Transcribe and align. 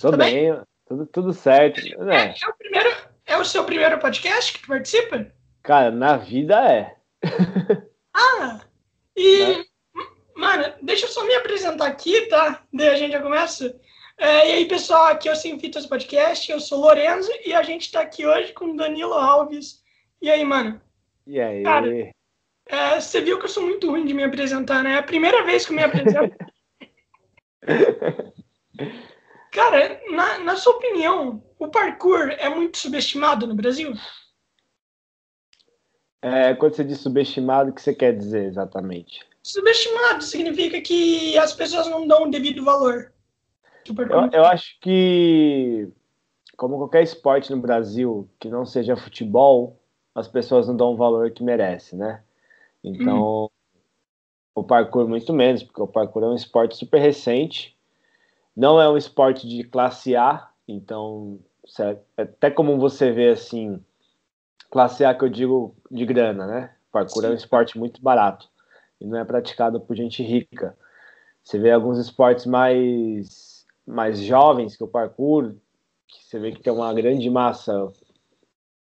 Tô 0.00 0.16
bem, 0.16 0.52
bem, 0.52 0.62
tudo, 0.88 1.06
tudo 1.06 1.32
certo. 1.34 1.78
É. 2.10 2.28
É, 2.28 2.48
o 2.48 2.56
primeiro, 2.56 2.90
é 3.26 3.36
o 3.36 3.44
seu 3.44 3.64
primeiro 3.64 3.98
podcast 3.98 4.52
que 4.52 4.62
tu 4.62 4.68
participa? 4.68 5.30
Cara, 5.62 5.90
na 5.90 6.16
vida 6.16 6.54
é. 6.72 6.96
ah, 8.16 8.60
e, 9.14 9.44
né? 9.44 9.64
mano, 10.34 10.72
deixa 10.80 11.04
eu 11.04 11.10
só 11.10 11.22
me 11.26 11.34
apresentar 11.34 11.86
aqui, 11.86 12.22
tá? 12.28 12.62
Daí 12.72 12.88
a 12.88 12.96
gente 12.96 13.12
já 13.12 13.20
começa. 13.20 13.78
É, 14.16 14.48
e 14.48 14.52
aí, 14.52 14.64
pessoal, 14.64 15.06
aqui 15.06 15.28
é 15.28 15.32
o 15.32 15.36
Sem 15.36 15.58
Fitas 15.58 15.84
Podcast, 15.84 16.50
eu 16.50 16.60
sou 16.60 16.78
o 16.78 16.82
Lorenzo 16.82 17.30
e 17.44 17.52
a 17.52 17.62
gente 17.62 17.92
tá 17.92 18.00
aqui 18.00 18.26
hoje 18.26 18.54
com 18.54 18.66
o 18.66 18.76
Danilo 18.76 19.12
Alves. 19.12 19.82
E 20.22 20.30
aí, 20.30 20.44
mano? 20.44 20.80
E 21.26 21.38
aí? 21.38 21.62
Cara, 21.62 22.12
é, 22.68 22.98
você 22.98 23.20
viu 23.20 23.38
que 23.38 23.44
eu 23.44 23.50
sou 23.50 23.64
muito 23.64 23.90
ruim 23.90 24.06
de 24.06 24.14
me 24.14 24.24
apresentar, 24.24 24.82
né? 24.82 24.92
É 24.92 24.98
a 24.98 25.02
primeira 25.02 25.44
vez 25.44 25.66
que 25.66 25.72
eu 25.72 25.76
me 25.76 25.84
apresento. 25.84 26.36
Cara, 29.50 30.00
na, 30.10 30.38
na 30.38 30.56
sua 30.56 30.74
opinião, 30.74 31.42
o 31.58 31.68
parkour 31.68 32.30
é 32.38 32.48
muito 32.48 32.78
subestimado 32.78 33.46
no 33.46 33.54
Brasil? 33.54 33.92
É, 36.22 36.54
quando 36.54 36.74
você 36.74 36.84
diz 36.84 37.00
subestimado, 37.00 37.70
o 37.70 37.74
que 37.74 37.82
você 37.82 37.94
quer 37.94 38.16
dizer 38.16 38.44
exatamente? 38.44 39.26
Subestimado 39.42 40.22
significa 40.22 40.80
que 40.80 41.36
as 41.38 41.52
pessoas 41.52 41.88
não 41.88 42.06
dão 42.06 42.24
o 42.24 42.30
devido 42.30 42.64
valor. 42.64 43.12
Eu, 43.88 44.30
eu 44.40 44.44
acho 44.44 44.78
que, 44.80 45.88
como 46.56 46.76
qualquer 46.76 47.02
esporte 47.02 47.50
no 47.50 47.60
Brasil 47.60 48.30
que 48.38 48.48
não 48.48 48.64
seja 48.64 48.96
futebol, 48.96 49.80
as 50.14 50.28
pessoas 50.28 50.68
não 50.68 50.76
dão 50.76 50.92
o 50.92 50.96
valor 50.96 51.30
que 51.32 51.42
merece, 51.42 51.96
né? 51.96 52.22
Então, 52.84 53.44
hum. 53.44 53.48
o 54.54 54.62
parkour 54.62 55.08
muito 55.08 55.32
menos, 55.32 55.62
porque 55.62 55.82
o 55.82 55.88
parkour 55.88 56.22
é 56.22 56.26
um 56.26 56.34
esporte 56.36 56.76
super 56.76 57.00
recente 57.00 57.76
não 58.60 58.78
é 58.78 58.86
um 58.90 58.96
esporte 58.96 59.48
de 59.48 59.64
classe 59.64 60.14
A, 60.14 60.46
então 60.68 61.40
é 61.78 62.22
até 62.22 62.50
como 62.50 62.78
você 62.78 63.10
vê 63.10 63.30
assim, 63.30 63.82
classe 64.70 65.02
A 65.02 65.14
que 65.14 65.24
eu 65.24 65.30
digo 65.30 65.74
de 65.90 66.04
grana, 66.04 66.46
né? 66.46 66.74
Parkour 66.92 67.22
Sim. 67.22 67.28
é 67.28 67.30
um 67.30 67.34
esporte 67.34 67.78
muito 67.78 68.02
barato 68.02 68.50
e 69.00 69.06
não 69.06 69.18
é 69.18 69.24
praticado 69.24 69.80
por 69.80 69.96
gente 69.96 70.22
rica. 70.22 70.76
Você 71.42 71.58
vê 71.58 71.70
alguns 71.70 71.98
esportes 71.98 72.44
mais 72.44 73.64
mais 73.86 74.20
jovens 74.20 74.76
que 74.76 74.84
o 74.84 74.88
parkour, 74.88 75.54
que 76.06 76.22
você 76.22 76.38
vê 76.38 76.52
que 76.52 76.60
tem 76.60 76.72
uma 76.72 76.92
grande 76.92 77.30
massa 77.30 77.90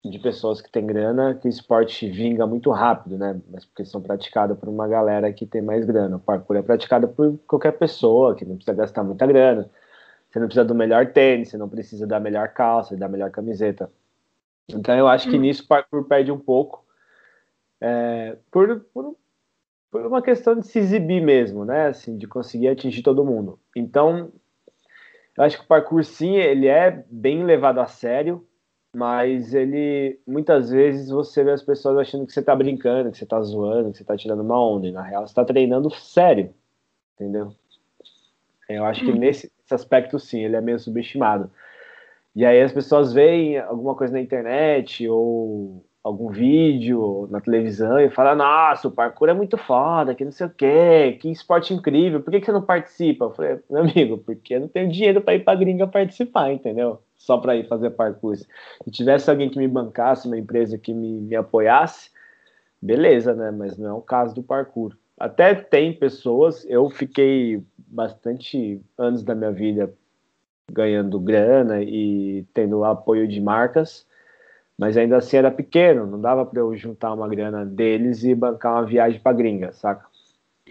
de 0.06 0.20
pessoas 0.20 0.62
que 0.62 0.72
têm 0.72 0.86
grana, 0.86 1.36
que 1.36 1.48
o 1.48 1.50
esporte 1.50 2.10
vinga 2.10 2.46
muito 2.46 2.72
rápido, 2.72 3.18
né? 3.18 3.40
Mas 3.50 3.66
porque 3.66 3.84
são 3.84 4.02
praticados 4.02 4.58
por 4.58 4.70
uma 4.70 4.88
galera 4.88 5.32
que 5.34 5.46
tem 5.46 5.62
mais 5.62 5.86
grana. 5.86 6.18
O 6.18 6.20
parkour 6.20 6.56
é 6.56 6.62
praticado 6.62 7.08
por 7.08 7.38
qualquer 7.48 7.74
pessoa, 7.74 8.36
que 8.36 8.46
não 8.46 8.56
precisa 8.56 8.76
gastar 8.76 9.04
muita 9.04 9.26
grana. 9.26 9.70
Você 10.30 10.40
não 10.40 10.48
precisa 10.48 10.66
do 10.66 10.76
melhor 10.76 11.12
tênis, 11.12 11.50
você 11.50 11.58
não 11.58 11.68
precisa 11.68 12.06
da 12.06 12.20
melhor 12.20 12.50
calça, 12.50 12.96
da 12.96 13.08
melhor 13.08 13.32
camiseta. 13.32 13.92
Então 14.70 14.96
eu 14.96 15.08
acho 15.08 15.30
que 15.30 15.38
hum. 15.38 15.42
nisso 15.42 15.64
o 15.64 15.68
parkour 15.68 16.04
perde 16.06 16.32
um 16.32 16.40
pouco. 16.40 16.86
É, 17.82 18.38
por, 18.52 18.82
por, 18.94 19.16
por 19.92 20.06
uma 20.06 20.22
questão 20.22 20.58
de 20.60 20.68
se 20.68 20.80
exibir 20.80 21.22
mesmo, 21.22 21.66
né? 21.66 21.88
Assim, 21.88 22.18
de 22.18 22.28
conseguir 22.28 22.70
atingir 22.70 23.02
todo 23.02 23.26
mundo. 23.26 23.60
Então, 23.76 24.32
eu 25.38 25.44
acho 25.44 25.58
que 25.58 25.64
o 25.66 25.68
parkour 25.68 26.04
sim, 26.04 26.36
ele 26.36 26.68
é 26.68 27.04
bem 27.10 27.44
levado 27.44 27.80
a 27.80 27.88
sério, 27.88 28.47
mas 28.98 29.54
ele 29.54 30.20
muitas 30.26 30.72
vezes 30.72 31.12
você 31.12 31.44
vê 31.44 31.52
as 31.52 31.62
pessoas 31.62 32.00
achando 32.00 32.26
que 32.26 32.34
você 32.34 32.42
tá 32.42 32.56
brincando, 32.56 33.12
que 33.12 33.18
você 33.20 33.28
tá 33.28 33.40
zoando, 33.44 33.92
que 33.92 34.00
você 34.00 34.04
tá 34.04 34.18
tirando 34.18 34.40
uma 34.40 34.60
onda, 34.60 34.88
e 34.88 34.92
na 34.92 35.04
real 35.04 35.28
você 35.28 35.36
tá 35.36 35.46
treinando 35.46 35.92
sério, 35.92 36.52
entendeu? 37.14 37.54
Eu 38.68 38.84
acho 38.86 39.06
que 39.06 39.12
hum. 39.12 39.16
nesse 39.16 39.52
aspecto 39.70 40.18
sim, 40.18 40.44
ele 40.44 40.56
é 40.56 40.62
meio 40.62 40.80
subestimado. 40.80 41.52
E 42.36 42.44
aí 42.44 42.60
as 42.60 42.72
pessoas 42.72 43.14
veem 43.14 43.60
alguma 43.60 43.94
coisa 43.94 44.14
na 44.14 44.20
internet 44.20 45.08
ou 45.08 45.86
algum 46.04 46.30
vídeo 46.30 47.28
na 47.30 47.40
televisão 47.40 48.00
e 48.00 48.10
falam, 48.10 48.36
nossa, 48.36 48.88
o 48.88 48.92
parkour 48.92 49.30
é 49.30 49.34
muito 49.34 49.58
foda, 49.60 50.16
que 50.16 50.26
não 50.26 50.32
sei 50.32 50.48
o 50.48 50.50
quê, 50.50 51.20
que 51.22 51.30
esporte 51.30 51.72
incrível, 51.72 52.20
por 52.20 52.32
que, 52.32 52.40
que 52.40 52.48
você 52.48 52.52
não 52.52 52.64
participa? 52.64 53.26
Eu 53.26 53.32
falei, 53.32 53.60
meu 53.70 53.82
amigo, 53.82 54.18
porque 54.18 54.56
eu 54.56 54.62
não 54.62 54.68
tenho 54.68 54.92
dinheiro 54.92 55.22
para 55.22 55.36
ir 55.36 55.44
pra 55.44 55.54
gringa 55.54 55.86
participar, 55.86 56.52
entendeu? 56.52 57.00
Só 57.18 57.38
para 57.38 57.56
ir 57.56 57.68
fazer 57.68 57.90
parkour. 57.92 58.38
Se 58.38 58.92
tivesse 58.92 59.30
alguém 59.30 59.50
que 59.50 59.58
me 59.58 59.68
bancasse, 59.68 60.28
uma 60.28 60.38
empresa 60.38 60.78
que 60.78 60.94
me, 60.94 61.20
me 61.20 61.36
apoiasse, 61.36 62.12
beleza, 62.82 63.34
né? 63.34 63.52
Mas 63.52 63.78
não 63.78 63.90
é 63.90 63.94
o 63.94 64.02
caso 64.02 64.36
do 64.36 64.44
parkour. 64.44 64.96
Até 65.20 65.56
tem 65.56 65.94
pessoas, 65.94 66.64
eu 66.70 66.90
fiquei 66.90 67.64
bastante 67.78 68.80
anos 68.98 69.24
da 69.24 69.34
minha 69.34 69.52
vida 69.52 69.92
ganhando 70.72 71.20
grana 71.20 71.82
e 71.82 72.46
tendo 72.54 72.84
apoio 72.84 73.28
de 73.28 73.42
marcas, 73.42 74.06
mas 74.78 74.96
ainda 74.96 75.18
assim 75.18 75.38
era 75.38 75.50
pequeno, 75.50 76.06
não 76.06 76.22
dava 76.22 76.46
para 76.46 76.60
eu 76.60 76.76
juntar 76.76 77.14
uma 77.14 77.28
grana 77.28 77.66
deles 77.66 78.24
e 78.24 78.36
bancar 78.36 78.74
uma 78.74 78.86
viagem 78.86 79.20
para 79.20 79.36
gringa, 79.36 79.74
saca? 79.74 80.06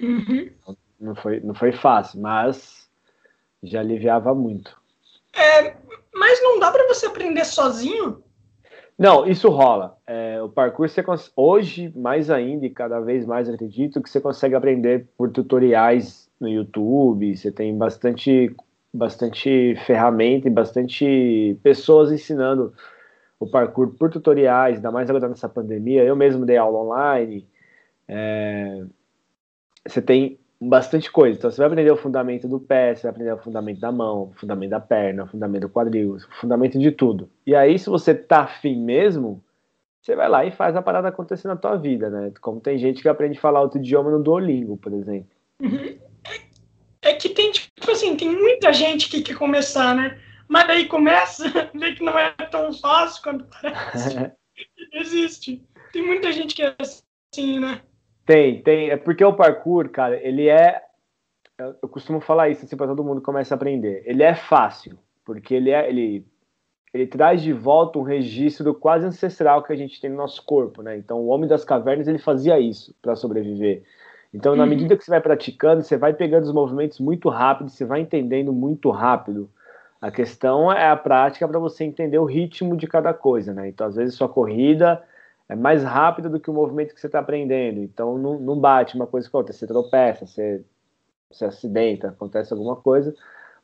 Uhum. 0.01 0.49
Não, 1.01 1.15
foi, 1.15 1.41
não 1.41 1.55
foi 1.55 1.73
fácil, 1.73 2.21
mas 2.21 2.89
já 3.63 3.81
aliviava 3.81 4.35
muito. 4.35 4.81
É, 5.35 5.75
mas 6.19 6.43
não 6.43 6.59
dá 6.59 6.71
para 6.71 6.87
você 6.89 7.07
aprender 7.07 7.45
sozinho? 7.45 8.23
Não, 8.99 9.27
isso 9.27 9.49
rola. 9.51 9.97
É, 10.07 10.43
o 10.43 10.49
parkour, 10.49 10.89
você 10.89 11.05
hoje, 11.37 11.93
mais 11.95 12.31
ainda, 12.31 12.65
e 12.65 12.71
cada 12.71 12.99
vez 13.01 13.27
mais 13.27 13.49
acredito, 13.49 14.03
que 14.03 14.09
você 14.09 14.21
consegue 14.21 14.55
aprender 14.55 15.07
por 15.19 15.31
tutoriais 15.31 16.31
no 16.41 16.49
YouTube. 16.49 17.37
Você 17.37 17.53
tem 17.53 17.77
bastante, 17.77 18.55
bastante 18.93 19.77
ferramenta 19.87 20.49
e 20.49 20.51
bastante 20.51 21.59
pessoas 21.63 22.11
ensinando 22.11 22.73
o 23.39 23.47
parkour 23.47 23.95
por 23.99 24.11
tutoriais, 24.11 24.77
ainda 24.77 24.91
mais 24.91 25.11
agora 25.11 25.29
nessa 25.29 25.49
pandemia. 25.49 26.03
Eu 26.03 26.17
mesmo 26.17 26.47
dei 26.47 26.57
aula 26.57 26.79
online. 26.79 27.47
É, 28.09 28.83
você 29.87 30.01
tem 30.01 30.39
bastante 30.61 31.11
coisa. 31.11 31.39
Então 31.39 31.51
você 31.51 31.59
vai 31.59 31.67
aprender 31.67 31.91
o 31.91 31.97
fundamento 31.97 32.49
do 32.49 32.59
pé, 32.59 32.95
você 32.95 33.03
vai 33.03 33.11
aprender 33.11 33.33
o 33.33 33.39
fundamento 33.39 33.81
da 33.81 33.93
mão, 33.93 34.31
o 34.31 34.35
fundamento 34.39 34.71
da 34.71 34.81
perna, 34.81 35.25
o 35.25 35.29
fundamento 35.29 35.63
do 35.63 35.69
quadril, 35.69 36.15
o 36.15 36.41
fundamento 36.41 36.79
de 36.79 36.91
tudo. 36.91 37.31
E 37.47 37.55
aí, 37.55 37.79
se 37.79 37.89
você 37.89 38.15
tá 38.15 38.41
afim 38.41 38.77
mesmo, 38.77 39.43
você 40.01 40.15
vai 40.15 40.29
lá 40.29 40.45
e 40.45 40.53
faz 40.53 40.77
a 40.77 40.83
parada 40.83 41.09
acontecer 41.09 41.49
na 41.49 41.57
tua 41.57 41.77
vida, 41.77 42.09
né? 42.09 42.33
Como 42.41 42.61
tem 42.61 42.79
gente 42.79 43.03
que 43.03 43.09
aprende 43.09 43.39
a 43.39 43.41
falar 43.41 43.61
outro 43.61 43.79
idioma 43.79 44.11
no 44.11 44.23
Duolingo, 44.23 44.77
por 44.77 44.93
exemplo. 44.93 45.29
Uhum. 45.61 45.99
É, 47.03 47.11
é 47.11 47.15
que 47.15 47.29
tem, 47.29 47.51
tipo 47.51 47.91
assim, 47.91 48.17
tem 48.17 48.31
muita 48.31 48.73
gente 48.73 49.09
que 49.09 49.23
quer 49.23 49.37
começar, 49.37 49.95
né? 49.95 50.19
Mas 50.49 50.67
daí 50.67 50.87
começa, 50.87 51.45
vê 51.75 51.93
que 51.93 52.05
não 52.05 52.17
é 52.19 52.31
tão 52.51 52.73
fácil 52.73 53.23
quando 53.23 53.47
parece. 53.47 54.33
Existe. 54.93 55.63
Tem 55.93 56.07
muita 56.07 56.33
gente 56.33 56.55
que 56.55 56.63
é 56.63 56.75
assim, 56.79 57.59
né? 57.59 57.81
Tem, 58.27 58.61
tem. 58.61 58.91
É 58.91 58.97
porque 58.97 59.25
o 59.25 59.33
parkour, 59.33 59.89
cara, 59.89 60.17
ele 60.17 60.49
é. 60.49 60.83
Eu 61.59 61.89
costumo 61.89 62.21
falar 62.21 62.51
isso 62.51 62.67
assim 62.67 62.77
para 62.77 62.89
todo 62.89 63.05
mundo 63.05 63.21
que 63.21 63.25
começa 63.25 63.55
a 63.55 63.57
aprender. 63.57 64.03
Ele 64.05 64.23
é 64.23 64.35
fácil, 64.35 64.99
porque 65.25 65.55
ele 65.55 65.71
é. 65.71 65.89
Ele, 65.89 66.27
ele 66.93 67.07
traz 67.07 67.41
de 67.41 67.53
volta 67.53 67.99
um 67.99 68.03
registro 68.03 68.75
quase 68.75 69.07
ancestral 69.07 69.63
que 69.63 69.73
a 69.73 69.77
gente 69.77 70.01
tem 70.01 70.11
no 70.11 70.17
nosso 70.17 70.45
corpo, 70.45 70.83
né? 70.83 70.97
Então, 70.97 71.21
o 71.21 71.29
homem 71.29 71.49
das 71.49 71.65
cavernas 71.65 72.09
ele 72.09 72.19
fazia 72.19 72.59
isso 72.59 72.95
para 73.01 73.15
sobreviver. 73.15 73.85
Então, 74.35 74.57
na 74.57 74.65
uhum. 74.65 74.69
medida 74.69 74.97
que 74.97 75.05
você 75.05 75.11
vai 75.11 75.21
praticando, 75.21 75.83
você 75.83 75.97
vai 75.97 76.13
pegando 76.13 76.45
os 76.45 76.53
movimentos 76.53 76.99
muito 76.99 77.29
rápido, 77.29 77.71
você 77.71 77.85
vai 77.85 78.01
entendendo 78.01 78.53
muito 78.53 78.91
rápido. 78.91 79.49
A 80.01 80.11
questão 80.11 80.71
é 80.71 80.89
a 80.89 80.97
prática 80.97 81.47
para 81.47 81.59
você 81.59 81.85
entender 81.85 82.19
o 82.19 82.25
ritmo 82.25 82.77
de 82.77 82.87
cada 82.87 83.15
coisa, 83.15 83.55
né? 83.55 83.69
Então, 83.69 83.87
às 83.87 83.97
vezes, 83.97 84.15
sua 84.15 84.29
corrida 84.29 85.03
é 85.49 85.55
mais 85.55 85.83
rápido 85.83 86.29
do 86.29 86.41
que 86.41 86.51
o 86.51 86.55
movimento 86.55 86.95
que 86.95 87.01
você 87.01 87.07
está 87.07 87.21
aprendendo. 87.21 87.81
Então 87.81 88.19
não, 88.19 88.39
não, 88.39 88.59
bate 88.59 88.97
uma 88.97 89.07
coisa 89.07 89.29
com 89.31 89.39
outra. 89.39 89.53
Você 89.53 89.67
tropeça, 89.67 90.27
você, 90.27 90.65
você 91.31 91.45
acidenta, 91.45 92.09
acontece 92.09 92.53
alguma 92.53 92.77
coisa. 92.77 93.15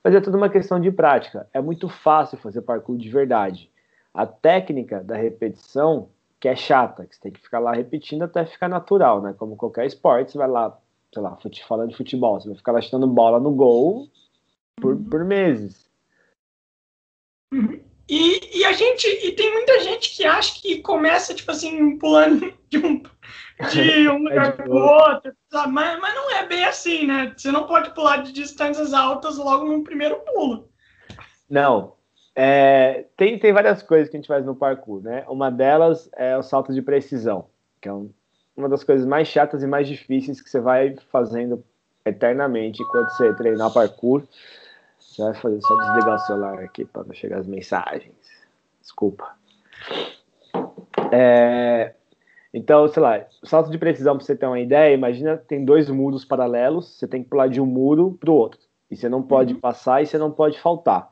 Mas 0.03 0.15
é 0.15 0.21
tudo 0.21 0.37
uma 0.37 0.49
questão 0.49 0.81
de 0.81 0.91
prática. 0.91 1.49
É 1.53 1.61
muito 1.61 1.89
fácil 1.89 2.39
fazer 2.39 2.63
parkour 2.63 2.97
de 2.97 3.09
verdade. 3.09 3.71
A 4.15 4.27
técnica 4.27 5.03
da 5.03 5.17
repetição 5.17 6.09
que 6.39 6.49
é 6.49 6.57
chata, 6.57 7.07
que 7.07 7.15
você 7.15 7.23
tem 7.23 7.33
que 7.33 7.41
ficar 7.41 7.61
lá 7.61 7.73
repetindo 7.73 8.23
até 8.23 8.45
ficar 8.45 8.69
natural, 8.69 9.23
né? 9.23 9.33
Como 9.33 9.57
qualquer 9.57 9.87
esporte, 9.87 10.33
você 10.33 10.39
vai 10.39 10.49
lá, 10.49 10.77
sei 11.13 11.23
lá, 11.23 11.39
falando 11.69 11.91
de 11.91 11.97
futebol, 11.97 12.41
você 12.41 12.49
vai 12.49 12.57
ficar 12.57 12.73
lá 12.73 12.81
chutando 12.81 13.07
bola 13.07 13.39
no 13.39 13.53
gol 13.53 14.09
por, 14.75 14.97
por 14.97 15.25
meses. 15.25 15.89
Uhum. 17.53 17.92
E, 18.15 18.59
e 18.59 18.65
a 18.67 18.73
gente 18.73 19.07
e 19.07 19.33
tem 19.33 19.51
muita 19.55 19.81
gente 19.81 20.15
que 20.15 20.27
acha 20.27 20.61
que 20.61 20.83
começa 20.83 21.33
tipo 21.33 21.51
assim 21.51 21.97
pulando 21.97 22.53
de 22.69 22.77
um 22.77 23.03
de 23.71 24.07
um 24.07 24.29
é 24.29 24.35
lugar 24.35 24.53
para 24.53 24.71
o 24.71 24.77
outro, 24.77 25.33
mas, 25.71 25.99
mas 25.99 26.15
não 26.15 26.31
é 26.37 26.47
bem 26.47 26.63
assim, 26.63 27.07
né? 27.07 27.33
Você 27.35 27.51
não 27.51 27.67
pode 27.67 27.95
pular 27.95 28.19
de 28.19 28.31
distâncias 28.31 28.93
altas 28.93 29.39
logo 29.39 29.65
no 29.65 29.83
primeiro 29.83 30.17
pulo. 30.27 30.69
Não. 31.49 31.95
É, 32.37 33.07
tem, 33.17 33.39
tem 33.39 33.51
várias 33.51 33.83
coisas 33.83 34.11
que 34.11 34.17
a 34.17 34.21
gente 34.21 34.29
faz 34.29 34.45
no 34.45 34.55
parkour, 34.55 35.03
né? 35.03 35.25
Uma 35.27 35.51
delas 35.51 36.11
é 36.15 36.37
o 36.37 36.43
salto 36.43 36.75
de 36.75 36.83
precisão, 36.83 37.47
que 37.81 37.89
é 37.89 37.93
um, 37.95 38.11
uma 38.55 38.69
das 38.69 38.85
coisas 38.85 39.07
mais 39.07 39.27
chatas 39.27 39.63
e 39.63 39.67
mais 39.67 39.89
difíceis 39.89 40.39
que 40.39 40.51
você 40.51 40.61
vai 40.61 40.97
fazendo 41.11 41.65
eternamente 42.05 42.83
enquanto 42.83 43.09
você 43.09 43.33
treinar 43.33 43.73
parkour 43.73 44.23
Você 45.09 45.23
vai 45.23 45.35
fazer 45.35 45.61
só 45.61 45.77
desligar 45.77 46.17
o 46.17 46.19
celular 46.21 46.59
aqui 46.61 46.85
para 46.85 47.05
não 47.05 47.15
chegar 47.15 47.39
as 47.39 47.47
mensagens. 47.47 48.15
Desculpa. 48.81 49.37
É, 51.11 51.95
então, 52.53 52.87
sei 52.89 53.03
lá, 53.03 53.25
salto 53.45 53.71
de 53.71 53.79
precisão, 53.79 54.17
para 54.17 54.25
você 54.25 54.37
ter 54.37 54.47
uma 54.47 54.61
ideia, 54.61 54.95
imagina 54.95 55.37
tem 55.37 55.65
dois 55.65 55.89
muros 55.89 56.25
paralelos, 56.25 56.99
você 56.99 57.07
tem 57.07 57.23
que 57.23 57.29
pular 57.29 57.49
de 57.49 57.61
um 57.61 57.67
muro 57.67 58.17
para 58.21 58.31
o 58.31 58.35
outro. 58.35 58.61
E 58.91 58.97
você 58.97 59.09
não 59.09 59.23
pode 59.23 59.55
uhum. 59.55 59.61
passar 59.61 60.03
e 60.03 60.07
você 60.07 60.19
não 60.19 60.31
pode 60.31 60.61
faltar. 60.61 61.11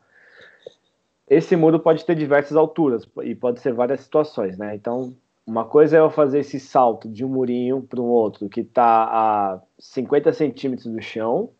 Esse 1.29 1.57
muro 1.57 1.81
pode 1.81 2.05
ter 2.05 2.15
diversas 2.15 2.57
alturas 2.57 3.09
e 3.23 3.35
pode 3.35 3.61
ser 3.61 3.73
várias 3.73 4.01
situações, 4.01 4.59
né? 4.59 4.75
Então, 4.75 5.15
uma 5.47 5.65
coisa 5.65 5.97
é 5.97 6.01
eu 6.01 6.11
fazer 6.11 6.41
esse 6.41 6.61
salto 6.61 7.09
de 7.09 7.25
um 7.25 7.29
murinho 7.29 7.83
para 7.83 8.01
o 8.01 8.05
outro 8.05 8.49
que 8.49 8.61
está 8.61 9.05
a 9.05 9.61
50 9.79 10.33
centímetros 10.33 10.87
do 10.87 11.01
chão, 11.01 11.51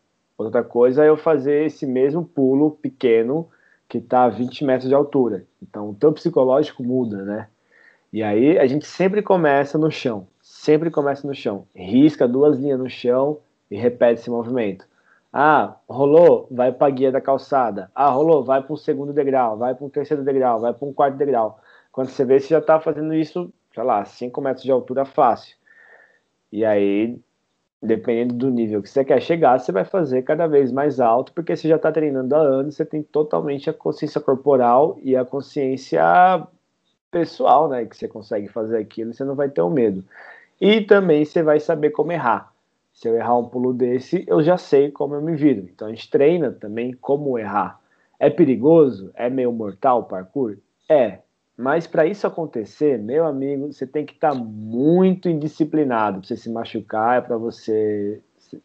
outra 0.45 0.63
coisa 0.63 1.03
é 1.03 1.09
eu 1.09 1.17
fazer 1.17 1.65
esse 1.65 1.85
mesmo 1.85 2.23
pulo 2.25 2.71
pequeno 2.71 3.49
que 3.87 3.97
está 3.97 4.23
a 4.23 4.29
20 4.29 4.63
metros 4.63 4.87
de 4.89 4.95
altura. 4.95 5.45
Então, 5.61 5.89
o 5.89 5.93
teu 5.93 6.13
psicológico 6.13 6.83
muda, 6.83 7.23
né? 7.23 7.47
E 8.11 8.23
aí 8.23 8.57
a 8.57 8.67
gente 8.67 8.85
sempre 8.85 9.21
começa 9.21 9.77
no 9.77 9.89
chão, 9.89 10.27
sempre 10.41 10.89
começa 10.89 11.27
no 11.27 11.33
chão. 11.33 11.65
Risca 11.75 12.27
duas 12.27 12.57
linhas 12.57 12.79
no 12.79 12.89
chão 12.89 13.39
e 13.69 13.77
repete 13.77 14.21
esse 14.21 14.29
movimento. 14.29 14.85
Ah, 15.31 15.77
rolou, 15.87 16.47
vai 16.51 16.73
para 16.73 16.87
a 16.87 16.89
guia 16.89 17.11
da 17.11 17.21
calçada. 17.21 17.89
Ah, 17.95 18.09
rolou, 18.09 18.43
vai 18.43 18.61
para 18.61 18.73
o 18.73 18.77
segundo 18.77 19.13
degrau, 19.13 19.57
vai 19.57 19.73
para 19.73 19.85
o 19.85 19.89
terceiro 19.89 20.23
degrau, 20.23 20.59
vai 20.59 20.73
para 20.73 20.87
um 20.87 20.93
quarto 20.93 21.15
degrau. 21.17 21.59
Quando 21.91 22.09
você 22.09 22.25
vê, 22.25 22.39
você 22.39 22.47
já 22.47 22.59
está 22.59 22.79
fazendo 22.79 23.13
isso, 23.13 23.51
sei 23.73 23.83
lá, 23.83 24.03
5 24.03 24.41
metros 24.41 24.63
de 24.63 24.71
altura 24.71 25.05
fácil. 25.05 25.55
E 26.51 26.65
aí, 26.65 27.17
dependendo 27.81 28.35
do 28.35 28.49
nível 28.49 28.81
que 28.81 28.89
você 28.89 29.03
quer 29.03 29.21
chegar, 29.21 29.59
você 29.59 29.71
vai 29.71 29.83
fazer 29.83 30.21
cada 30.21 30.45
vez 30.45 30.71
mais 30.71 30.99
alto, 30.99 31.33
porque 31.33 31.55
você 31.55 31.67
já 31.67 31.77
está 31.77 31.91
treinando 31.91 32.35
há 32.35 32.39
anos, 32.39 32.75
você 32.75 32.85
tem 32.85 33.01
totalmente 33.01 33.69
a 33.69 33.73
consciência 33.73 34.21
corporal 34.21 34.99
e 35.01 35.15
a 35.15 35.25
consciência 35.25 36.01
pessoal, 37.09 37.67
né? 37.67 37.85
Que 37.85 37.97
você 37.97 38.07
consegue 38.07 38.47
fazer 38.47 38.77
aquilo, 38.77 39.13
você 39.13 39.23
não 39.23 39.35
vai 39.35 39.49
ter 39.49 39.61
o 39.61 39.67
um 39.67 39.71
medo. 39.71 40.03
E 40.59 40.81
também 40.81 41.25
você 41.25 41.41
vai 41.41 41.59
saber 41.59 41.89
como 41.89 42.11
errar. 42.11 42.53
Se 42.93 43.07
eu 43.07 43.15
errar 43.15 43.37
um 43.37 43.49
pulo 43.49 43.73
desse, 43.73 44.23
eu 44.27 44.43
já 44.43 44.57
sei 44.57 44.91
como 44.91 45.15
eu 45.15 45.21
me 45.21 45.35
viro. 45.35 45.61
Então 45.61 45.87
a 45.87 45.91
gente 45.91 46.09
treina 46.09 46.51
também 46.51 46.93
como 46.93 47.39
errar. 47.39 47.79
É 48.19 48.29
perigoso? 48.29 49.09
É 49.15 49.29
meio 49.29 49.51
mortal 49.51 50.01
o 50.01 50.03
parkour? 50.03 50.57
É. 50.87 51.19
Mas 51.61 51.85
para 51.85 52.07
isso 52.07 52.25
acontecer, 52.25 52.97
meu 52.97 53.25
amigo, 53.25 53.71
você 53.71 53.85
tem 53.85 54.03
que 54.03 54.13
estar 54.13 54.31
tá 54.31 54.35
muito 54.35 55.29
indisciplinado 55.29 56.19
para 56.19 56.27
você 56.27 56.35
se 56.35 56.49
machucar, 56.49 57.21
para 57.21 57.37
você, 57.37 58.19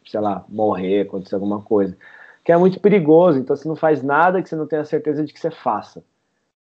sei 0.05 0.19
lá, 0.19 0.43
morrer, 0.49 1.01
acontecer 1.01 1.35
alguma 1.35 1.61
coisa. 1.61 1.95
Que 2.43 2.51
é 2.51 2.57
muito 2.57 2.79
perigoso, 2.79 3.37
então 3.37 3.55
você 3.55 3.67
não 3.67 3.75
faz 3.75 4.01
nada 4.01 4.41
que 4.41 4.49
você 4.49 4.55
não 4.55 4.65
tenha 4.65 4.83
certeza 4.83 5.23
de 5.23 5.31
que 5.31 5.39
você 5.39 5.51
faça. 5.51 6.03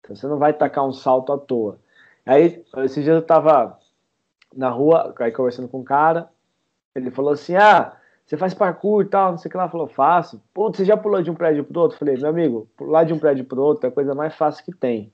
Então 0.01 0.17
você 0.17 0.27
não 0.27 0.37
vai 0.37 0.53
tacar 0.53 0.85
um 0.85 0.93
salto 0.93 1.33
à 1.33 1.39
toa. 1.39 1.79
Aí, 2.27 2.65
esse 2.79 3.03
dia 3.05 3.13
eu 3.13 3.23
tava 3.23 3.79
na 4.55 4.69
rua, 4.69 5.15
aí 5.21 5.31
conversando 5.31 5.69
com 5.69 5.81
um 5.81 5.85
cara, 5.85 6.29
ele 6.95 7.11
falou 7.13 7.33
assim: 7.33 7.55
Ah, 7.55 7.97
você 8.27 8.37
faz 8.37 8.53
parkour 8.53 9.03
e 9.03 9.09
tal, 9.09 9.31
não 9.33 9.39
sei 9.39 9.49
o 9.49 9.53
que 9.53 9.57
lá. 9.57 9.69
Falou, 9.69 9.87
faço. 9.87 10.43
Putz, 10.53 10.79
você 10.79 10.85
já 10.85 10.97
pulou 10.97 11.23
de 11.23 11.31
um 11.31 11.35
prédio 11.35 11.65
pro 11.65 11.83
outro? 11.83 11.99
Falei, 11.99 12.17
meu 12.17 12.29
amigo, 12.29 12.69
pular 12.77 13.05
de 13.05 13.13
um 13.13 13.19
prédio 13.19 13.45
pro 13.45 13.63
outro 13.63 13.87
é 13.87 13.91
a 13.91 13.93
coisa 13.93 14.15
mais 14.15 14.35
fácil 14.35 14.65
que 14.65 14.73
tem. 14.73 15.13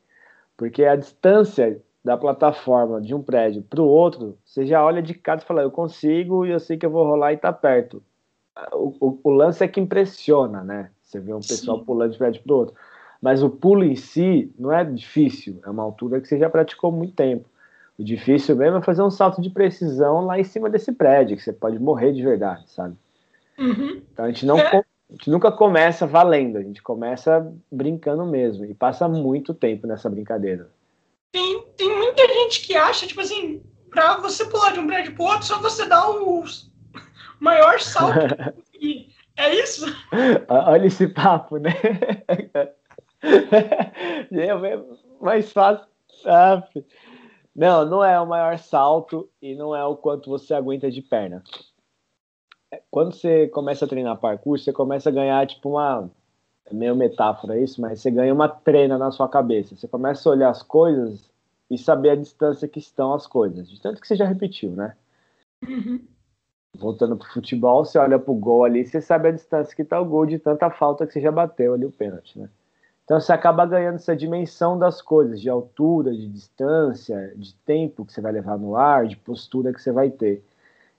Porque 0.56 0.84
a 0.84 0.96
distância 0.96 1.80
da 2.04 2.16
plataforma 2.16 3.00
de 3.00 3.14
um 3.14 3.22
prédio 3.22 3.62
pro 3.62 3.84
outro, 3.84 4.36
você 4.44 4.66
já 4.66 4.84
olha 4.84 5.00
de 5.00 5.14
cara 5.14 5.40
e 5.40 5.44
fala, 5.44 5.62
eu 5.62 5.70
consigo 5.70 6.44
e 6.44 6.50
eu 6.50 6.60
sei 6.60 6.76
que 6.76 6.84
eu 6.84 6.90
vou 6.90 7.04
rolar 7.04 7.32
e 7.32 7.36
tá 7.36 7.52
perto. 7.52 8.02
O, 8.72 8.94
o, 9.00 9.20
o 9.24 9.30
lance 9.30 9.62
é 9.62 9.68
que 9.68 9.80
impressiona, 9.80 10.62
né? 10.62 10.90
Você 11.00 11.20
vê 11.20 11.32
um 11.32 11.40
pessoal 11.40 11.78
Sim. 11.78 11.84
pulando 11.84 12.12
de 12.12 12.18
prédio 12.18 12.42
pro 12.42 12.56
outro. 12.56 12.74
Mas 13.20 13.42
o 13.42 13.48
pulo 13.48 13.84
em 13.84 13.94
si 13.94 14.52
não 14.58 14.72
é 14.72 14.84
difícil, 14.84 15.60
é 15.64 15.70
uma 15.70 15.82
altura 15.82 16.20
que 16.20 16.26
você 16.26 16.38
já 16.38 16.50
praticou 16.50 16.90
muito 16.90 17.14
tempo. 17.14 17.48
O 17.98 18.02
difícil 18.02 18.56
mesmo 18.56 18.78
é 18.78 18.82
fazer 18.82 19.02
um 19.02 19.10
salto 19.10 19.40
de 19.40 19.48
precisão 19.48 20.26
lá 20.26 20.40
em 20.40 20.44
cima 20.44 20.68
desse 20.68 20.90
prédio, 20.92 21.36
que 21.36 21.42
você 21.42 21.52
pode 21.52 21.78
morrer 21.78 22.12
de 22.12 22.22
verdade, 22.22 22.68
sabe? 22.68 22.96
Uhum. 23.58 24.02
Então 24.12 24.24
a 24.24 24.28
gente, 24.28 24.44
não, 24.44 24.58
é. 24.58 24.82
A 25.10 25.12
gente 25.12 25.30
nunca 25.30 25.52
começa 25.52 26.06
valendo, 26.06 26.56
a 26.58 26.62
gente 26.62 26.82
começa 26.82 27.52
brincando 27.70 28.24
mesmo, 28.24 28.64
e 28.64 28.74
passa 28.74 29.08
muito 29.08 29.52
tempo 29.52 29.86
nessa 29.86 30.08
brincadeira. 30.08 30.70
Tem, 31.32 31.62
tem 31.76 31.96
muita 31.96 32.26
gente 32.26 32.66
que 32.66 32.74
acha, 32.74 33.06
tipo 33.06 33.20
assim, 33.20 33.62
pra 33.90 34.16
você 34.16 34.44
pular 34.46 34.72
de 34.72 34.80
um 34.80 34.86
prédio 34.86 35.14
pro 35.14 35.24
outro, 35.24 35.44
só 35.46 35.60
você 35.60 35.86
dá 35.86 36.08
o 36.08 36.44
maior 37.40 37.80
salto 37.80 38.18
É 39.36 39.54
isso? 39.54 39.86
Olha 40.48 40.86
esse 40.86 41.08
papo, 41.08 41.58
né? 41.58 41.72
é 43.22 44.54
mais 45.20 45.52
fácil. 45.52 45.86
Ah, 46.24 46.62
não, 47.54 47.84
não 47.84 48.04
é 48.04 48.18
o 48.20 48.26
maior 48.26 48.58
salto 48.58 49.28
e 49.40 49.54
não 49.54 49.74
é 49.74 49.84
o 49.84 49.96
quanto 49.96 50.30
você 50.30 50.54
aguenta 50.54 50.90
de 50.90 51.02
perna. 51.02 51.42
Quando 52.90 53.14
você 53.14 53.48
começa 53.48 53.84
a 53.84 53.88
treinar 53.88 54.18
parkour, 54.18 54.58
você 54.58 54.72
começa 54.72 55.08
a 55.08 55.12
ganhar 55.12 55.46
tipo 55.46 55.70
uma. 55.70 56.10
É 56.64 56.74
meio 56.74 56.94
metáfora 56.94 57.58
isso, 57.58 57.80
mas 57.80 58.00
você 58.00 58.10
ganha 58.10 58.32
uma 58.32 58.48
treina 58.48 58.96
na 58.96 59.10
sua 59.10 59.28
cabeça. 59.28 59.74
Você 59.74 59.88
começa 59.88 60.28
a 60.28 60.32
olhar 60.32 60.50
as 60.50 60.62
coisas 60.62 61.30
e 61.68 61.76
saber 61.76 62.10
a 62.10 62.16
distância 62.16 62.68
que 62.68 62.78
estão 62.78 63.12
as 63.12 63.26
coisas. 63.26 63.68
De 63.68 63.80
tanto 63.80 64.00
que 64.00 64.06
você 64.06 64.14
já 64.14 64.24
repetiu, 64.24 64.70
né? 64.70 64.94
Uhum. 65.66 66.00
Voltando 66.78 67.16
pro 67.16 67.32
futebol, 67.32 67.84
você 67.84 67.98
olha 67.98 68.18
pro 68.18 68.32
gol 68.34 68.64
ali, 68.64 68.86
você 68.86 69.00
sabe 69.00 69.28
a 69.28 69.32
distância 69.32 69.74
que 69.76 69.84
tá 69.84 70.00
o 70.00 70.04
gol 70.04 70.24
de 70.24 70.38
tanta 70.38 70.70
falta 70.70 71.06
que 71.06 71.12
você 71.12 71.20
já 71.20 71.30
bateu 71.30 71.74
ali 71.74 71.84
o 71.84 71.90
pênalti, 71.90 72.38
né? 72.38 72.48
Então 73.04 73.20
você 73.20 73.32
acaba 73.32 73.66
ganhando 73.66 73.96
essa 73.96 74.16
dimensão 74.16 74.78
das 74.78 75.02
coisas, 75.02 75.40
de 75.40 75.50
altura, 75.50 76.12
de 76.12 76.26
distância, 76.28 77.34
de 77.36 77.54
tempo 77.56 78.06
que 78.06 78.12
você 78.12 78.20
vai 78.20 78.32
levar 78.32 78.56
no 78.56 78.76
ar, 78.76 79.06
de 79.06 79.16
postura 79.16 79.72
que 79.72 79.82
você 79.82 79.92
vai 79.92 80.10
ter. 80.10 80.42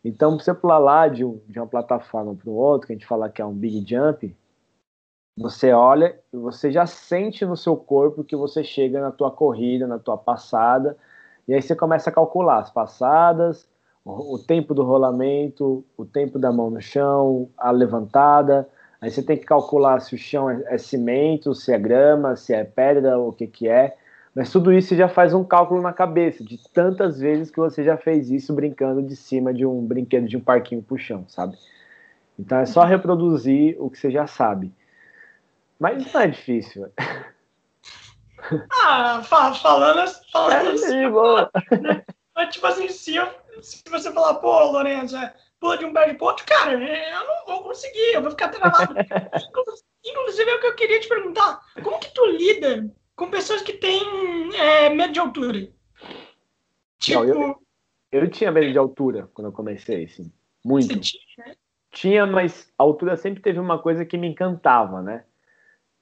Então, 0.04 0.36
para 0.36 0.44
você 0.44 0.54
pular 0.54 0.80
lá 0.80 1.08
de, 1.08 1.24
de 1.48 1.60
uma 1.60 1.68
plataforma 1.68 2.36
para 2.36 2.50
o 2.50 2.56
outro, 2.56 2.88
que 2.88 2.94
a 2.94 2.96
gente 2.96 3.08
fala 3.08 3.30
que 3.30 3.42
é 3.42 3.46
um 3.46 3.54
big 3.54 3.86
jump, 3.88 4.36
você 5.38 5.72
olha 5.72 6.20
e 6.32 6.38
você 6.38 6.72
já 6.72 6.86
sente 6.86 7.46
no 7.46 7.56
seu 7.56 7.76
corpo 7.76 8.24
que 8.24 8.36
você 8.36 8.64
chega 8.64 9.02
na 9.02 9.12
tua 9.12 9.32
corrida, 9.32 9.88
na 9.88 9.98
tua 9.98 10.18
passada, 10.18 10.98
e 11.48 11.54
aí 11.54 11.62
você 11.62 11.76
começa 11.76 12.10
a 12.10 12.14
calcular 12.14 12.60
as 12.60 12.70
passadas, 12.70 13.68
o, 14.04 14.36
o 14.36 14.40
tempo 14.40 14.74
do 14.74 14.84
rolamento, 14.84 15.84
o 15.98 16.06
tempo 16.06 16.38
da 16.38 16.52
mão 16.52 16.70
no 16.70 16.82
chão, 16.82 17.50
a 17.58 17.72
levantada, 17.72 18.70
Aí 19.04 19.12
você 19.12 19.22
tem 19.22 19.36
que 19.36 19.44
calcular 19.44 20.00
se 20.00 20.16
o 20.16 20.18
chão 20.18 20.50
é, 20.50 20.64
é 20.68 20.78
cimento, 20.78 21.54
se 21.54 21.74
é 21.74 21.78
grama, 21.78 22.38
se 22.38 22.54
é 22.54 22.64
pedra, 22.64 23.20
o 23.20 23.34
que 23.34 23.48
que 23.48 23.68
é. 23.68 23.98
Mas 24.36 24.52
tudo 24.52 24.74
isso 24.74 24.96
já 24.96 25.08
faz 25.08 25.34
um 25.34 25.44
cálculo 25.44 25.82
na 25.82 25.94
cabeça 25.94 26.44
de 26.44 26.58
tantas 26.70 27.20
vezes 27.20 27.52
que 27.52 27.60
você 27.60 27.84
já 27.84 27.98
fez 27.98 28.32
isso 28.32 28.54
brincando 28.54 29.02
de 29.04 29.16
cima 29.16 29.54
de 29.54 29.66
um 29.66 29.86
brinquedo 29.86 30.28
de 30.28 30.38
um 30.38 30.42
parquinho 30.42 30.82
pro 30.82 30.98
chão, 30.98 31.26
sabe? 31.28 31.56
Então 32.38 32.58
é 32.58 32.66
só 32.66 32.84
reproduzir 32.84 33.76
o 33.80 33.92
que 33.92 33.98
você 33.98 34.10
já 34.10 34.26
sabe. 34.26 34.74
Mas 35.80 36.12
não 36.12 36.22
é 36.22 36.28
difícil. 36.28 36.92
Ah, 38.84 39.22
falando, 39.24 40.12
falando 40.32 40.68
é, 40.68 40.72
assim, 40.72 41.02
né? 41.82 42.48
tipo 42.50 42.68
assim, 42.68 42.90
se, 42.90 43.16
eu, 43.16 43.28
se 43.62 43.82
você 43.90 44.12
falar, 44.12 44.36
pô, 44.36 44.72
Lourenço, 44.72 45.16
é, 45.16 45.34
pula 45.60 45.78
de 45.78 45.86
um 45.86 45.94
pro 45.94 46.26
outro, 46.26 46.46
cara, 46.46 46.74
eu 46.74 47.26
não 47.26 47.46
vou 47.46 47.64
conseguir, 47.64 48.14
eu 48.14 48.22
vou 48.22 48.32
ficar 48.32 48.50
travado. 48.50 48.96
Inclusive, 50.06 50.50
é 50.50 50.56
o 50.56 50.60
que 50.60 50.68
eu 50.68 50.76
queria 50.76 51.00
te 51.00 51.08
perguntar. 51.08 51.62
Como 51.82 52.00
que 52.00 52.14
tu 52.14 52.26
lida 52.26 52.90
com 53.16 53.30
pessoas 53.30 53.62
que 53.62 53.74
têm 53.74 54.02
é, 54.56 54.90
medo 54.90 55.14
de 55.14 55.20
altura? 55.20 55.70
Tipo... 57.00 57.24
Não, 57.24 57.26
eu, 57.26 57.62
eu 58.12 58.30
tinha 58.30 58.52
medo 58.52 58.72
de 58.72 58.78
altura 58.78 59.30
quando 59.34 59.48
eu 59.48 59.52
comecei, 59.52 60.06
assim. 60.06 60.32
Muito. 60.64 61.00
Tinha? 61.00 61.58
tinha, 61.94 62.26
mas 62.26 62.72
a 62.78 62.84
altura 62.84 63.16
sempre 63.16 63.42
teve 63.42 63.60
uma 63.60 63.80
coisa 63.80 64.04
que 64.04 64.18
me 64.18 64.28
encantava, 64.28 65.02
né? 65.02 65.24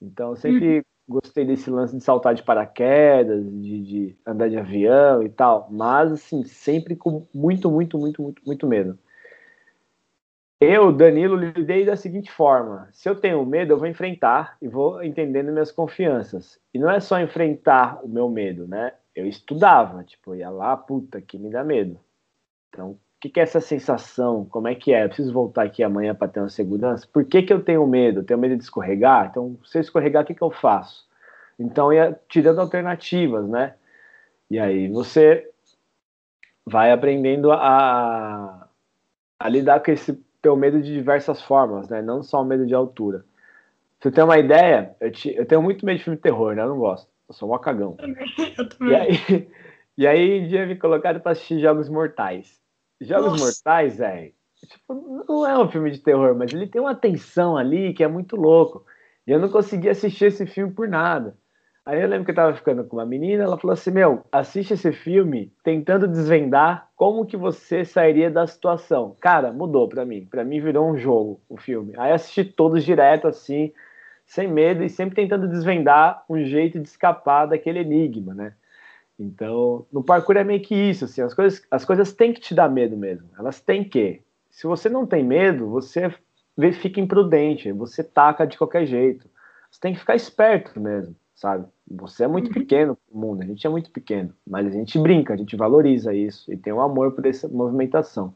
Então, 0.01 0.29
eu 0.29 0.35
sempre 0.35 0.79
hum. 0.79 0.83
gostei 1.07 1.45
desse 1.45 1.69
lance 1.69 1.95
de 1.95 2.03
saltar 2.03 2.33
de 2.33 2.41
paraquedas, 2.41 3.43
de, 3.43 3.81
de, 3.81 4.17
andar 4.25 4.49
de 4.49 4.57
avião 4.57 5.21
e 5.21 5.29
tal. 5.29 5.67
Mas, 5.69 6.11
assim, 6.11 6.43
sempre 6.43 6.95
com 6.95 7.27
muito, 7.33 7.69
muito, 7.69 7.99
muito, 7.99 8.21
muito, 8.21 8.41
muito 8.45 8.67
medo. 8.67 8.97
Eu, 10.63 10.91
Danilo, 10.91 11.35
lidei 11.35 11.83
da 11.83 11.95
seguinte 11.95 12.31
forma: 12.31 12.87
se 12.91 13.09
eu 13.09 13.15
tenho 13.15 13.43
medo, 13.43 13.73
eu 13.73 13.79
vou 13.79 13.87
enfrentar 13.87 14.57
e 14.61 14.67
vou 14.67 15.03
entendendo 15.03 15.51
minhas 15.51 15.71
confianças. 15.71 16.59
E 16.71 16.77
não 16.77 16.87
é 16.87 16.99
só 16.99 17.19
enfrentar 17.19 17.99
o 18.05 18.07
meu 18.07 18.29
medo, 18.29 18.67
né? 18.67 18.93
Eu 19.15 19.25
estudava, 19.25 20.03
tipo, 20.03 20.35
ia 20.35 20.51
lá, 20.51 20.77
puta, 20.77 21.19
que 21.19 21.39
me 21.39 21.49
dá 21.49 21.63
medo. 21.63 21.99
Então, 22.69 22.91
o 22.91 22.99
que, 23.19 23.27
que 23.27 23.39
é 23.39 23.43
essa 23.43 23.59
sensação? 23.59 24.45
Como 24.45 24.67
é 24.67 24.75
que 24.75 24.93
é? 24.93 25.03
Eu 25.03 25.07
preciso 25.07 25.33
voltar 25.33 25.63
aqui 25.63 25.81
amanhã 25.81 26.13
para 26.13 26.27
ter 26.27 26.39
uma 26.39 26.47
segurança? 26.49 27.07
Por 27.11 27.25
que, 27.25 27.41
que 27.41 27.51
eu 27.51 27.63
tenho 27.63 27.85
medo? 27.87 28.19
Eu 28.19 28.23
tenho 28.23 28.39
medo 28.39 28.55
de 28.55 28.63
escorregar? 28.63 29.29
Então, 29.31 29.57
se 29.65 29.79
eu 29.79 29.81
escorregar, 29.81 30.23
o 30.23 30.25
que, 30.27 30.35
que 30.35 30.43
eu 30.43 30.51
faço? 30.51 31.07
Então, 31.57 31.91
ia 31.91 32.19
tirando 32.29 32.61
alternativas, 32.61 33.49
né? 33.49 33.73
E 34.49 34.59
aí 34.59 34.87
você 34.89 35.49
vai 36.63 36.91
aprendendo 36.91 37.51
a, 37.51 38.67
a 39.39 39.49
lidar 39.49 39.79
com 39.83 39.91
esse 39.91 40.23
ter 40.41 40.49
o 40.49 40.55
medo 40.55 40.81
de 40.81 40.93
diversas 40.93 41.41
formas, 41.41 41.87
né? 41.89 42.01
Não 42.01 42.23
só 42.23 42.41
o 42.41 42.45
medo 42.45 42.65
de 42.65 42.73
altura. 42.73 43.23
você 43.99 44.11
ter 44.11 44.23
uma 44.23 44.37
ideia, 44.37 44.95
eu, 44.99 45.11
te, 45.11 45.35
eu, 45.35 45.45
tenho 45.45 45.61
muito 45.61 45.85
medo 45.85 45.97
de 45.97 46.03
filme 46.03 46.17
de 46.17 46.23
terror, 46.23 46.55
né? 46.55 46.63
Eu 46.63 46.69
não 46.69 46.79
gosto. 46.79 47.09
Eu 47.29 47.33
sou 47.33 47.53
um 47.53 47.57
cagão. 47.59 47.95
Eu 48.57 48.69
também. 48.69 48.93
E 48.93 48.95
aí, 48.95 49.51
e 49.97 50.07
aí 50.07 50.41
um 50.41 50.47
dia 50.47 50.65
me 50.65 50.75
colocaram 50.75 51.19
pra 51.19 51.33
assistir 51.33 51.59
Jogos 51.59 51.87
Mortais. 51.89 52.59
Jogos 52.99 53.31
Nossa. 53.33 53.45
Mortais, 53.45 53.97
velho, 53.97 54.33
tipo, 54.67 55.25
não 55.27 55.47
é 55.47 55.57
um 55.57 55.69
filme 55.69 55.91
de 55.91 55.99
terror, 55.99 56.35
mas 56.35 56.53
ele 56.53 56.67
tem 56.67 56.81
uma 56.81 56.95
tensão 56.95 57.57
ali 57.57 57.93
que 57.93 58.03
é 58.03 58.07
muito 58.07 58.35
louco. 58.35 58.85
E 59.25 59.31
eu 59.31 59.39
não 59.39 59.49
consegui 59.49 59.89
assistir 59.89 60.25
esse 60.25 60.45
filme 60.45 60.73
por 60.73 60.87
nada. 60.87 61.37
Aí 61.83 61.99
eu 61.99 62.07
lembro 62.07 62.25
que 62.25 62.31
eu 62.31 62.35
tava 62.35 62.55
ficando 62.55 62.83
com 62.83 62.97
uma 62.97 63.05
menina, 63.05 63.43
ela 63.43 63.57
falou 63.57 63.73
assim: 63.73 63.89
Meu, 63.89 64.23
assiste 64.31 64.73
esse 64.73 64.91
filme 64.91 65.51
tentando 65.63 66.07
desvendar 66.07 66.87
como 66.95 67.25
que 67.25 67.35
você 67.35 67.83
sairia 67.83 68.29
da 68.29 68.45
situação. 68.45 69.17
Cara, 69.19 69.51
mudou 69.51 69.89
pra 69.89 70.05
mim. 70.05 70.25
Pra 70.25 70.43
mim 70.43 70.61
virou 70.61 70.91
um 70.91 70.97
jogo 70.97 71.41
o 71.49 71.57
filme. 71.57 71.93
Aí 71.97 72.11
assisti 72.11 72.43
todos 72.43 72.83
direto 72.83 73.27
assim, 73.27 73.73
sem 74.27 74.47
medo 74.47 74.83
e 74.83 74.89
sempre 74.89 75.15
tentando 75.15 75.47
desvendar 75.47 76.23
um 76.29 76.43
jeito 76.43 76.79
de 76.79 76.87
escapar 76.87 77.47
daquele 77.47 77.79
enigma, 77.79 78.33
né? 78.35 78.53
Então, 79.19 79.85
no 79.91 80.03
parkour 80.03 80.37
é 80.37 80.43
meio 80.43 80.61
que 80.61 80.75
isso, 80.75 81.05
assim, 81.05 81.21
as 81.21 81.33
coisas, 81.33 81.65
as 81.69 81.85
coisas 81.85 82.13
têm 82.13 82.33
que 82.33 82.41
te 82.41 82.53
dar 82.55 82.69
medo 82.69 82.97
mesmo. 82.97 83.29
Elas 83.37 83.59
têm 83.59 83.83
que. 83.83 84.21
Se 84.51 84.67
você 84.67 84.89
não 84.89 85.05
tem 85.07 85.23
medo, 85.23 85.69
você 85.69 86.13
fica 86.73 86.99
imprudente, 86.99 87.71
você 87.71 88.03
taca 88.03 88.45
de 88.45 88.57
qualquer 88.57 88.85
jeito. 88.85 89.27
Você 89.71 89.79
tem 89.79 89.93
que 89.93 89.99
ficar 89.99 90.15
esperto 90.15 90.79
mesmo 90.79 91.15
sabe? 91.41 91.65
Você 91.89 92.23
é 92.23 92.27
muito 92.27 92.47
uhum. 92.47 92.53
pequeno 92.53 92.95
pro 92.95 93.17
mundo, 93.17 93.41
a 93.41 93.45
gente 93.45 93.65
é 93.65 93.69
muito 93.69 93.89
pequeno, 93.89 94.31
mas 94.47 94.67
a 94.67 94.69
gente 94.69 94.99
brinca, 94.99 95.33
a 95.33 95.37
gente 95.37 95.55
valoriza 95.55 96.13
isso 96.13 96.53
e 96.53 96.55
tem 96.55 96.71
um 96.71 96.79
amor 96.79 97.13
por 97.13 97.25
essa 97.25 97.47
movimentação. 97.47 98.35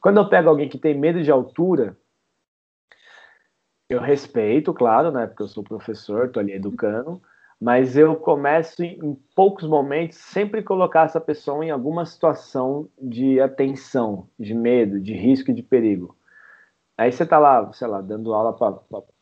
Quando 0.00 0.18
eu 0.18 0.28
pego 0.28 0.48
alguém 0.48 0.68
que 0.68 0.78
tem 0.78 0.96
medo 0.96 1.20
de 1.20 1.32
altura, 1.32 1.98
eu 3.88 4.00
respeito, 4.00 4.72
claro, 4.72 5.10
né? 5.10 5.26
Porque 5.26 5.42
eu 5.42 5.48
sou 5.48 5.64
professor, 5.64 6.30
tô 6.30 6.38
ali 6.38 6.52
educando, 6.52 7.20
mas 7.60 7.96
eu 7.96 8.14
começo 8.14 8.84
em, 8.84 8.98
em 9.02 9.14
poucos 9.34 9.66
momentos 9.66 10.18
sempre 10.18 10.62
colocar 10.62 11.06
essa 11.06 11.20
pessoa 11.20 11.64
em 11.64 11.70
alguma 11.72 12.06
situação 12.06 12.88
de 13.00 13.40
atenção, 13.40 14.28
de 14.38 14.54
medo, 14.54 15.00
de 15.00 15.12
risco 15.12 15.50
e 15.50 15.54
de 15.54 15.62
perigo. 15.62 16.16
Aí 16.96 17.10
você 17.10 17.26
tá 17.26 17.38
lá, 17.38 17.72
sei 17.72 17.88
lá, 17.88 18.00
dando 18.00 18.32
aula 18.32 18.52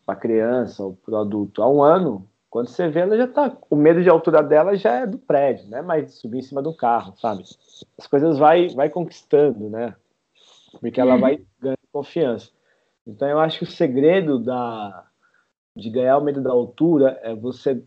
para 0.04 0.16
criança 0.16 0.84
ou 0.84 0.94
para 0.96 1.20
adulto 1.20 1.62
há 1.62 1.70
um 1.70 1.82
ano, 1.82 2.28
quando 2.52 2.68
você 2.68 2.86
vê, 2.86 3.00
ela 3.00 3.16
já 3.16 3.26
tá. 3.26 3.56
O 3.70 3.74
medo 3.74 4.02
de 4.02 4.10
altura 4.10 4.42
dela 4.42 4.76
já 4.76 4.92
é 4.96 5.06
do 5.06 5.16
prédio, 5.16 5.66
né? 5.70 5.80
Mas 5.80 6.16
subir 6.16 6.40
em 6.40 6.42
cima 6.42 6.60
do 6.60 6.76
carro, 6.76 7.16
sabe? 7.16 7.44
As 7.96 8.06
coisas 8.06 8.36
vai, 8.36 8.68
vai 8.68 8.90
conquistando, 8.90 9.70
né? 9.70 9.96
Porque 10.78 11.00
ela 11.00 11.16
vai 11.16 11.42
ganhando 11.58 11.78
confiança. 11.90 12.50
Então 13.06 13.26
eu 13.26 13.40
acho 13.40 13.60
que 13.60 13.64
o 13.64 13.70
segredo 13.70 14.38
da, 14.38 15.06
de 15.74 15.88
ganhar 15.88 16.18
o 16.18 16.22
medo 16.22 16.42
da 16.42 16.50
altura 16.50 17.18
é 17.22 17.34
você 17.34 17.82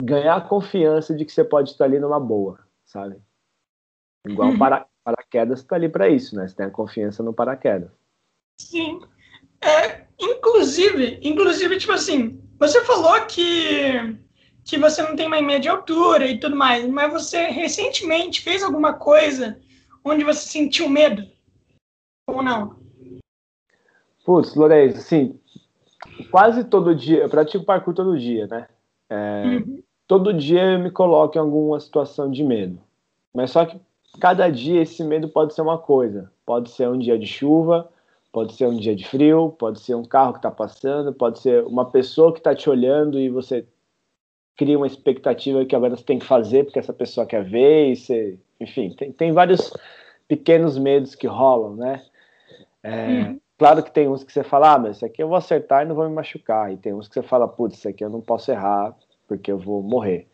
ganhar 0.00 0.36
a 0.36 0.48
confiança 0.48 1.12
de 1.12 1.24
que 1.24 1.32
você 1.32 1.42
pode 1.42 1.70
estar 1.70 1.86
ali 1.86 1.98
numa 1.98 2.20
boa, 2.20 2.60
sabe? 2.84 3.20
Igual 4.28 4.50
uhum. 4.50 4.58
para, 4.58 4.86
paraquedas 5.02 5.58
está 5.58 5.74
ali 5.74 5.88
para 5.88 6.08
isso, 6.08 6.36
né? 6.36 6.46
Você 6.46 6.54
tem 6.54 6.66
a 6.66 6.70
confiança 6.70 7.20
no 7.20 7.34
paraquedas. 7.34 7.90
Sim. 8.60 9.00
É, 9.60 10.06
inclusive, 10.20 11.18
inclusive, 11.20 11.78
tipo 11.78 11.92
assim, 11.92 12.45
você 12.58 12.84
falou 12.84 13.26
que, 13.26 14.16
que 14.64 14.78
você 14.78 15.02
não 15.02 15.16
tem 15.16 15.28
mais 15.28 15.44
medo 15.44 15.62
de 15.62 15.68
altura 15.68 16.26
e 16.26 16.38
tudo 16.38 16.56
mais, 16.56 16.86
mas 16.88 17.12
você 17.12 17.46
recentemente 17.46 18.40
fez 18.40 18.62
alguma 18.62 18.94
coisa 18.94 19.58
onde 20.04 20.24
você 20.24 20.48
sentiu 20.48 20.88
medo? 20.88 21.26
Ou 22.26 22.42
não? 22.42 22.76
Putz, 24.24 24.54
Lourenço, 24.54 24.98
assim, 24.98 25.38
quase 26.30 26.64
todo 26.64 26.94
dia, 26.94 27.18
eu 27.18 27.28
pratico 27.28 27.64
parkour 27.64 27.94
todo 27.94 28.18
dia, 28.18 28.46
né? 28.46 28.68
É, 29.08 29.44
uhum. 29.46 29.82
Todo 30.06 30.32
dia 30.32 30.62
eu 30.72 30.78
me 30.78 30.90
coloco 30.90 31.36
em 31.36 31.40
alguma 31.40 31.78
situação 31.80 32.30
de 32.30 32.42
medo. 32.42 32.78
Mas 33.34 33.50
só 33.50 33.64
que 33.64 33.78
cada 34.20 34.48
dia 34.48 34.82
esse 34.82 35.02
medo 35.04 35.28
pode 35.28 35.54
ser 35.54 35.62
uma 35.62 35.78
coisa. 35.78 36.30
Pode 36.44 36.70
ser 36.70 36.88
um 36.88 36.98
dia 36.98 37.18
de 37.18 37.26
chuva, 37.26 37.88
Pode 38.36 38.52
ser 38.52 38.66
um 38.66 38.76
dia 38.76 38.94
de 38.94 39.08
frio, 39.08 39.48
pode 39.58 39.80
ser 39.80 39.94
um 39.94 40.04
carro 40.04 40.34
que 40.34 40.40
está 40.40 40.50
passando, 40.50 41.10
pode 41.10 41.38
ser 41.38 41.64
uma 41.64 41.86
pessoa 41.86 42.34
que 42.34 42.38
está 42.38 42.54
te 42.54 42.68
olhando 42.68 43.18
e 43.18 43.30
você 43.30 43.66
cria 44.54 44.76
uma 44.76 44.86
expectativa 44.86 45.64
que 45.64 45.74
agora 45.74 45.96
você 45.96 46.04
tem 46.04 46.18
que 46.18 46.26
fazer 46.26 46.64
porque 46.64 46.78
essa 46.78 46.92
pessoa 46.92 47.24
quer 47.26 47.42
ver 47.42 47.92
e 47.92 47.96
você, 47.96 48.38
enfim, 48.60 48.90
tem, 48.90 49.10
tem 49.10 49.32
vários 49.32 49.72
pequenos 50.28 50.76
medos 50.76 51.14
que 51.14 51.26
rolam, 51.26 51.76
né? 51.76 52.04
É, 52.82 53.06
uhum. 53.06 53.40
Claro 53.56 53.82
que 53.82 53.90
tem 53.90 54.06
uns 54.06 54.22
que 54.22 54.30
você 54.30 54.44
fala, 54.44 54.74
ah, 54.74 54.78
mas 54.80 54.96
isso 54.96 55.06
aqui 55.06 55.22
eu 55.22 55.28
vou 55.28 55.38
acertar 55.38 55.82
e 55.82 55.88
não 55.88 55.94
vou 55.94 56.06
me 56.06 56.14
machucar. 56.14 56.70
E 56.70 56.76
tem 56.76 56.92
uns 56.92 57.08
que 57.08 57.14
você 57.14 57.22
fala, 57.22 57.48
putz, 57.48 57.78
isso 57.78 57.88
aqui 57.88 58.04
eu 58.04 58.10
não 58.10 58.20
posso 58.20 58.50
errar 58.50 58.94
porque 59.26 59.50
eu 59.50 59.56
vou 59.56 59.82
morrer. 59.82 60.28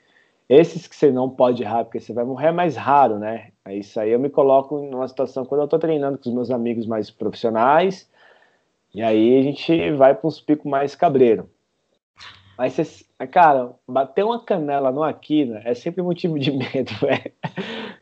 Esses 0.52 0.86
que 0.86 0.94
você 0.94 1.10
não 1.10 1.30
pode 1.30 1.62
errar 1.62 1.84
porque 1.84 1.98
você 1.98 2.12
vai 2.12 2.24
morrer 2.24 2.48
é 2.48 2.52
mais 2.52 2.76
raro, 2.76 3.18
né? 3.18 3.52
É 3.64 3.74
isso 3.74 3.98
aí 3.98 4.10
eu 4.10 4.20
me 4.20 4.28
coloco 4.28 4.78
numa 4.82 5.08
situação 5.08 5.46
quando 5.46 5.62
eu 5.62 5.64
estou 5.64 5.78
treinando 5.78 6.18
com 6.18 6.28
os 6.28 6.34
meus 6.34 6.50
amigos 6.50 6.84
mais 6.84 7.10
profissionais, 7.10 8.06
e 8.94 9.02
aí 9.02 9.38
a 9.38 9.42
gente 9.42 9.92
vai 9.92 10.14
para 10.14 10.28
uns 10.28 10.42
picos 10.42 10.70
mais 10.70 10.94
cabreiro. 10.94 11.48
Mas, 12.58 12.74
você, 12.74 13.02
cara, 13.28 13.72
bater 13.88 14.26
uma 14.26 14.44
canela 14.44 14.92
no 14.92 15.02
Aquina 15.02 15.62
é 15.64 15.72
sempre 15.72 16.02
motivo 16.02 16.38
de 16.38 16.50
medo, 16.52 16.92
velho. 17.00 17.32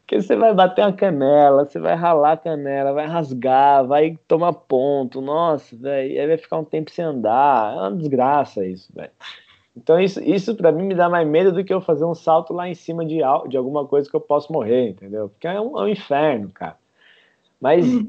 Porque 0.00 0.20
você 0.20 0.34
vai 0.34 0.52
bater 0.52 0.82
uma 0.82 0.92
canela, 0.92 1.64
você 1.64 1.78
vai 1.78 1.94
ralar 1.94 2.32
a 2.32 2.36
canela, 2.36 2.92
vai 2.92 3.06
rasgar, 3.06 3.86
vai 3.86 4.18
tomar 4.26 4.54
ponto, 4.54 5.20
nossa, 5.20 5.76
velho, 5.76 6.20
aí 6.20 6.26
vai 6.26 6.36
ficar 6.36 6.58
um 6.58 6.64
tempo 6.64 6.90
sem 6.90 7.04
andar. 7.04 7.74
É 7.74 7.76
uma 7.76 7.96
desgraça 7.96 8.66
isso, 8.66 8.92
velho. 8.92 9.12
Então 9.82 9.98
isso, 9.98 10.22
isso 10.22 10.54
para 10.54 10.70
mim 10.70 10.84
me 10.84 10.94
dá 10.94 11.08
mais 11.08 11.26
medo 11.26 11.52
do 11.52 11.64
que 11.64 11.72
eu 11.72 11.80
fazer 11.80 12.04
um 12.04 12.14
salto 12.14 12.52
lá 12.52 12.68
em 12.68 12.74
cima 12.74 13.04
de, 13.04 13.20
de 13.48 13.56
alguma 13.56 13.86
coisa 13.86 14.08
que 14.08 14.14
eu 14.14 14.20
posso 14.20 14.52
morrer, 14.52 14.90
entendeu? 14.90 15.30
Porque 15.30 15.46
é 15.46 15.58
um, 15.58 15.78
é 15.78 15.84
um 15.84 15.88
inferno, 15.88 16.50
cara. 16.50 16.76
Mas, 17.58 17.86
uhum. 17.86 18.08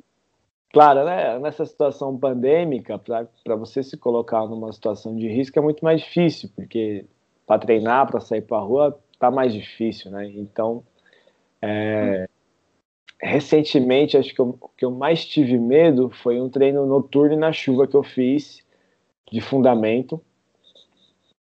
claro, 0.74 1.06
né, 1.06 1.40
nessa 1.40 1.66
situação 1.66 2.18
pandêmica, 2.18 3.00
para 3.00 3.56
você 3.56 3.82
se 3.84 3.96
colocar 3.96 4.46
numa 4.48 4.72
situação 4.74 5.16
de 5.16 5.28
risco 5.30 5.58
é 5.58 5.62
muito 5.62 5.84
mais 5.84 6.02
difícil, 6.02 6.50
porque 6.56 7.06
para 7.48 7.60
treinar, 7.60 8.08
para 8.08 8.20
sair 8.20 8.42
para 8.42 8.60
rua, 8.60 9.00
tá 9.18 9.32
mais 9.32 9.54
difícil, 9.54 10.12
né? 10.12 10.28
Então, 10.28 10.84
é, 11.62 12.28
recentemente, 13.22 14.18
acho 14.18 14.34
que 14.34 14.42
o 14.42 14.54
que 14.78 14.84
eu 14.84 14.92
mais 14.92 15.26
tive 15.26 15.58
medo 15.58 16.10
foi 16.10 16.42
um 16.42 16.50
treino 16.50 16.86
noturno 16.86 17.38
na 17.38 17.54
chuva 17.54 17.88
que 17.88 17.96
eu 17.96 18.04
fiz 18.04 18.62
de 19.32 19.40
fundamento 19.40 20.22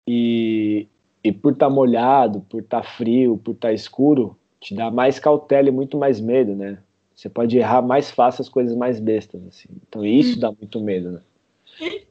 e, 0.07 0.87
e 1.23 1.31
por 1.31 1.53
estar 1.53 1.67
tá 1.67 1.71
molhado, 1.71 2.41
por 2.41 2.61
estar 2.61 2.81
tá 2.81 2.87
frio, 2.87 3.37
por 3.37 3.51
estar 3.51 3.67
tá 3.67 3.73
escuro, 3.73 4.37
te 4.59 4.73
dá 4.73 4.89
mais 4.89 5.19
cautela 5.19 5.67
e 5.67 5.71
muito 5.71 5.97
mais 5.97 6.19
medo, 6.19 6.55
né? 6.55 6.79
Você 7.13 7.29
pode 7.29 7.57
errar 7.57 7.81
mais 7.81 8.11
fácil 8.11 8.43
as 8.43 8.49
coisas 8.49 8.75
mais 8.75 8.99
bestas, 8.99 9.45
assim. 9.47 9.69
Então 9.87 10.05
isso 10.05 10.37
hum. 10.37 10.39
dá 10.39 10.51
muito 10.51 10.79
medo, 10.79 11.11
né? 11.11 11.21
E, 11.81 12.07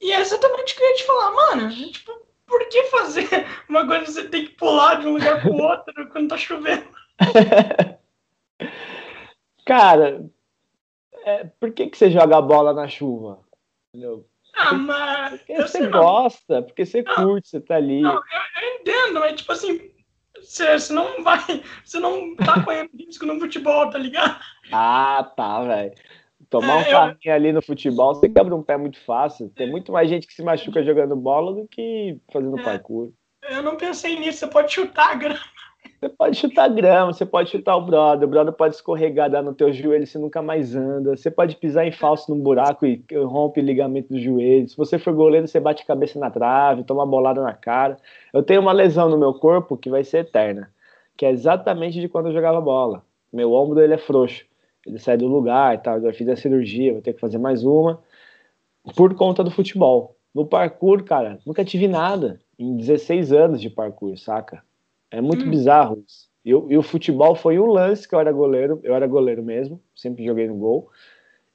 e 0.00 0.12
é 0.12 0.20
exatamente 0.20 0.74
o 0.74 0.76
que 0.76 0.82
eu 0.82 0.88
ia 0.88 0.94
te 0.96 1.04
falar, 1.04 1.30
mano. 1.32 1.70
Tipo, 1.70 2.12
por 2.46 2.68
que 2.68 2.84
fazer 2.84 3.28
uma 3.68 3.86
coisa 3.86 4.04
que 4.04 4.10
você 4.10 4.28
tem 4.28 4.46
que 4.46 4.54
pular 4.54 5.00
de 5.00 5.06
um 5.06 5.12
lugar 5.12 5.42
pro 5.42 5.52
outro 5.62 6.08
quando 6.08 6.28
tá 6.28 6.36
chovendo? 6.36 6.88
Cara, 9.66 10.24
é, 11.24 11.44
por 11.60 11.70
que, 11.72 11.88
que 11.88 11.98
você 11.98 12.10
joga 12.10 12.38
a 12.38 12.42
bola 12.42 12.72
na 12.72 12.88
chuva? 12.88 13.40
Entendeu? 13.92 14.26
Ah, 14.58 14.74
mas. 14.74 15.38
Porque 15.38 15.62
você 15.62 15.86
gosta, 15.86 16.62
porque 16.62 16.84
você 16.84 17.02
não, 17.02 17.14
curte, 17.14 17.48
você 17.48 17.60
tá 17.60 17.76
ali. 17.76 18.00
Não, 18.00 18.14
eu, 18.14 18.20
eu 18.20 18.80
entendo, 18.80 19.20
mas 19.20 19.36
tipo 19.36 19.52
assim, 19.52 19.90
você, 20.36 20.78
você 20.78 20.92
não 20.92 21.22
vai. 21.22 21.62
Você 21.84 22.00
não 22.00 22.34
tá 22.36 22.62
correndo 22.62 22.90
risco 22.98 23.24
no 23.24 23.38
futebol, 23.38 23.88
tá 23.90 23.98
ligado? 23.98 24.40
Ah, 24.72 25.30
tá, 25.36 25.62
velho. 25.62 25.92
Tomar 26.50 26.86
é, 26.86 26.88
um 26.88 26.90
carrinho 26.90 27.18
eu... 27.24 27.34
ali 27.34 27.52
no 27.52 27.62
futebol, 27.62 28.14
você 28.14 28.28
quebra 28.28 28.54
um 28.54 28.62
pé 28.62 28.76
muito 28.76 28.98
fácil. 29.04 29.50
Tem 29.50 29.70
muito 29.70 29.92
mais 29.92 30.08
gente 30.08 30.26
que 30.26 30.34
se 30.34 30.42
machuca 30.42 30.82
jogando 30.82 31.14
bola 31.14 31.54
do 31.54 31.68
que 31.68 32.18
fazendo 32.32 32.58
é, 32.58 32.62
parkour. 32.62 33.12
Eu 33.42 33.62
não 33.62 33.76
pensei 33.76 34.18
nisso, 34.18 34.38
você 34.38 34.46
pode 34.46 34.72
chutar 34.72 35.12
a 35.12 35.14
grama. 35.14 35.40
Você 36.00 36.08
pode 36.08 36.36
chutar 36.36 36.68
grama, 36.68 37.12
você 37.12 37.26
pode 37.26 37.50
chutar 37.50 37.76
o 37.76 37.84
brother, 37.84 38.28
o 38.28 38.30
brother 38.30 38.52
pode 38.52 38.76
escorregar, 38.76 39.28
dar 39.28 39.42
no 39.42 39.52
teu 39.52 39.72
joelho, 39.72 40.06
você 40.06 40.16
nunca 40.16 40.40
mais 40.40 40.76
anda. 40.76 41.16
Você 41.16 41.28
pode 41.28 41.56
pisar 41.56 41.84
em 41.86 41.90
falso 41.90 42.32
num 42.32 42.40
buraco 42.40 42.86
e 42.86 43.04
rompe 43.24 43.58
o 43.58 43.62
ligamento 43.62 44.12
do 44.12 44.20
joelho. 44.20 44.68
Se 44.68 44.76
você 44.76 44.96
for 44.96 45.12
goleiro, 45.12 45.48
você 45.48 45.58
bate 45.58 45.84
cabeça 45.84 46.16
na 46.16 46.30
trave, 46.30 46.84
toma 46.84 47.04
bolada 47.04 47.42
na 47.42 47.52
cara. 47.52 47.96
Eu 48.32 48.44
tenho 48.44 48.60
uma 48.60 48.70
lesão 48.70 49.08
no 49.08 49.18
meu 49.18 49.34
corpo 49.34 49.76
que 49.76 49.90
vai 49.90 50.04
ser 50.04 50.18
eterna, 50.18 50.72
que 51.16 51.26
é 51.26 51.32
exatamente 51.32 52.00
de 52.00 52.08
quando 52.08 52.26
eu 52.26 52.32
jogava 52.32 52.60
bola. 52.60 53.02
Meu 53.32 53.52
ombro 53.52 53.80
ele 53.80 53.94
é 53.94 53.98
frouxo, 53.98 54.44
ele 54.86 55.00
sai 55.00 55.16
do 55.16 55.26
lugar 55.26 55.74
e 55.74 55.78
tal. 55.78 55.98
Eu 55.98 56.14
fiz 56.14 56.28
a 56.28 56.36
cirurgia, 56.36 56.92
vou 56.92 57.02
ter 57.02 57.12
que 57.12 57.20
fazer 57.20 57.38
mais 57.38 57.64
uma 57.64 58.00
por 58.94 59.12
conta 59.16 59.42
do 59.42 59.50
futebol. 59.50 60.16
No 60.32 60.46
parkour, 60.46 61.02
cara, 61.02 61.40
nunca 61.44 61.64
tive 61.64 61.88
nada 61.88 62.38
em 62.56 62.76
16 62.76 63.32
anos 63.32 63.60
de 63.60 63.68
parkour, 63.68 64.16
saca? 64.16 64.62
É 65.10 65.20
muito 65.20 65.44
hum. 65.44 65.50
bizarro 65.50 66.04
isso. 66.06 66.28
E, 66.44 66.50
e, 66.50 66.78
o 66.78 66.82
futebol 66.82 67.34
foi 67.34 67.58
um 67.58 67.66
lance 67.66 68.08
que 68.08 68.14
eu 68.14 68.20
era 68.20 68.32
goleiro, 68.32 68.80
eu 68.82 68.94
era 68.94 69.06
goleiro 69.06 69.42
mesmo, 69.42 69.82
sempre 69.94 70.24
joguei 70.24 70.46
no 70.46 70.56
gol. 70.56 70.90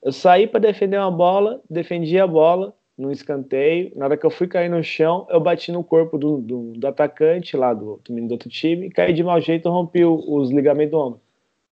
Eu 0.02 0.12
saí 0.12 0.46
para 0.46 0.60
defender 0.60 0.98
uma 0.98 1.12
bola, 1.12 1.62
defendi 1.70 2.20
a 2.20 2.28
bola, 2.28 2.76
no 2.98 3.12
escanteio. 3.12 3.92
Na 3.96 4.06
hora 4.06 4.18
que 4.18 4.26
eu 4.26 4.30
fui 4.30 4.48
cair 4.48 4.70
no 4.70 4.84
chão, 4.84 5.26
eu 5.30 5.40
bati 5.40 5.72
no 5.72 5.84
corpo 5.84 6.18
do, 6.18 6.38
do, 6.38 6.74
do 6.74 6.88
atacante 6.88 7.58
lá 7.58 7.74
do, 7.74 8.00
do, 8.04 8.28
do 8.28 8.32
outro 8.32 8.50
time, 8.50 8.90
caí 8.90 9.14
de 9.14 9.24
mau 9.24 9.40
jeito 9.40 9.68
e 9.68 9.72
rompi 9.72 10.04
os 10.06 10.52
ligamentos 10.52 10.92
do 10.92 10.98
ombro. 10.98 11.22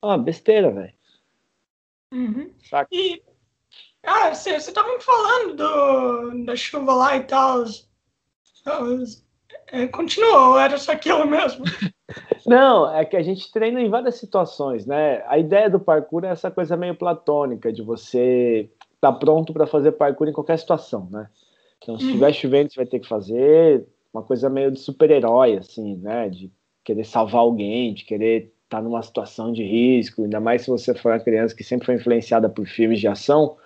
Ah, 0.02 0.16
besteira, 0.16 0.70
velho. 0.70 0.94
Uhum. 2.12 2.50
E, 2.90 3.22
ah, 4.02 4.34
você 4.34 4.72
tava 4.72 4.92
me 4.94 5.00
falando 5.00 5.56
do, 5.56 6.44
da 6.44 6.56
chuva 6.56 6.94
lá 6.94 7.16
e 7.16 7.24
tal. 7.24 7.64
É, 9.72 9.86
continuou, 9.86 10.58
era 10.58 10.76
só 10.78 10.92
aquilo 10.92 11.26
mesmo? 11.26 11.64
Não, 12.46 12.92
é 12.92 13.04
que 13.04 13.16
a 13.16 13.22
gente 13.22 13.50
treina 13.52 13.80
em 13.80 13.88
várias 13.88 14.16
situações, 14.16 14.84
né? 14.84 15.22
A 15.26 15.38
ideia 15.38 15.70
do 15.70 15.78
parkour 15.78 16.24
é 16.24 16.28
essa 16.28 16.50
coisa 16.50 16.76
meio 16.76 16.94
platônica, 16.94 17.72
de 17.72 17.82
você 17.82 18.68
estar 18.94 19.12
tá 19.12 19.18
pronto 19.18 19.52
para 19.52 19.66
fazer 19.66 19.92
parkour 19.92 20.28
em 20.28 20.32
qualquer 20.32 20.58
situação, 20.58 21.08
né? 21.10 21.28
Então, 21.78 21.98
se 21.98 22.06
estiver 22.06 22.26
uhum. 22.26 22.32
chovendo, 22.32 22.72
você 22.72 22.76
vai 22.76 22.86
ter 22.86 22.98
que 22.98 23.08
fazer 23.08 23.86
uma 24.12 24.22
coisa 24.22 24.50
meio 24.50 24.70
de 24.70 24.80
super-herói, 24.80 25.58
assim, 25.58 25.96
né? 25.96 26.28
De 26.28 26.50
querer 26.82 27.04
salvar 27.04 27.42
alguém, 27.42 27.94
de 27.94 28.04
querer 28.04 28.52
estar 28.64 28.78
tá 28.78 28.82
numa 28.82 29.02
situação 29.02 29.52
de 29.52 29.62
risco, 29.62 30.22
ainda 30.22 30.40
mais 30.40 30.62
se 30.62 30.70
você 30.70 30.94
for 30.94 31.12
uma 31.12 31.20
criança 31.20 31.54
que 31.54 31.62
sempre 31.62 31.86
foi 31.86 31.94
influenciada 31.94 32.48
por 32.48 32.66
filmes 32.66 32.98
de 32.98 33.06
ação, 33.06 33.56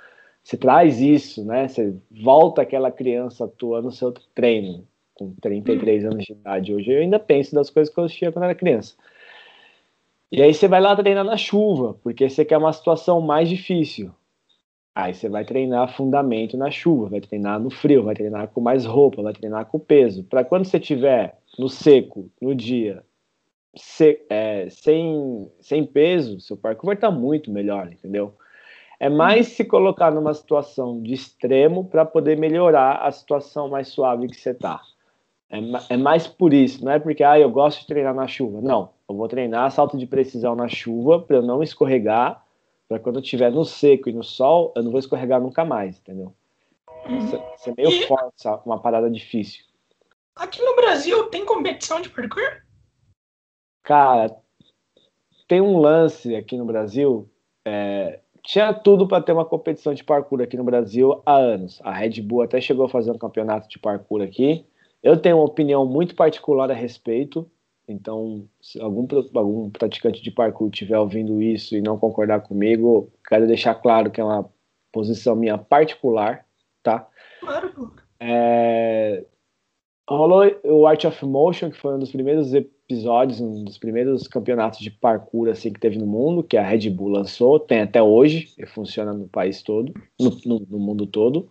você 0.43 0.57
traz 0.59 1.01
isso, 1.01 1.45
né? 1.45 1.67
Você 1.67 1.97
volta 2.11 2.61
aquela 2.61 2.91
criança 2.91 3.47
atua 3.47 3.81
no 3.81 3.91
seu 3.91 4.13
treino 4.35 4.87
com 5.15 5.35
33 5.41 6.05
anos 6.05 6.25
de 6.25 6.33
idade 6.33 6.75
hoje, 6.75 6.93
eu 6.93 7.01
ainda 7.01 7.19
penso 7.19 7.55
das 7.55 7.71
coisas 7.71 7.93
que 7.93 7.99
eu 7.99 8.05
assistia 8.05 8.33
quando 8.33 8.45
era 8.45 8.55
criança. 8.55 8.95
E 10.31 10.43
aí 10.43 10.53
você 10.53 10.67
vai 10.67 10.81
lá 10.81 10.97
treinar 10.97 11.25
na 11.25 11.37
chuva, 11.37 11.97
porque 12.03 12.29
você 12.29 12.45
quer 12.45 12.59
uma 12.59 12.73
situação 12.73 13.21
mais 13.21 13.49
difícil. 13.49 14.11
Aí 14.95 15.13
você 15.15 15.29
vai 15.29 15.45
treinar 15.45 15.95
fundamento 15.97 16.57
na 16.57 16.71
chuva, 16.71 17.09
vai 17.09 17.21
treinar 17.21 17.59
no 17.61 17.71
frio, 17.71 18.05
vai 18.05 18.15
treinar 18.15 18.49
com 18.49 18.61
mais 18.61 18.85
roupa, 18.85 19.23
vai 19.23 19.33
treinar 19.33 19.67
com 19.67 19.79
peso. 19.79 20.25
Para 20.25 20.45
quando 20.45 20.65
você 20.65 20.79
tiver 20.79 21.39
no 21.59 21.69
seco, 21.69 22.31
no 22.41 22.55
dia, 22.55 23.05
se, 23.77 24.21
é, 24.29 24.69
sem, 24.71 25.51
sem 25.61 25.85
peso, 25.85 26.41
seu 26.41 26.57
parkour 26.57 26.87
vai 26.87 26.95
estar 26.95 27.11
muito 27.11 27.51
melhor, 27.51 27.93
entendeu? 27.93 28.35
É 29.01 29.09
mais 29.09 29.49
se 29.49 29.65
colocar 29.65 30.11
numa 30.13 30.33
situação 30.33 31.03
de 31.03 31.13
extremo 31.13 31.85
para 31.85 32.05
poder 32.05 32.39
melhorar 32.39 32.97
a 32.97 33.11
situação 33.11 33.69
mais 33.69 33.89
suave 33.89 34.29
que 34.29 34.37
você 34.37 34.51
está. 34.51 34.81
É, 35.55 35.95
é, 35.95 35.97
mais 35.97 36.27
por 36.27 36.53
isso, 36.53 36.85
não 36.85 36.91
é 36.91 36.99
porque 36.99 37.23
ah, 37.23 37.39
eu 37.39 37.49
gosto 37.49 37.81
de 37.81 37.87
treinar 37.87 38.13
na 38.13 38.27
chuva. 38.27 38.61
Não, 38.61 38.91
eu 39.09 39.15
vou 39.15 39.29
treinar 39.29 39.71
salto 39.71 39.97
de 39.97 40.05
precisão 40.05 40.57
na 40.57 40.67
chuva 40.67 41.21
para 41.21 41.37
eu 41.37 41.43
não 41.43 41.63
escorregar, 41.63 42.45
para 42.89 42.99
quando 42.99 43.17
eu 43.17 43.23
estiver 43.23 43.53
no 43.53 43.65
seco 43.65 44.09
e 44.09 44.13
no 44.13 44.25
sol, 44.25 44.73
eu 44.75 44.83
não 44.83 44.91
vou 44.91 44.99
escorregar 44.99 45.41
nunca 45.41 45.65
mais, 45.65 45.99
entendeu? 45.99 46.35
Isso, 47.09 47.41
isso 47.57 47.71
é 47.71 47.75
meio 47.77 47.91
e... 47.91 48.07
forte, 48.07 48.49
uma 48.67 48.81
parada 48.81 49.09
difícil. 49.09 49.65
Aqui 50.35 50.61
no 50.61 50.75
Brasil 50.75 51.25
tem 51.27 51.45
competição 51.45 52.01
de 52.01 52.11
parkour? 52.11 52.63
Cara, 53.85 54.35
tem 55.47 55.61
um 55.61 55.79
lance 55.79 56.35
aqui 56.35 56.57
no 56.57 56.65
Brasil. 56.65 57.31
É, 57.65 58.19
tinha 58.43 58.75
tudo 58.75 59.07
para 59.07 59.23
ter 59.23 59.33
uma 59.33 59.45
competição 59.45 59.95
de 59.95 60.03
parkour 60.03 60.43
aqui 60.43 60.57
no 60.57 60.65
Brasil 60.65 61.23
há 61.25 61.37
anos. 61.37 61.81
A 61.85 61.93
Red 61.93 62.21
Bull 62.23 62.43
até 62.43 62.61
chegou 62.61 62.87
a 62.87 62.89
fazer 62.89 63.13
um 63.13 63.19
campeonato 63.19 63.69
de 63.69 63.79
parkour 63.79 64.21
aqui. 64.21 64.67
Eu 65.05 65.19
tenho 65.19 65.37
uma 65.37 65.45
opinião 65.45 65.85
muito 65.85 66.15
particular 66.15 66.71
a 66.71 66.75
respeito, 66.75 67.47
então, 67.87 68.49
se 68.59 68.81
algum, 68.81 69.07
algum 69.35 69.69
praticante 69.69 70.23
de 70.23 70.31
parkour 70.31 70.71
estiver 70.73 70.99
ouvindo 70.99 71.43
isso 71.43 71.77
e 71.77 71.83
não 71.83 71.99
concordar 71.99 72.41
comigo, 72.41 73.13
quero 73.29 73.47
deixar 73.47 73.75
claro 73.75 74.11
que 74.11 74.19
é 74.19 74.25
uma 74.25 74.49
posição 74.91 75.37
minha 75.37 75.59
particular, 75.59 76.47
tá? 76.83 77.07
Claro. 77.41 77.93
É, 78.19 79.23
rolou 80.09 80.51
o 80.65 80.87
Art 80.87 81.05
of 81.05 81.27
Motion, 81.27 81.71
que 81.71 81.77
foi 81.77 81.95
um 81.95 81.99
dos 81.99 82.11
primeiros 82.11 82.55
episódios, 82.55 83.43
um 83.43 83.63
dos 83.63 83.77
primeiros 83.77 84.27
campeonatos 84.27 84.79
de 84.79 84.91
parkour 84.91 85.51
assim 85.51 85.71
que 85.71 85.81
teve 85.81 85.99
no 85.99 86.07
mundo, 86.07 86.43
que 86.43 86.57
a 86.57 86.63
Red 86.67 86.89
Bull 86.89 87.09
lançou, 87.09 87.61
tem 87.61 87.83
até 87.83 88.03
hoje, 88.03 88.55
e 88.57 88.65
funciona 88.65 89.13
no 89.13 89.29
país 89.29 89.63
todo, 89.63 89.93
no, 90.19 90.31
no, 90.47 90.67
no 90.71 90.79
mundo 90.79 91.07
todo. 91.07 91.51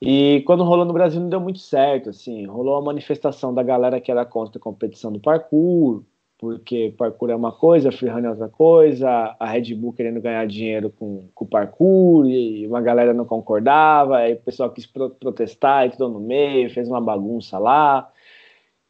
E 0.00 0.42
quando 0.46 0.64
rolou 0.64 0.86
no 0.86 0.94
Brasil 0.94 1.20
não 1.20 1.28
deu 1.28 1.40
muito 1.40 1.58
certo, 1.58 2.10
assim, 2.10 2.46
rolou 2.46 2.76
a 2.76 2.82
manifestação 2.82 3.52
da 3.52 3.62
galera 3.62 4.00
que 4.00 4.10
era 4.10 4.24
contra 4.24 4.58
a 4.58 4.62
competição 4.62 5.12
do 5.12 5.20
parkour, 5.20 6.02
porque 6.38 6.94
parkour 6.96 7.28
é 7.28 7.36
uma 7.36 7.52
coisa, 7.52 7.92
freerun 7.92 8.24
é 8.24 8.30
outra 8.30 8.48
coisa, 8.48 9.36
a 9.38 9.46
Red 9.46 9.74
Bull 9.74 9.92
querendo 9.92 10.22
ganhar 10.22 10.46
dinheiro 10.46 10.88
com, 10.90 11.28
com 11.34 11.44
o 11.44 11.48
parkour, 11.48 12.26
e 12.26 12.66
uma 12.66 12.80
galera 12.80 13.12
não 13.12 13.26
concordava, 13.26 14.16
aí 14.16 14.32
o 14.32 14.40
pessoal 14.40 14.70
quis 14.70 14.86
pro 14.86 15.10
protestar, 15.10 15.86
entrou 15.86 16.08
no 16.08 16.18
meio, 16.18 16.70
fez 16.70 16.88
uma 16.88 17.00
bagunça 17.00 17.58
lá. 17.58 18.10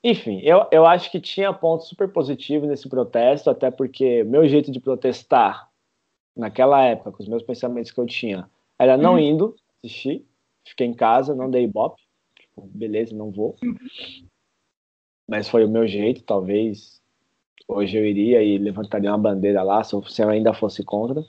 Enfim, 0.02 0.40
eu, 0.44 0.64
eu 0.70 0.86
acho 0.86 1.10
que 1.10 1.20
tinha 1.20 1.52
pontos 1.52 1.88
super 1.88 2.08
positivos 2.12 2.68
nesse 2.68 2.88
protesto, 2.88 3.50
até 3.50 3.68
porque 3.68 4.22
meu 4.22 4.46
jeito 4.46 4.70
de 4.70 4.78
protestar 4.78 5.68
naquela 6.36 6.80
época, 6.84 7.10
com 7.10 7.22
os 7.22 7.28
meus 7.28 7.42
pensamentos 7.42 7.90
que 7.90 8.00
eu 8.00 8.06
tinha, 8.06 8.48
era 8.78 8.96
não 8.96 9.14
hum. 9.14 9.18
indo 9.18 9.56
assistir, 9.82 10.24
Fiquei 10.70 10.86
em 10.86 10.94
casa, 10.94 11.34
não 11.34 11.50
dei 11.50 11.64
ibope. 11.64 12.00
Tipo, 12.38 12.62
beleza, 12.62 13.14
não 13.14 13.30
vou. 13.30 13.56
Mas 15.28 15.48
foi 15.48 15.64
o 15.64 15.68
meu 15.68 15.86
jeito, 15.86 16.22
talvez 16.22 17.00
hoje 17.66 17.96
eu 17.96 18.04
iria 18.04 18.42
e 18.42 18.58
levantaria 18.58 19.10
uma 19.10 19.18
bandeira 19.18 19.62
lá, 19.62 19.82
se 19.84 19.94
eu 19.94 20.28
ainda 20.28 20.54
fosse 20.54 20.84
contra. 20.84 21.24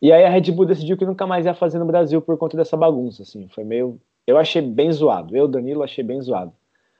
E 0.00 0.12
aí 0.12 0.24
a 0.24 0.28
Red 0.28 0.52
Bull 0.52 0.66
decidiu 0.66 0.96
que 0.96 1.04
nunca 1.04 1.26
mais 1.26 1.46
ia 1.46 1.54
fazer 1.54 1.78
no 1.78 1.86
Brasil 1.86 2.20
por 2.20 2.36
conta 2.36 2.56
dessa 2.56 2.76
bagunça, 2.76 3.22
assim. 3.22 3.48
Foi 3.48 3.64
meio... 3.64 3.98
Eu 4.26 4.38
achei 4.38 4.62
bem 4.62 4.90
zoado. 4.92 5.36
Eu, 5.36 5.48
Danilo, 5.48 5.82
achei 5.82 6.04
bem 6.04 6.20
zoado. 6.20 6.52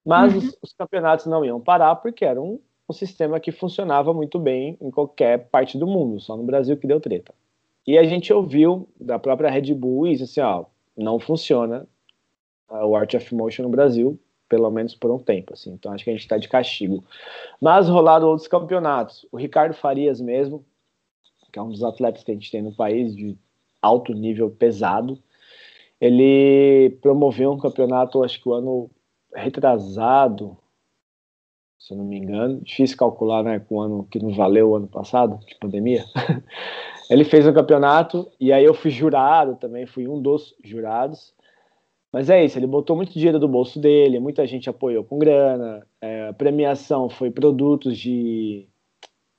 Mas 0.05 0.33
uhum. 0.33 0.39
os, 0.39 0.59
os, 0.63 0.73
campeonatos 0.73 1.27
não 1.27 1.45
iam 1.45 1.61
parar 1.61 1.97
porque 1.97 2.25
era 2.25 2.41
um, 2.41 2.59
um 2.89 2.93
sistema 2.93 3.41
que 3.41 3.53
funcionava 3.53 4.13
muito 4.13 4.39
bem 4.39 4.77
em 4.81 4.91
qualquer 4.91 5.49
parte 5.49 5.79
do 5.79 5.87
mundo, 5.87 6.21
só 6.21 6.37
no 6.37 6.43
Brasil 6.45 6.77
que 6.77 6.87
deu 6.87 7.01
treta. 7.01 7.35
E 7.87 7.99
a 7.99 8.05
gente 8.05 8.33
ouviu 8.33 8.89
da 8.99 9.19
própria 9.19 9.51
Red 9.51 9.75
Bull 9.75 10.07
isso, 10.07 10.25
assim, 10.25 10.41
ó, 10.41 10.65
não 10.97 11.19
funciona 11.19 11.87
o 12.69 12.97
Art 12.97 13.15
of 13.15 13.35
Motion 13.35 13.65
no 13.65 13.69
Brasil, 13.69 14.19
pelo 14.49 14.71
menos 14.71 14.95
por 14.95 15.11
um 15.11 15.19
tempo, 15.19 15.53
assim. 15.53 15.73
Então 15.73 15.93
acho 15.93 16.05
que 16.05 16.11
a 16.11 16.13
gente 16.13 16.23
está 16.23 16.39
de 16.39 16.49
castigo. 16.49 17.05
Mas 17.61 17.89
rolaram 17.89 18.29
outros 18.29 18.49
campeonatos. 18.49 19.27
O 19.31 19.37
Ricardo 19.37 19.75
Farias 19.75 20.21
mesmo, 20.21 20.65
que 21.53 21.59
é 21.59 21.63
um 21.63 21.71
dos 21.71 21.85
atletas 21.85 22.23
que 22.23 22.31
a 22.31 22.35
gente 22.35 22.51
tem 22.51 22.63
no 22.63 22.75
país 22.75 23.15
de 23.15 23.37
alto 23.81 24.13
nível 24.13 24.51
pesado, 24.51 25.19
ele 26.01 26.91
promoveu 27.01 27.53
um 27.53 27.59
campeonato, 27.59 28.23
acho 28.25 28.43
que 28.43 28.49
o 28.49 28.53
ano 28.53 28.91
retrasado, 29.35 30.57
se 31.79 31.93
eu 31.93 31.99
não 31.99 32.05
me 32.05 32.17
engano, 32.17 32.61
difícil 32.61 32.97
calcular, 32.97 33.43
né, 33.43 33.61
com 33.61 33.77
o 33.77 33.81
ano 33.81 34.05
que 34.11 34.19
não 34.19 34.35
valeu 34.35 34.71
o 34.71 34.77
ano 34.77 34.87
passado, 34.87 35.39
de 35.47 35.55
pandemia. 35.57 36.05
Ele 37.11 37.25
fez 37.25 37.47
um 37.47 37.53
campeonato 37.53 38.31
e 38.41 38.53
aí 38.53 38.65
eu 38.65 38.75
fui 38.75 38.91
jurado 38.91 39.57
também, 39.57 39.87
fui 39.87 40.09
um 40.09 40.21
dos 40.21 40.55
jurados. 40.65 41.35
Mas 42.13 42.31
é 42.31 42.45
isso, 42.45 42.59
ele 42.59 42.67
botou 42.67 42.95
muito 42.95 43.13
dinheiro 43.13 43.41
do 43.41 43.49
bolso 43.49 43.81
dele, 43.81 44.21
muita 44.21 44.47
gente 44.47 44.71
apoiou 44.71 45.03
com 45.03 45.19
grana, 45.19 45.85
é, 46.01 46.29
a 46.29 46.33
premiação 46.33 47.11
foi 47.11 47.29
produtos 47.29 47.99
de, 47.99 48.69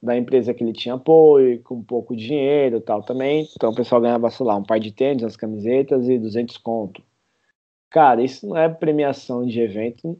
da 0.03 0.17
empresa 0.17 0.53
que 0.53 0.61
ele 0.61 0.73
tinha 0.73 0.95
apoio, 0.95 1.61
com 1.63 1.81
pouco 1.81 2.15
dinheiro 2.15 2.81
tal 2.81 3.01
também. 3.01 3.47
Então 3.55 3.71
o 3.71 3.75
pessoal 3.75 4.01
ganhava, 4.01 4.29
sei 4.29 4.45
lá, 4.45 4.55
um 4.55 4.63
par 4.63 4.79
de 4.79 4.91
tênis, 4.91 5.23
umas 5.23 5.37
camisetas 5.37 6.09
e 6.09 6.19
200 6.19 6.57
conto. 6.57 7.01
Cara, 7.89 8.21
isso 8.21 8.45
não 8.45 8.57
é 8.57 8.67
premiação 8.67 9.45
de 9.45 9.59
evento 9.61 10.19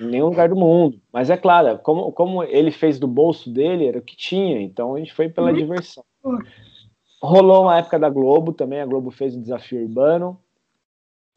em 0.00 0.06
nenhum 0.06 0.28
lugar 0.28 0.48
do 0.48 0.56
mundo. 0.56 0.98
Mas 1.12 1.28
é 1.30 1.36
claro, 1.36 1.78
como, 1.80 2.12
como 2.12 2.42
ele 2.42 2.70
fez 2.70 2.98
do 2.98 3.06
bolso 3.06 3.50
dele, 3.50 3.86
era 3.86 3.98
o 3.98 4.02
que 4.02 4.16
tinha, 4.16 4.60
então 4.60 4.94
a 4.94 4.98
gente 4.98 5.12
foi 5.12 5.28
pela 5.28 5.50
uhum. 5.50 5.56
diversão. 5.56 6.04
Rolou 7.22 7.62
uma 7.62 7.78
época 7.78 7.98
da 7.98 8.10
Globo 8.10 8.52
também, 8.52 8.80
a 8.80 8.86
Globo 8.86 9.10
fez 9.10 9.34
o 9.34 9.40
desafio 9.40 9.82
urbano. 9.82 10.38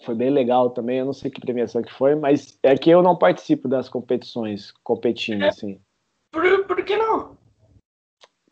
Foi 0.03 0.15
bem 0.15 0.29
legal 0.29 0.71
também, 0.71 0.99
eu 0.99 1.05
não 1.05 1.13
sei 1.13 1.31
que 1.31 1.39
premiação 1.39 1.81
que 1.81 1.93
foi, 1.93 2.15
mas 2.15 2.59
é 2.61 2.75
que 2.75 2.89
eu 2.89 3.01
não 3.01 3.15
participo 3.15 3.67
das 3.67 3.87
competições 3.87 4.71
competindo, 4.83 5.43
é. 5.43 5.49
assim. 5.49 5.79
Por, 6.31 6.65
por 6.65 6.83
que 6.83 6.97
não? 6.97 7.37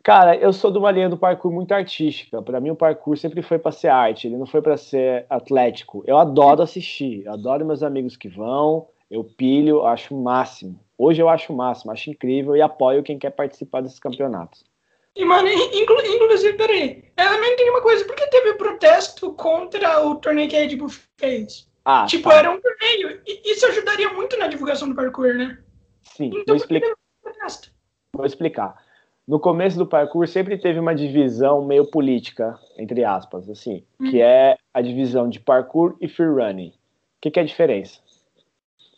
Cara, 0.02 0.36
eu 0.36 0.52
sou 0.52 0.70
de 0.70 0.78
uma 0.78 0.90
linha 0.90 1.08
do 1.08 1.16
parkour 1.16 1.50
muito 1.50 1.72
artística. 1.72 2.42
Para 2.42 2.60
mim, 2.60 2.70
o 2.70 2.76
parkour 2.76 3.16
sempre 3.16 3.40
foi 3.40 3.58
para 3.58 3.72
ser 3.72 3.88
arte, 3.88 4.26
ele 4.26 4.36
não 4.36 4.46
foi 4.46 4.60
para 4.60 4.76
ser 4.76 5.26
atlético. 5.30 6.04
Eu 6.06 6.18
adoro 6.18 6.62
assistir, 6.62 7.26
adoro 7.26 7.64
meus 7.64 7.82
amigos 7.82 8.16
que 8.16 8.28
vão, 8.28 8.86
eu 9.10 9.24
pilho, 9.24 9.86
acho 9.86 10.14
o 10.14 10.22
máximo. 10.22 10.78
Hoje 10.96 11.22
eu 11.22 11.28
acho 11.28 11.52
o 11.52 11.56
máximo, 11.56 11.90
acho 11.90 12.10
incrível 12.10 12.54
e 12.54 12.60
apoio 12.60 13.02
quem 13.02 13.18
quer 13.18 13.30
participar 13.30 13.80
desses 13.80 13.98
campeonatos. 13.98 14.64
E, 15.16 15.24
mano, 15.24 15.48
inclu, 15.48 15.96
inclusive, 16.04 16.56
peraí, 16.56 17.04
eu 17.16 17.24
não 17.24 17.44
entendi 17.44 17.70
uma 17.70 17.82
coisa, 17.82 18.04
por 18.04 18.16
que 18.16 18.26
teve 18.26 18.54
protesto 18.54 19.32
contra 19.34 20.04
o 20.04 20.16
torneio 20.16 20.48
que 20.48 20.56
a 20.56 20.60
Red 20.60 20.76
Bull 20.76 20.90
fez? 21.16 21.68
Ah, 21.84 22.06
tipo, 22.06 22.28
tá. 22.28 22.36
era 22.36 22.50
um 22.50 22.60
torneio, 22.60 23.20
e 23.26 23.52
isso 23.52 23.66
ajudaria 23.66 24.12
muito 24.12 24.36
na 24.38 24.48
divulgação 24.48 24.88
do 24.88 24.94
parkour, 24.94 25.34
né? 25.34 25.58
Sim, 26.02 26.28
então, 26.28 26.42
vou 26.48 26.56
explicar. 26.56 26.94
Vou 28.12 28.26
explicar. 28.26 28.84
no 29.26 29.38
começo 29.38 29.76
do 29.78 29.86
parkour 29.86 30.26
sempre 30.26 30.58
teve 30.58 30.78
uma 30.78 30.94
divisão 30.94 31.64
meio 31.64 31.88
política, 31.90 32.58
entre 32.76 33.04
aspas, 33.04 33.48
assim, 33.48 33.84
hum. 34.00 34.10
que 34.10 34.20
é 34.20 34.56
a 34.72 34.80
divisão 34.80 35.28
de 35.28 35.38
parkour 35.40 35.96
e 36.00 36.08
free 36.08 36.26
running. 36.26 36.68
O 36.68 36.72
que, 37.20 37.30
que 37.30 37.38
é 37.38 37.42
a 37.42 37.46
diferença? 37.46 38.00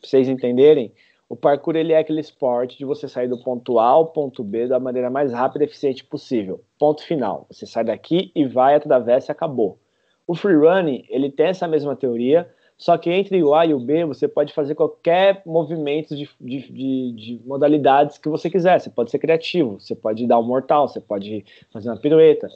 Pra 0.01 0.09
vocês 0.09 0.29
entenderem, 0.29 0.93
o 1.29 1.35
parkour 1.35 1.75
ele 1.75 1.93
é 1.93 1.99
aquele 1.99 2.21
esporte 2.21 2.79
de 2.79 2.85
você 2.85 3.09
sair 3.09 3.29
do 3.29 3.43
ponto 3.43 3.79
A 3.79 3.87
ao 3.87 4.07
ponto 4.07 4.45
B 4.45 4.69
da 4.69 4.79
maneira 4.79 5.11
mais 5.11 5.33
rápida 5.33 5.65
e 5.65 5.67
eficiente 5.67 6.05
possível. 6.05 6.62
Ponto 6.79 7.03
final. 7.03 7.47
Você 7.51 7.67
sai 7.67 7.85
daqui 7.85 8.31
e 8.35 8.47
vai, 8.47 8.77
atravessa 8.77 9.31
e 9.31 9.33
acabou. 9.33 9.79
O 10.27 10.35
free 10.35 10.57
running, 10.57 11.05
ele 11.09 11.31
tem 11.31 11.47
essa 11.47 11.67
mesma 11.67 11.97
teoria, 11.97 12.49
só 12.79 12.97
que 12.97 13.11
entre 13.11 13.43
o 13.43 13.55
A 13.55 13.67
e 13.67 13.75
o 13.75 13.81
B, 13.81 14.05
você 14.05 14.29
pode 14.29 14.53
fazer 14.53 14.75
qualquer 14.75 15.43
movimento 15.47 16.15
de, 16.15 16.29
de, 16.41 16.73
de, 16.73 17.12
de, 17.12 17.41
modalidades 17.45 18.19
que 18.19 18.29
você 18.29 18.51
quiser. 18.51 18.81
Você 18.81 18.91
pode 18.91 19.11
ser 19.11 19.19
criativo, 19.19 19.81
você 19.81 19.95
pode 19.95 20.27
dar 20.27 20.39
um 20.39 20.43
mortal, 20.43 20.87
você 20.87 21.01
pode 21.01 21.45
fazer 21.73 21.89
uma 21.89 21.97
pirueta. 21.97 22.49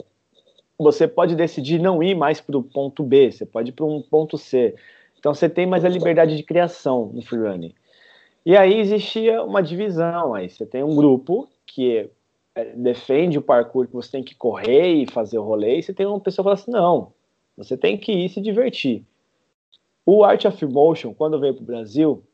Você 0.78 1.09
pode 1.09 1.35
decidir 1.35 1.80
não 1.80 2.02
ir 2.02 2.14
mais 2.14 2.40
para 2.40 2.56
o 2.56 2.62
ponto 2.62 3.02
B, 3.02 3.33
você 3.33 3.44
pode 3.44 3.70
ir 3.70 3.72
para 3.72 3.85
um 3.85 4.00
ponto 4.00 4.38
C. 4.38 4.74
Então 5.18 5.35
você 5.35 5.48
tem 5.48 5.66
mais 5.66 5.85
a 5.85 5.88
liberdade 5.88 6.37
de 6.37 6.42
criação 6.42 7.11
no 7.12 7.22
freerunning. 7.22 7.74
E 8.44 8.57
aí 8.57 8.79
existia 8.79 9.42
uma 9.42 9.62
divisão. 9.62 10.35
Aí 10.35 10.48
você 10.48 10.64
tem 10.64 10.83
um 10.83 10.94
grupo 10.94 11.48
que 11.66 12.11
é, 12.55 12.64
defende 12.74 13.38
o 13.38 13.42
parkour 13.42 13.87
que 13.87 13.94
você 13.94 14.11
tem 14.11 14.24
que 14.24 14.35
correr 14.35 14.94
e 14.94 15.11
fazer 15.11 15.38
o 15.38 15.44
rolê, 15.44 15.79
e 15.79 15.83
você 15.83 15.92
tem 15.92 16.07
uma 16.07 16.20
pessoa 16.20 16.44
que 16.44 16.46
fala 16.48 16.55
assim: 16.55 16.70
não, 16.70 17.12
você 17.57 17.76
tem 17.76 17.96
que 17.96 18.12
ir 18.12 18.29
se 18.29 18.40
divertir. 18.40 19.05
O 20.05 20.24
Art 20.24 20.44
of 20.44 20.66
Motion, 20.66 21.14
quando 21.14 21.38
veio 21.38 21.55
para 21.55 21.62
o 21.62 21.66
Brasil, 21.66 22.24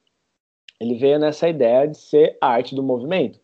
ele 0.81 0.95
veio 0.95 1.19
nessa 1.19 1.49
ideia 1.49 1.87
de 1.87 1.99
ser 1.99 2.37
a 2.41 2.49
arte 2.49 2.75
do 2.75 2.83
movimento. 2.83 3.41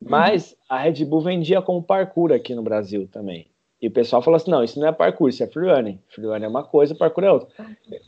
Mas 0.00 0.56
a 0.68 0.78
Red 0.78 1.04
Bull 1.04 1.20
vendia 1.20 1.60
como 1.60 1.82
parkour 1.82 2.32
aqui 2.32 2.54
no 2.54 2.62
Brasil 2.62 3.06
também. 3.08 3.49
E 3.80 3.88
o 3.88 3.90
pessoal 3.90 4.20
falou 4.20 4.36
assim: 4.36 4.50
não, 4.50 4.62
isso 4.62 4.78
não 4.78 4.88
é 4.88 4.92
parkour, 4.92 5.28
isso 5.28 5.42
é 5.42 5.46
freerunning. 5.46 6.00
Freerunning 6.08 6.44
é 6.44 6.48
uma 6.48 6.64
coisa, 6.64 6.94
parkour 6.94 7.24
é 7.24 7.32
outra. 7.32 7.48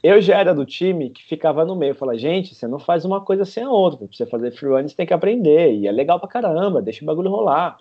Eu 0.02 0.20
já 0.20 0.38
era 0.38 0.54
do 0.54 0.66
time 0.66 1.10
que 1.10 1.22
ficava 1.24 1.64
no 1.64 1.74
meio. 1.74 1.94
Falava, 1.94 2.18
gente, 2.18 2.54
você 2.54 2.66
não 2.66 2.78
faz 2.78 3.04
uma 3.04 3.20
coisa 3.20 3.44
sem 3.44 3.62
a 3.62 3.70
outra. 3.70 4.06
Pra 4.06 4.16
você 4.16 4.26
fazer 4.26 4.52
freerunning, 4.52 4.88
você 4.88 4.96
tem 4.96 5.06
que 5.06 5.14
aprender. 5.14 5.74
E 5.74 5.86
é 5.86 5.92
legal 5.92 6.20
pra 6.20 6.28
caramba, 6.28 6.82
deixa 6.82 7.02
o 7.02 7.06
bagulho 7.06 7.30
rolar. 7.30 7.78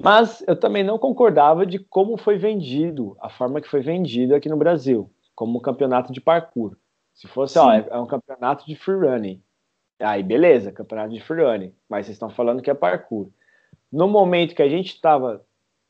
Mas 0.00 0.42
eu 0.46 0.56
também 0.56 0.84
não 0.84 0.98
concordava 0.98 1.66
de 1.66 1.78
como 1.78 2.16
foi 2.16 2.36
vendido, 2.36 3.16
a 3.20 3.28
forma 3.28 3.60
que 3.60 3.68
foi 3.68 3.80
vendido 3.80 4.34
aqui 4.34 4.48
no 4.48 4.56
Brasil 4.56 5.10
como 5.34 5.58
um 5.58 5.62
campeonato 5.62 6.12
de 6.12 6.20
parkour. 6.20 6.76
Se 7.14 7.26
fosse, 7.26 7.54
Sim. 7.54 7.60
ó, 7.60 7.72
é, 7.72 7.98
um 7.98 8.06
campeonato 8.06 8.64
de 8.66 8.76
freerunning. 8.76 9.42
Aí, 10.00 10.22
beleza, 10.22 10.72
campeonato 10.72 11.12
de 11.12 11.20
freerunning. 11.20 11.74
Mas 11.88 12.06
vocês 12.06 12.14
estão 12.14 12.30
falando 12.30 12.62
que 12.62 12.70
é 12.70 12.74
parkour. 12.74 13.28
No 13.90 14.08
momento 14.08 14.54
que 14.54 14.62
a 14.62 14.68
gente 14.68 14.94
estava 14.94 15.44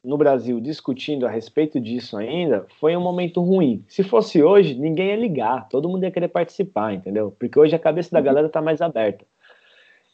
no 0.05 0.17
Brasil 0.17 0.61
discutindo 0.61 1.27
a 1.27 1.31
respeito 1.31 1.81
disso 1.81 2.17
ainda, 2.17 2.67
foi 2.81 2.97
um 2.97 3.01
momento 3.01 3.41
ruim. 3.41 3.85
Se 3.89 4.03
fosse 4.03 4.43
hoje, 4.43 4.75
ninguém 4.75 5.09
ia 5.09 5.17
ligar, 5.17 5.69
todo 5.69 5.89
mundo 5.89 6.03
ia 6.03 6.11
querer 6.11 6.29
participar, 6.29 6.95
entendeu? 6.95 7.35
Porque 7.39 7.59
hoje 7.59 7.75
a 7.77 7.79
cabeça 7.79 8.11
da 8.11 8.19
uhum. 8.19 8.25
galera 8.25 8.47
está 8.49 8.61
mais 8.61 8.81
aberta. 8.81 9.25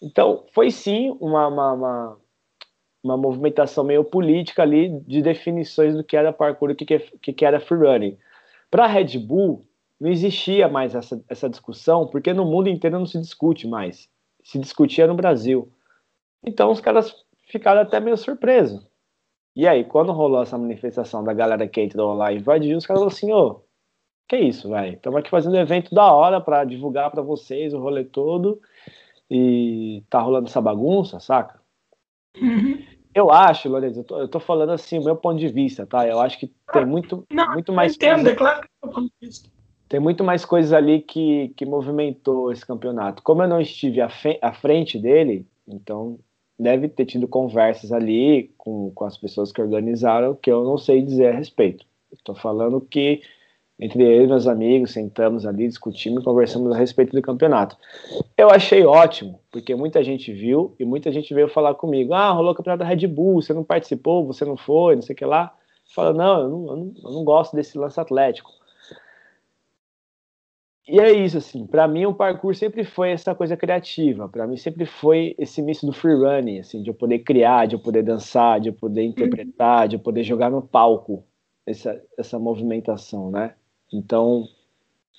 Então, 0.00 0.44
foi 0.52 0.70
sim 0.70 1.16
uma, 1.20 1.48
uma, 1.48 1.72
uma, 1.72 2.18
uma, 3.02 3.16
movimentação 3.16 3.82
meio 3.82 4.04
política 4.04 4.62
ali 4.62 5.00
de 5.06 5.22
definições 5.22 5.96
do 5.96 6.04
que 6.04 6.16
era 6.16 6.32
parkour 6.32 6.70
e 6.70 6.72
o 6.74 6.76
que, 6.76 6.98
que, 6.98 7.32
que 7.32 7.44
era 7.44 7.58
freerunning. 7.58 8.16
Para 8.70 8.84
a 8.84 8.88
Red 8.88 9.18
Bull, 9.18 9.66
não 9.98 10.10
existia 10.10 10.68
mais 10.68 10.94
essa, 10.94 11.20
essa 11.28 11.48
discussão, 11.48 12.06
porque 12.06 12.32
no 12.32 12.44
mundo 12.44 12.68
inteiro 12.68 12.98
não 12.98 13.06
se 13.06 13.18
discute 13.18 13.66
mais. 13.66 14.08
Se 14.44 14.58
discutia 14.58 15.06
no 15.06 15.14
Brasil. 15.14 15.72
Então 16.46 16.70
os 16.70 16.80
caras 16.80 17.12
ficaram 17.48 17.80
até 17.80 17.98
meio 17.98 18.16
surpresos. 18.16 18.87
E 19.58 19.66
aí, 19.66 19.82
quando 19.82 20.12
rolou 20.12 20.40
essa 20.40 20.56
manifestação 20.56 21.24
da 21.24 21.34
galera 21.34 21.66
que 21.66 21.80
entrou 21.80 22.14
lá 22.14 22.32
e 22.32 22.36
invadiu, 22.36 22.78
os 22.78 22.86
caras 22.86 23.00
falaram 23.00 23.16
assim, 23.16 23.32
ô, 23.32 23.60
que 24.28 24.36
isso, 24.36 24.68
velho? 24.68 24.94
Estamos 24.94 25.18
aqui 25.18 25.28
fazendo 25.28 25.56
um 25.56 25.60
evento 25.60 25.92
da 25.92 26.12
hora 26.12 26.40
para 26.40 26.62
divulgar 26.62 27.10
para 27.10 27.22
vocês 27.22 27.74
o 27.74 27.80
rolê 27.80 28.04
todo 28.04 28.60
e 29.28 30.04
tá 30.08 30.20
rolando 30.20 30.46
essa 30.46 30.60
bagunça, 30.60 31.18
saca? 31.18 31.60
Uhum. 32.40 32.84
Eu 33.12 33.32
acho, 33.32 33.68
Lourenço, 33.68 33.98
eu 33.98 34.04
tô, 34.04 34.20
eu 34.20 34.28
tô, 34.28 34.38
falando 34.38 34.70
assim, 34.70 35.00
o 35.00 35.04
meu 35.04 35.16
ponto 35.16 35.40
de 35.40 35.48
vista, 35.48 35.84
tá? 35.84 36.06
Eu 36.06 36.20
acho 36.20 36.38
que 36.38 36.54
tem 36.72 36.86
muito, 36.86 37.26
Não, 37.28 37.54
muito 37.54 37.72
mais. 37.72 37.96
Entendo, 37.96 38.14
coisa, 38.14 38.30
é 38.30 38.36
claro 38.36 38.60
que 38.60 38.68
eu 38.80 38.90
ponto 38.90 39.12
de 39.20 39.26
vista. 39.26 39.50
Tem 39.88 39.98
muito 39.98 40.22
mais 40.22 40.44
coisas 40.44 40.72
ali 40.72 41.00
que, 41.00 41.48
que 41.56 41.66
movimentou 41.66 42.52
esse 42.52 42.64
campeonato. 42.64 43.24
Como 43.24 43.42
eu 43.42 43.48
não 43.48 43.60
estive 43.60 44.00
à, 44.00 44.08
à 44.40 44.52
frente 44.52 45.00
dele, 45.00 45.44
então 45.66 46.20
deve 46.58 46.88
ter 46.88 47.06
tido 47.06 47.28
conversas 47.28 47.92
ali 47.92 48.52
com, 48.58 48.90
com 48.94 49.04
as 49.04 49.16
pessoas 49.16 49.52
que 49.52 49.60
organizaram 49.60 50.34
que 50.34 50.50
eu 50.50 50.64
não 50.64 50.76
sei 50.76 51.02
dizer 51.02 51.28
a 51.28 51.36
respeito. 51.36 51.86
Estou 52.12 52.34
falando 52.34 52.80
que 52.80 53.20
entre 53.80 54.02
eu 54.02 54.24
e 54.24 54.26
meus 54.26 54.48
amigos, 54.48 54.90
sentamos 54.90 55.46
ali, 55.46 55.68
discutimos 55.68 56.22
e 56.22 56.24
conversamos 56.24 56.72
a 56.72 56.76
respeito 56.76 57.14
do 57.14 57.22
campeonato. 57.22 57.76
Eu 58.36 58.50
achei 58.50 58.84
ótimo, 58.84 59.40
porque 59.52 59.72
muita 59.72 60.02
gente 60.02 60.32
viu 60.32 60.74
e 60.80 60.84
muita 60.84 61.12
gente 61.12 61.32
veio 61.32 61.48
falar 61.48 61.74
comigo: 61.74 62.12
ah, 62.12 62.30
rolou 62.30 62.50
o 62.50 62.54
campeonato 62.56 62.82
da 62.82 62.88
Red 62.88 63.06
Bull, 63.06 63.40
você 63.40 63.54
não 63.54 63.62
participou, 63.62 64.26
você 64.26 64.44
não 64.44 64.56
foi, 64.56 64.96
não 64.96 65.02
sei 65.02 65.14
o 65.14 65.16
que 65.16 65.24
lá. 65.24 65.54
Fala, 65.94 66.12
não, 66.12 66.42
eu 66.42 66.48
não, 66.48 66.66
eu 66.66 66.76
não, 66.76 66.92
eu 67.04 67.10
não 67.12 67.24
gosto 67.24 67.54
desse 67.54 67.78
lance 67.78 67.98
atlético. 68.00 68.50
E 70.88 70.98
é 70.98 71.12
isso, 71.12 71.36
assim, 71.36 71.66
para 71.66 71.86
mim 71.86 72.06
o 72.06 72.14
parkour 72.14 72.54
sempre 72.54 72.82
foi 72.82 73.10
essa 73.10 73.34
coisa 73.34 73.58
criativa, 73.58 74.26
para 74.26 74.46
mim 74.46 74.56
sempre 74.56 74.86
foi 74.86 75.34
esse 75.38 75.60
misto 75.60 75.84
do 75.84 75.92
free 75.92 76.14
running, 76.14 76.60
assim, 76.60 76.82
de 76.82 76.88
eu 76.88 76.94
poder 76.94 77.18
criar, 77.18 77.66
de 77.66 77.74
eu 77.76 77.78
poder 77.78 78.02
dançar, 78.02 78.58
de 78.58 78.70
eu 78.70 78.72
poder 78.72 79.04
interpretar, 79.04 79.86
de 79.86 79.96
eu 79.96 80.00
poder 80.00 80.22
jogar 80.24 80.50
no 80.50 80.62
palco, 80.62 81.26
essa, 81.66 82.02
essa 82.16 82.38
movimentação, 82.38 83.30
né? 83.30 83.54
Então, 83.92 84.48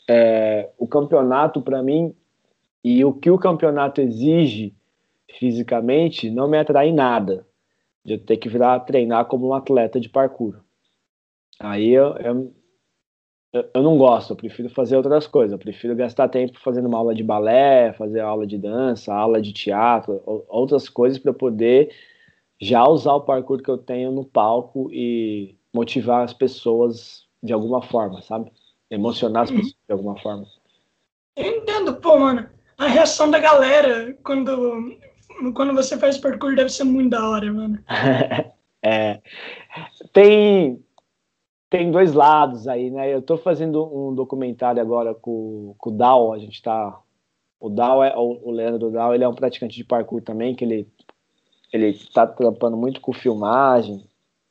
é, 0.10 0.71
o 0.75 0.88
campeonato, 0.88 1.62
para 1.62 1.84
mim, 1.84 2.15
e 2.84 3.05
o 3.05 3.13
que 3.13 3.29
o 3.29 3.38
campeonato 3.38 4.01
exige 4.01 4.73
fisicamente, 5.38 6.32
não 6.32 6.47
me 6.47 6.58
atrai 6.58 6.91
nada. 6.91 7.45
De 8.03 8.13
eu 8.13 8.19
ter 8.19 8.38
que 8.38 8.49
virar 8.49 8.79
treinar 8.79 9.25
como 9.25 9.47
um 9.47 9.53
atleta 9.53 9.99
de 9.99 10.10
parkour. 10.10 10.62
Aí 11.60 11.89
eu, 11.89 12.15
eu, 12.17 12.53
eu 13.51 13.81
não 13.81 13.97
gosto, 13.97 14.31
eu 14.31 14.38
prefiro 14.38 14.69
fazer 14.69 14.95
outras 14.95 15.25
coisas. 15.25 15.51
Eu 15.51 15.59
prefiro 15.59 15.95
gastar 15.95 16.27
tempo 16.27 16.59
fazendo 16.59 16.88
uma 16.88 16.97
aula 16.97 17.15
de 17.15 17.23
balé, 17.23 17.93
fazer 17.93 18.19
aula 18.19 18.45
de 18.45 18.57
dança, 18.57 19.13
aula 19.13 19.41
de 19.41 19.51
teatro, 19.51 20.21
outras 20.47 20.88
coisas 20.88 21.17
para 21.17 21.33
poder 21.33 21.89
já 22.62 22.88
usar 22.88 23.13
o 23.13 23.21
parkour 23.21 23.62
que 23.62 23.69
eu 23.69 23.77
tenho 23.77 24.12
no 24.12 24.23
palco 24.23 24.89
e 24.91 25.55
motivar 25.73 26.23
as 26.23 26.33
pessoas 26.33 27.25
de 27.41 27.53
alguma 27.53 27.81
forma, 27.81 28.21
sabe? 28.21 28.51
Emocionar 28.89 29.43
as 29.43 29.49
uhum. 29.49 29.57
pessoas 29.57 29.75
de 29.88 29.93
alguma 29.93 30.19
forma. 30.19 30.45
Eu 31.35 31.57
entendo, 31.57 31.95
pô, 31.95 32.19
mano. 32.19 32.47
A 32.77 32.88
reação 32.88 33.29
da 33.29 33.39
galera 33.39 34.17
quando, 34.23 34.97
quando 35.53 35.73
você 35.73 35.97
faz 35.97 36.17
parkour 36.17 36.55
deve 36.55 36.69
ser 36.69 36.83
muito 36.83 37.09
da 37.09 37.29
hora, 37.29 37.51
mano. 37.51 37.79
é. 38.83 39.21
Tem, 40.13 40.81
tem 41.69 41.91
dois 41.91 42.13
lados 42.13 42.67
aí, 42.67 42.89
né? 42.89 43.13
Eu 43.13 43.21
tô 43.21 43.38
fazendo 43.38 43.84
um 43.86 44.13
documentário 44.13 44.82
agora 44.82 45.13
com, 45.13 45.75
com 45.77 45.89
o 45.89 45.93
Dal, 45.93 46.34
a 46.34 46.39
gente 46.39 46.62
tá. 46.62 46.99
O 47.60 47.69
Dal 47.69 48.03
é 48.03 48.13
o 48.15 48.51
Leandro 48.51 48.89
Dal, 48.89 49.13
ele 49.13 49.23
é 49.23 49.27
um 49.27 49.36
praticante 49.36 49.75
de 49.75 49.84
parkour 49.84 50.21
também, 50.21 50.55
que 50.55 50.63
ele 50.63 50.88
ele 51.71 51.93
tá 52.13 52.25
trampando 52.25 52.75
muito 52.75 52.99
com 52.99 53.13
filmagem, 53.13 54.03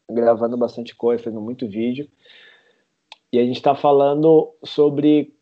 gravando 0.08 0.56
bastante 0.56 0.94
coisa, 0.94 1.24
fazendo 1.24 1.42
muito 1.42 1.68
vídeo. 1.68 2.08
E 3.32 3.38
a 3.38 3.44
gente 3.44 3.56
está 3.56 3.74
falando 3.74 4.54
sobre 4.64 5.34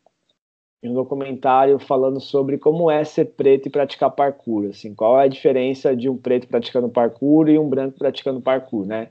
um 0.83 0.95
documentário 0.95 1.79
falando 1.79 2.21
sobre 2.21 2.59
como 2.59 2.91
é 2.91 3.05
ser 3.05 3.27
preto 3.27 3.67
e 3.67 3.71
praticar 3.71 4.11
parkour, 4.11 4.67
assim, 4.67 4.95
qual 4.95 5.19
é 5.21 5.25
a 5.25 5.29
diferença 5.29 5.97
de 5.97 6.09
um 6.09 6.17
preto 6.17 6.47
praticando 6.47 6.89
parkour 6.89 7.49
e 7.49 7.59
um 7.59 7.69
branco 7.69 7.99
praticando 7.99 8.41
parkour, 8.41 8.87
né? 8.87 9.09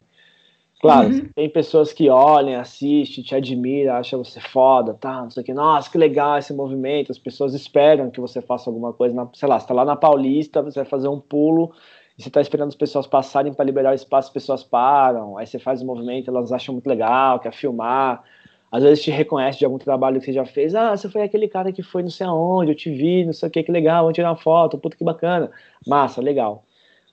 Claro, 0.85 1.09
uhum. 1.09 1.29
tem 1.33 1.49
pessoas 1.49 1.91
que 1.91 2.09
olham, 2.09 2.61
assistem, 2.61 3.23
te 3.23 3.33
admiram, 3.33 3.95
acham 3.95 4.23
você 4.23 4.39
foda, 4.39 4.93
tá, 4.93 5.23
não 5.23 5.31
sei 5.31 5.41
o 5.41 5.45
que, 5.45 5.53
nossa, 5.53 5.89
que 5.89 5.97
legal 5.97 6.37
esse 6.37 6.53
movimento, 6.53 7.11
as 7.11 7.17
pessoas 7.17 7.55
esperam 7.55 8.11
que 8.11 8.21
você 8.21 8.39
faça 8.39 8.69
alguma 8.69 8.93
coisa, 8.93 9.15
na, 9.15 9.27
sei 9.33 9.49
lá, 9.49 9.59
você 9.59 9.67
tá 9.67 9.73
lá 9.73 9.83
na 9.83 9.95
Paulista, 9.95 10.61
você 10.61 10.81
vai 10.81 10.85
fazer 10.85 11.07
um 11.07 11.19
pulo, 11.19 11.71
e 12.17 12.21
você 12.21 12.29
tá 12.29 12.39
esperando 12.39 12.69
as 12.69 12.75
pessoas 12.75 13.07
passarem 13.07 13.51
para 13.51 13.65
liberar 13.65 13.91
o 13.91 13.95
espaço, 13.95 14.27
as 14.27 14.33
pessoas 14.33 14.63
param, 14.63 15.37
aí 15.37 15.47
você 15.47 15.57
faz 15.57 15.81
o 15.81 15.85
movimento, 15.85 16.29
elas 16.29 16.51
acham 16.51 16.73
muito 16.73 16.87
legal, 16.87 17.39
quer 17.39 17.51
filmar, 17.51 18.23
às 18.71 18.83
vezes 18.83 19.03
te 19.03 19.09
reconhece 19.09 19.57
de 19.57 19.65
algum 19.65 19.77
trabalho 19.77 20.19
que 20.19 20.25
você 20.25 20.33
já 20.33 20.45
fez. 20.45 20.75
Ah, 20.75 20.95
você 20.95 21.09
foi 21.09 21.23
aquele 21.23 21.47
cara 21.47 21.71
que 21.71 21.81
foi 21.81 22.03
não 22.03 22.09
sei 22.09 22.27
aonde, 22.27 22.71
eu 22.71 22.75
te 22.75 22.91
vi, 22.91 23.25
não 23.25 23.33
sei 23.33 23.47
o 23.49 23.51
que, 23.51 23.63
que 23.63 23.71
legal, 23.71 24.03
vou 24.03 24.13
tirar 24.13 24.29
uma 24.29 24.37
foto, 24.37 24.77
puta 24.77 24.97
que 24.97 25.03
bacana. 25.03 25.49
Massa, 25.87 26.21
legal. 26.21 26.63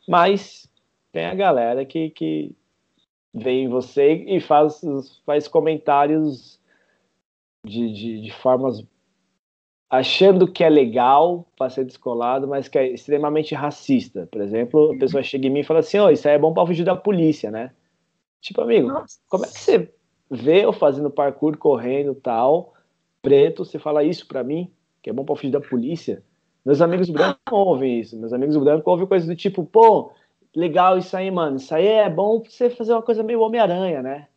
Mas 0.08 0.68
tem 1.12 1.26
a 1.26 1.34
galera 1.34 1.84
que, 1.84 2.10
que 2.10 2.54
vem 3.34 3.64
em 3.64 3.68
você 3.68 4.12
e 4.12 4.40
faz, 4.40 4.80
faz 5.24 5.48
comentários 5.48 6.60
de, 7.64 7.92
de, 7.92 8.20
de 8.22 8.30
formas 8.30 8.84
achando 9.88 10.50
que 10.50 10.64
é 10.64 10.70
legal 10.70 11.46
para 11.56 11.68
ser 11.68 11.84
descolado, 11.84 12.48
mas 12.48 12.66
que 12.66 12.78
é 12.78 12.88
extremamente 12.88 13.54
racista. 13.54 14.26
Por 14.32 14.40
exemplo, 14.40 14.92
a 14.92 14.98
pessoa 14.98 15.22
chega 15.22 15.46
em 15.46 15.50
mim 15.50 15.60
e 15.60 15.64
fala 15.64 15.80
assim: 15.80 15.98
"Ó, 15.98 16.06
oh, 16.06 16.10
isso 16.10 16.26
aí 16.26 16.34
é 16.34 16.38
bom 16.38 16.54
para 16.54 16.66
fugir 16.66 16.84
da 16.84 16.96
polícia, 16.96 17.50
né?" 17.50 17.72
Tipo, 18.40 18.62
amigo, 18.62 18.88
Nossa. 18.88 19.18
como 19.28 19.44
é 19.44 19.48
que 19.48 19.58
você 19.58 19.92
vê 20.30 20.64
eu 20.64 20.72
fazendo 20.72 21.10
parkour, 21.10 21.56
correndo, 21.58 22.14
tal, 22.14 22.72
preto, 23.20 23.64
você 23.64 23.78
fala 23.78 24.02
isso 24.02 24.26
para 24.26 24.42
mim, 24.42 24.70
que 25.02 25.10
é 25.10 25.12
bom 25.12 25.24
para 25.24 25.36
fugir 25.36 25.50
da 25.50 25.60
polícia? 25.60 26.22
Meus 26.64 26.80
amigos 26.80 27.10
brancos 27.10 27.40
ouvem 27.50 28.00
isso. 28.00 28.16
Meus 28.18 28.32
amigos 28.32 28.56
brancos 28.56 28.86
ouvem 28.86 29.06
coisas 29.06 29.28
do 29.28 29.36
tipo, 29.36 29.64
pô, 29.64 30.12
legal 30.54 30.98
isso 30.98 31.16
aí, 31.16 31.30
mano. 31.30 31.56
Isso 31.56 31.74
aí 31.74 31.86
é 31.86 32.10
bom 32.10 32.40
pra 32.40 32.50
você 32.50 32.70
fazer 32.70 32.92
uma 32.92 33.02
coisa 33.02 33.22
meio 33.22 33.40
Homem-Aranha, 33.40 34.02
né? 34.02 34.28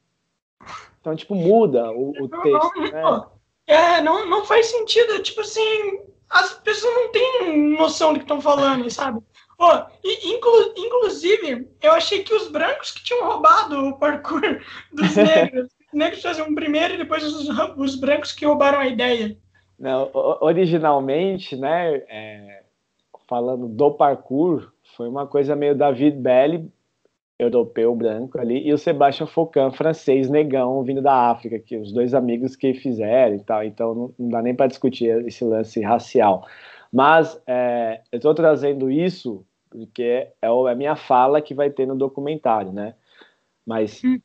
Então, 0.99 1.15
tipo, 1.15 1.36
muda 1.36 1.91
o, 1.91 2.12
o 2.19 2.30
texto, 2.30 2.82
né? 2.82 3.25
É, 3.67 4.01
não, 4.01 4.28
não 4.28 4.45
faz 4.45 4.67
sentido. 4.67 5.21
Tipo 5.21 5.41
assim, 5.41 5.99
as 6.30 6.54
pessoas 6.54 6.93
não 6.93 7.12
têm 7.12 7.78
noção 7.78 8.13
do 8.13 8.19
que 8.19 8.25
estão 8.25 8.41
falando, 8.41 8.89
sabe? 8.89 9.19
Oh, 9.58 9.71
inclu, 10.04 10.73
inclusive, 10.75 11.69
eu 11.82 11.93
achei 11.93 12.23
que 12.23 12.34
os 12.34 12.49
brancos 12.49 12.91
que 12.91 13.04
tinham 13.04 13.25
roubado 13.25 13.88
o 13.88 13.97
parkour 13.97 14.41
dos 14.91 15.15
negros. 15.15 15.67
os 15.67 15.93
negros 15.93 16.21
faziam 16.21 16.54
primeiro 16.54 16.95
e 16.95 16.97
depois 16.97 17.23
os, 17.23 17.47
os 17.78 17.95
brancos 17.95 18.34
que 18.34 18.45
roubaram 18.45 18.80
a 18.80 18.88
ideia. 18.88 19.38
Não, 19.80 20.10
originalmente, 20.41 21.56
né, 21.56 21.95
é, 22.10 22.63
falando 23.28 23.67
do 23.67 23.91
parkour, 23.91 24.73
foi 24.95 25.08
uma 25.08 25.27
coisa 25.27 25.55
meio 25.55 25.75
David 25.75 26.17
Belli 26.17 26.71
europeu 27.38 27.93
branco 27.93 28.39
ali, 28.39 28.65
e 28.65 28.73
o 28.73 28.77
Sebastian 28.77 29.27
Foucault, 29.27 29.75
francês 29.75 30.29
negão, 30.29 30.81
vindo 30.84 31.01
da 31.01 31.29
África, 31.31 31.60
que 31.60 31.75
os 31.75 31.91
dois 31.91 32.13
amigos 32.13 32.55
que 32.55 32.73
fizeram 32.73 33.36
e 33.36 33.43
tal, 33.43 33.63
então 33.63 33.93
não, 33.93 34.13
não 34.17 34.29
dá 34.29 34.41
nem 34.41 34.55
para 34.55 34.67
discutir 34.67 35.10
esse 35.27 35.43
lance 35.43 35.81
racial. 35.81 36.47
Mas 36.91 37.38
é, 37.45 38.01
eu 38.10 38.17
estou 38.17 38.34
trazendo 38.34 38.89
isso 38.89 39.45
porque 39.69 40.03
é, 40.03 40.34
é 40.41 40.47
a 40.47 40.75
minha 40.75 40.95
fala 40.95 41.41
que 41.41 41.53
vai 41.53 41.69
ter 41.69 41.86
no 41.86 41.95
documentário, 41.95 42.71
né? 42.71 42.95
Mas 43.65 44.01
uhum. 44.03 44.21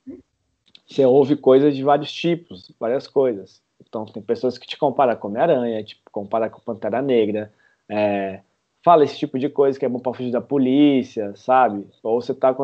você 0.87 1.05
ouve 1.05 1.35
coisas 1.37 1.75
de 1.75 1.83
vários 1.83 2.13
tipos, 2.13 2.73
várias 2.79 3.09
coisas. 3.09 3.61
Então 3.81 4.05
tem 4.05 4.23
pessoas 4.23 4.57
que 4.57 4.67
te 4.67 4.79
comparam 4.79 5.17
com 5.17 5.27
Homem-Aranha, 5.27 5.83
te 5.83 6.01
comparam 6.13 6.49
com 6.49 6.61
Pantera 6.61 7.03
Negra, 7.03 7.53
é, 7.89 8.41
fala 8.83 9.05
esse 9.05 9.19
tipo 9.19 9.39
de 9.39 9.49
coisa 9.49 9.79
que 9.79 9.85
é 9.85 9.89
bom 9.89 9.99
para 9.99 10.15
fugir 10.15 10.31
da 10.31 10.41
polícia, 10.41 11.35
sabe? 11.37 11.87
Ou 12.03 12.21
você 12.21 12.35
tá 12.35 12.55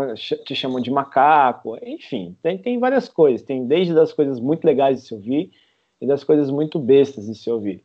te 0.44 0.54
chamam 0.54 0.80
de 0.80 0.90
macaco, 0.90 1.76
enfim, 1.82 2.36
tem, 2.42 2.58
tem 2.58 2.78
várias 2.78 3.08
coisas. 3.08 3.42
Tem 3.42 3.66
desde 3.66 3.94
das 3.94 4.12
coisas 4.12 4.40
muito 4.40 4.64
legais 4.64 5.00
de 5.00 5.08
se 5.08 5.14
ouvir 5.14 5.50
e 6.00 6.06
das 6.06 6.24
coisas 6.24 6.50
muito 6.50 6.78
bestas 6.78 7.26
de 7.26 7.34
se 7.34 7.50
ouvir. 7.50 7.84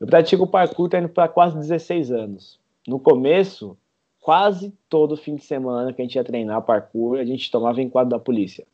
Eu 0.00 0.06
pratico 0.06 0.46
parkour 0.46 0.88
tá 0.88 0.98
indo 0.98 1.08
para 1.08 1.28
quase 1.28 1.56
16 1.56 2.10
anos. 2.12 2.58
No 2.86 2.98
começo, 3.00 3.76
quase 4.20 4.72
todo 4.88 5.16
fim 5.16 5.36
de 5.36 5.44
semana 5.44 5.92
que 5.92 6.00
a 6.00 6.04
gente 6.04 6.14
ia 6.14 6.24
treinar 6.24 6.62
parkour, 6.62 7.18
a 7.18 7.24
gente 7.24 7.50
tomava 7.50 7.82
enquadro 7.82 8.10
da 8.10 8.18
polícia. 8.18 8.66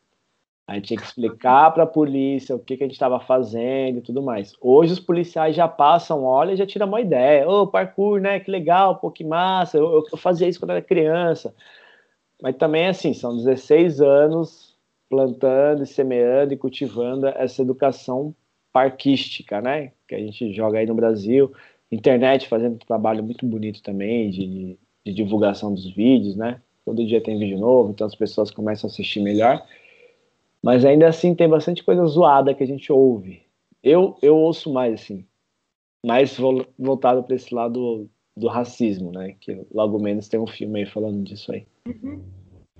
A 0.66 0.74
gente 0.74 0.87
tinha 0.87 0.98
que 0.98 1.07
explicar 1.07 1.70
para 1.72 1.83
a 1.83 1.87
polícia 1.87 2.57
o 2.57 2.59
que, 2.59 2.77
que 2.77 2.83
a 2.83 2.87
gente 2.87 2.94
estava 2.94 3.20
fazendo 3.20 3.98
e 3.98 4.00
tudo 4.00 4.22
mais. 4.22 4.55
Hoje 4.61 4.94
os 4.94 5.00
policiais 5.00 5.55
já 5.55 5.68
passam, 5.68 6.24
olha 6.24 6.53
e 6.53 6.57
já 6.57 6.66
tiram 6.66 6.87
uma 6.87 7.03
ideia. 7.03 7.46
Ô, 7.46 7.62
oh, 7.62 7.66
parkour, 7.66 8.18
né? 8.18 8.40
Que 8.40 8.50
legal, 8.50 8.96
pô, 8.96 9.11
que 9.11 9.22
massa. 9.24 9.77
Eu, 9.77 10.05
eu, 10.11 10.16
fazia 10.16 10.48
isso 10.48 10.59
quando 10.59 10.70
era 10.70 10.81
criança. 10.81 11.55
Mas 12.42 12.57
também, 12.57 12.87
assim, 12.87 13.12
são 13.12 13.37
16 13.37 14.00
anos 14.00 14.74
plantando 15.11 15.83
e 15.83 15.87
semeando 15.87 16.55
e 16.55 16.57
cultivando 16.57 17.27
essa 17.29 17.61
educação 17.61 18.35
parquística, 18.72 19.61
né? 19.61 19.92
Que 20.09 20.14
a 20.14 20.18
gente 20.18 20.53
joga 20.55 20.79
aí 20.79 20.87
no 20.87 20.94
Brasil. 20.94 21.53
Internet 21.92 22.48
fazendo 22.48 22.74
um 22.74 22.79
trabalho 22.79 23.22
muito 23.22 23.46
bonito 23.46 23.83
também 23.83 24.31
de, 24.31 24.79
de 25.05 25.12
divulgação 25.12 25.74
dos 25.74 25.87
vídeos, 25.94 26.37
né? 26.37 26.61
Todo 26.87 27.07
dia 27.07 27.22
tem 27.22 27.38
vídeo 27.38 27.59
novo, 27.59 27.90
então 27.90 28.07
as 28.07 28.14
pessoas 28.14 28.50
começam 28.50 28.88
a 28.88 28.90
assistir 28.90 29.20
melhor. 29.20 29.62
Mas 30.64 30.83
ainda 30.83 31.07
assim 31.07 31.35
tem 31.35 31.46
bastante 31.46 31.85
coisa 31.85 32.07
zoada 32.07 32.55
que 32.55 32.62
a 32.62 32.66
gente 32.66 32.90
ouve. 32.90 33.42
Eu, 33.83 34.16
eu 34.22 34.35
ouço 34.35 34.72
mais, 34.72 34.94
assim, 34.94 35.27
mais 36.03 36.38
voltado 36.79 37.22
para 37.22 37.37
esse 37.37 37.55
lado 37.55 38.09
do 38.35 38.48
racismo, 38.48 39.12
né? 39.12 39.37
Que 39.38 39.61
logo 39.70 40.03
menos 40.03 40.27
tem 40.27 40.40
um 40.40 40.46
filme 40.46 40.81
aí 40.81 40.87
falando 40.87 41.22
disso 41.22 41.53
aí. 41.53 41.66
Uhum. 41.87 42.24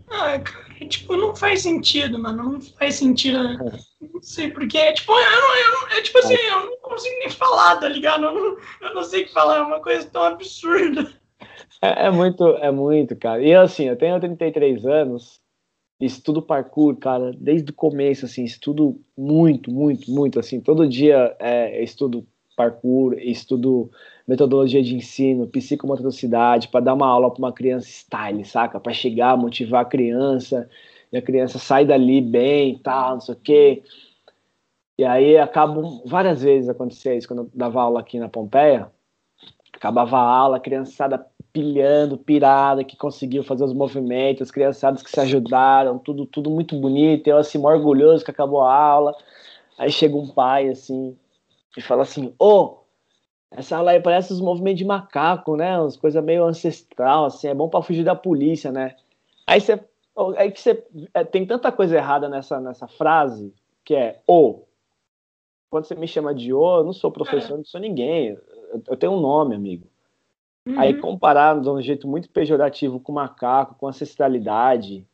Ah, 0.08 0.38
cara, 0.38 0.88
tipo, 0.88 1.14
não 1.14 1.36
faz 1.36 1.60
sentido, 1.60 2.18
mano. 2.18 2.52
Não 2.52 2.60
faz 2.62 2.94
sentido. 2.94 3.42
Né? 3.42 3.58
É. 4.00 4.06
Não 4.14 4.22
sei 4.22 4.50
porque, 4.50 4.92
tipo, 4.94 5.12
eu 5.12 5.40
não, 5.42 5.56
eu 5.56 5.72
não, 5.72 5.98
é 5.98 6.00
tipo 6.00 6.18
assim, 6.20 6.34
eu 6.34 6.64
não 6.64 6.78
consigo 6.78 7.18
nem 7.18 7.28
falar, 7.28 7.76
tá 7.76 7.88
ligado? 7.88 8.24
Eu 8.24 8.34
não, 8.34 8.58
eu 8.80 8.94
não 8.94 9.04
sei 9.04 9.24
o 9.24 9.26
que 9.26 9.32
falar, 9.34 9.58
é 9.58 9.60
uma 9.60 9.80
coisa 9.80 10.08
tão 10.08 10.22
absurda. 10.22 11.12
É, 11.82 12.06
é, 12.06 12.10
muito, 12.10 12.48
é 12.56 12.70
muito, 12.70 13.14
cara. 13.14 13.42
E 13.42 13.54
assim, 13.54 13.90
eu 13.90 13.96
tenho 13.96 14.18
33 14.18 14.86
anos 14.86 15.43
estudo 16.04 16.42
parkour, 16.42 16.96
cara, 16.96 17.32
desde 17.38 17.70
o 17.70 17.74
começo, 17.74 18.24
assim, 18.24 18.44
estudo 18.44 19.00
muito, 19.16 19.70
muito, 19.70 20.10
muito, 20.10 20.38
assim, 20.38 20.60
todo 20.60 20.88
dia 20.88 21.36
é, 21.38 21.82
estudo 21.82 22.26
parkour, 22.56 23.14
estudo 23.18 23.90
metodologia 24.26 24.82
de 24.82 24.94
ensino, 24.94 25.46
psicomotricidade, 25.46 26.68
para 26.68 26.84
dar 26.84 26.94
uma 26.94 27.06
aula 27.06 27.30
para 27.30 27.38
uma 27.38 27.52
criança 27.52 27.88
style, 27.88 28.44
saca? 28.44 28.80
Para 28.80 28.92
chegar, 28.92 29.36
motivar 29.36 29.82
a 29.82 29.88
criança, 29.88 30.68
e 31.12 31.16
a 31.16 31.22
criança 31.22 31.58
sai 31.58 31.84
dali 31.84 32.20
bem, 32.20 32.78
tal, 32.78 33.14
não 33.14 33.20
sei 33.20 33.34
o 33.34 33.38
quê. 33.38 33.82
E 34.98 35.04
aí 35.04 35.36
acabam 35.36 36.02
várias 36.06 36.42
vezes 36.42 36.68
acontecia 36.68 37.14
isso 37.14 37.26
quando 37.26 37.44
eu 37.44 37.50
dava 37.54 37.82
aula 37.82 38.00
aqui 38.00 38.18
na 38.18 38.28
Pompeia. 38.28 38.90
Acabava 39.72 40.16
a 40.16 40.22
aula, 40.22 40.56
a 40.56 40.60
criançada 40.60 41.26
pilhando, 41.54 42.18
pirada, 42.18 42.82
que 42.82 42.96
conseguiu 42.96 43.44
fazer 43.44 43.62
os 43.62 43.72
movimentos, 43.72 44.42
as 44.42 44.50
criançadas 44.50 45.04
que 45.04 45.10
se 45.10 45.20
ajudaram, 45.20 46.00
tudo, 46.00 46.26
tudo 46.26 46.50
muito 46.50 46.76
bonito. 46.76 47.28
Eu, 47.28 47.38
assim, 47.38 47.64
orgulhoso 47.64 48.24
que 48.24 48.30
acabou 48.32 48.62
a 48.62 48.74
aula. 48.74 49.16
Aí 49.78 49.88
chega 49.90 50.16
um 50.16 50.26
pai, 50.26 50.68
assim, 50.68 51.16
e 51.76 51.80
fala 51.80 52.02
assim: 52.02 52.34
Ô, 52.40 52.54
oh, 52.54 52.78
essa 53.52 53.76
aula 53.76 53.92
aí 53.92 54.00
parece 54.00 54.32
os 54.32 54.40
movimentos 54.40 54.78
de 54.78 54.84
macaco, 54.84 55.56
né? 55.56 55.78
Umas 55.78 55.96
coisas 55.96 56.22
meio 56.24 56.44
ancestral, 56.44 57.26
assim, 57.26 57.46
é 57.46 57.54
bom 57.54 57.68
para 57.68 57.82
fugir 57.82 58.04
da 58.04 58.16
polícia, 58.16 58.72
né? 58.72 58.96
Aí 59.46 59.60
você. 59.60 59.80
Aí 60.36 60.50
que 60.50 60.60
você. 60.60 60.84
É, 61.14 61.22
tem 61.22 61.46
tanta 61.46 61.70
coisa 61.70 61.96
errada 61.96 62.28
nessa, 62.28 62.60
nessa 62.60 62.88
frase, 62.88 63.54
que 63.84 63.94
é 63.94 64.20
ô. 64.26 64.48
Oh, 64.48 64.64
quando 65.70 65.86
você 65.86 65.94
me 65.94 66.06
chama 66.08 66.34
de 66.34 66.52
ô, 66.52 66.78
eu 66.78 66.84
não 66.84 66.92
sou 66.92 67.10
professor, 67.12 67.56
não 67.56 67.64
sou 67.64 67.80
ninguém. 67.80 68.30
Eu, 68.72 68.82
eu 68.88 68.96
tenho 68.96 69.12
um 69.12 69.20
nome, 69.20 69.54
amigo. 69.54 69.86
Uhum. 70.66 70.79
Aí 70.79 70.98
comparar 70.98 71.61
de 71.61 71.68
um 71.68 71.81
jeito 71.81 72.09
muito 72.09 72.31
pejorativo 72.31 72.98
com 72.98 73.12
macaco, 73.12 73.74
com 73.74 73.87
ancestralidade 73.87 75.07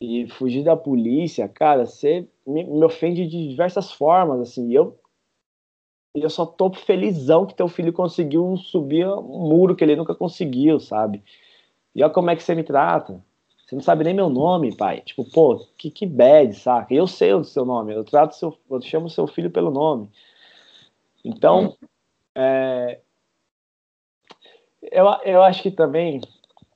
e 0.00 0.26
fugir 0.28 0.64
da 0.64 0.76
polícia, 0.76 1.48
cara, 1.48 1.86
você 1.86 2.28
me, 2.46 2.64
me 2.64 2.84
ofende 2.84 3.26
de 3.26 3.48
diversas 3.48 3.92
formas, 3.92 4.40
assim. 4.40 4.72
Eu 4.72 4.98
eu 6.14 6.30
só 6.30 6.46
tô 6.46 6.72
felizão 6.72 7.44
que 7.44 7.54
teu 7.54 7.68
filho 7.68 7.92
conseguiu 7.92 8.56
subir 8.56 9.06
um 9.06 9.48
muro 9.48 9.76
que 9.76 9.84
ele 9.84 9.96
nunca 9.96 10.14
conseguiu, 10.14 10.80
sabe? 10.80 11.22
E 11.94 12.02
olha 12.02 12.12
como 12.12 12.30
é 12.30 12.36
que 12.36 12.42
você 12.42 12.54
me 12.54 12.64
trata. 12.64 13.22
Você 13.66 13.74
não 13.74 13.82
sabe 13.82 14.04
nem 14.04 14.14
meu 14.14 14.30
nome, 14.30 14.74
pai. 14.76 15.02
Tipo, 15.02 15.30
pô, 15.30 15.66
que, 15.76 15.90
que 15.90 16.06
bad, 16.06 16.54
saca? 16.54 16.94
Eu 16.94 17.06
sei 17.06 17.34
o 17.34 17.44
seu 17.44 17.64
nome, 17.64 17.92
eu 17.94 18.04
trato 18.04 18.34
seu, 18.34 18.56
eu 18.70 18.80
chamo 18.80 19.10
seu 19.10 19.26
filho 19.26 19.50
pelo 19.50 19.70
nome. 19.70 20.10
Então, 21.24 21.76
é, 22.34 23.00
eu, 24.90 25.06
eu 25.24 25.42
acho 25.42 25.62
que 25.62 25.70
também 25.70 26.20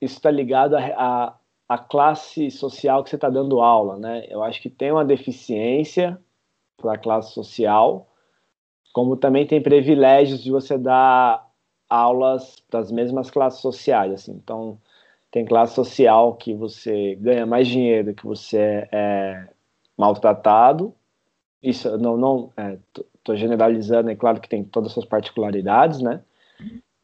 isso 0.00 0.16
está 0.16 0.30
ligado 0.30 0.76
à 0.76 0.80
a, 0.96 1.34
a, 1.68 1.78
classe 1.78 2.50
social 2.50 3.02
que 3.04 3.10
você 3.10 3.16
está 3.16 3.28
dando 3.28 3.60
aula, 3.60 3.96
né? 3.98 4.26
Eu 4.28 4.42
acho 4.42 4.60
que 4.60 4.70
tem 4.70 4.90
uma 4.90 5.04
deficiência 5.04 6.18
para 6.76 6.94
a 6.94 6.98
classe 6.98 7.32
social, 7.32 8.08
como 8.92 9.16
também 9.16 9.46
tem 9.46 9.62
privilégios 9.62 10.42
de 10.42 10.50
você 10.50 10.78
dar 10.78 11.46
aulas 11.88 12.60
para 12.70 12.80
as 12.80 12.90
mesmas 12.90 13.30
classes 13.30 13.60
sociais, 13.60 14.12
assim. 14.12 14.32
Então, 14.32 14.78
tem 15.30 15.44
classe 15.44 15.74
social 15.74 16.34
que 16.34 16.54
você 16.54 17.16
ganha 17.16 17.46
mais 17.46 17.68
dinheiro, 17.68 18.14
que 18.14 18.26
você 18.26 18.88
é 18.90 19.48
maltratado. 19.96 20.94
Isso, 21.62 21.96
não, 21.98 22.16
não, 22.16 22.52
estou 23.16 23.34
é, 23.34 23.38
generalizando, 23.38 24.10
é 24.10 24.16
claro 24.16 24.40
que 24.40 24.48
tem 24.48 24.64
todas 24.64 24.88
as 24.88 24.94
suas 24.94 25.06
particularidades, 25.06 26.00
né? 26.00 26.22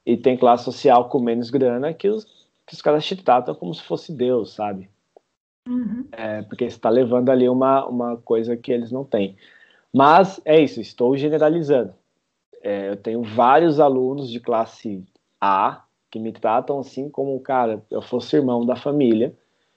E 0.06 0.16
tem 0.16 0.36
classe 0.36 0.64
social 0.64 1.08
com 1.08 1.18
menos 1.18 1.50
grana 1.50 1.92
que 1.92 2.08
os, 2.08 2.24
que 2.64 2.72
os 2.72 2.80
caras 2.80 3.04
te 3.04 3.16
tratam 3.16 3.54
como 3.54 3.74
se 3.74 3.82
fosse 3.82 4.12
Deus, 4.12 4.54
sabe? 4.54 4.88
Uhum. 5.68 6.06
É, 6.12 6.42
porque 6.42 6.70
você 6.70 6.76
está 6.76 6.88
levando 6.88 7.28
ali 7.28 7.48
uma, 7.48 7.84
uma 7.86 8.16
coisa 8.18 8.56
que 8.56 8.70
eles 8.70 8.92
não 8.92 9.04
têm. 9.04 9.36
Mas 9.92 10.40
é 10.44 10.60
isso, 10.60 10.80
estou 10.80 11.16
generalizando. 11.16 11.92
É, 12.62 12.90
eu 12.90 12.96
tenho 12.96 13.22
vários 13.22 13.80
alunos 13.80 14.30
de 14.30 14.38
classe 14.38 15.04
A 15.40 15.82
que 16.10 16.18
me 16.18 16.32
tratam 16.32 16.78
assim 16.78 17.10
como, 17.10 17.38
cara, 17.40 17.82
eu 17.90 18.00
fosse 18.00 18.36
irmão 18.36 18.64
da 18.64 18.76
família. 18.76 19.34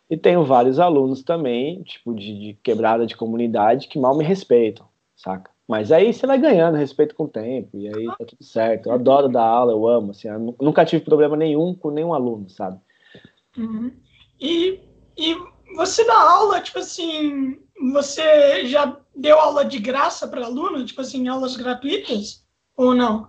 E 0.10 0.18
tenho 0.18 0.44
vários 0.44 0.80
alunos 0.80 1.22
também, 1.22 1.84
tipo, 1.84 2.14
de, 2.14 2.40
de 2.40 2.54
quebrada 2.64 3.06
de 3.06 3.16
comunidade, 3.16 3.88
que 3.88 4.00
mal 4.00 4.18
me 4.18 4.24
respeitam, 4.24 4.88
saca? 5.16 5.52
Mas 5.70 5.92
aí 5.92 6.12
você 6.12 6.26
vai 6.26 6.40
ganhando 6.40 6.80
respeito 6.80 7.14
com 7.14 7.26
o 7.26 7.30
tempo, 7.30 7.78
e 7.78 7.88
aí 7.88 8.08
tá 8.08 8.26
tudo 8.26 8.44
certo. 8.44 8.88
Eu 8.88 8.94
adoro 8.94 9.30
dar 9.30 9.44
aula, 9.44 9.72
eu 9.72 9.88
amo, 9.88 10.10
assim, 10.10 10.28
eu 10.28 10.56
nunca 10.60 10.84
tive 10.84 11.06
problema 11.06 11.38
nenhum 11.38 11.76
com 11.76 11.92
nenhum 11.92 12.12
aluno, 12.12 12.50
sabe? 12.50 12.80
Uhum. 13.56 13.92
E, 14.42 14.80
e 15.16 15.36
você 15.76 16.04
dá 16.06 16.20
aula, 16.20 16.60
tipo 16.60 16.80
assim, 16.80 17.60
você 17.94 18.66
já 18.66 18.98
deu 19.16 19.40
aula 19.40 19.64
de 19.64 19.78
graça 19.78 20.28
para 20.28 20.44
aluno, 20.44 20.84
tipo 20.84 21.02
assim, 21.02 21.28
aulas 21.28 21.56
gratuitas? 21.56 22.44
Ou 22.76 22.96
não? 22.96 23.28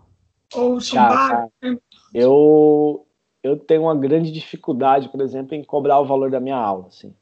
Ou 0.54 0.80
são 0.80 0.94
já, 0.94 1.46
Eu, 2.14 3.06
eu 3.42 3.58
tenho 3.58 3.82
uma 3.82 3.94
grande 3.94 4.32
dificuldade, 4.32 5.10
por 5.10 5.20
exemplo, 5.20 5.54
em 5.54 5.62
cobrar 5.62 6.00
o 6.00 6.06
valor 6.06 6.30
da 6.30 6.40
minha 6.40 6.56
aula, 6.56 6.86
assim. 6.86 7.14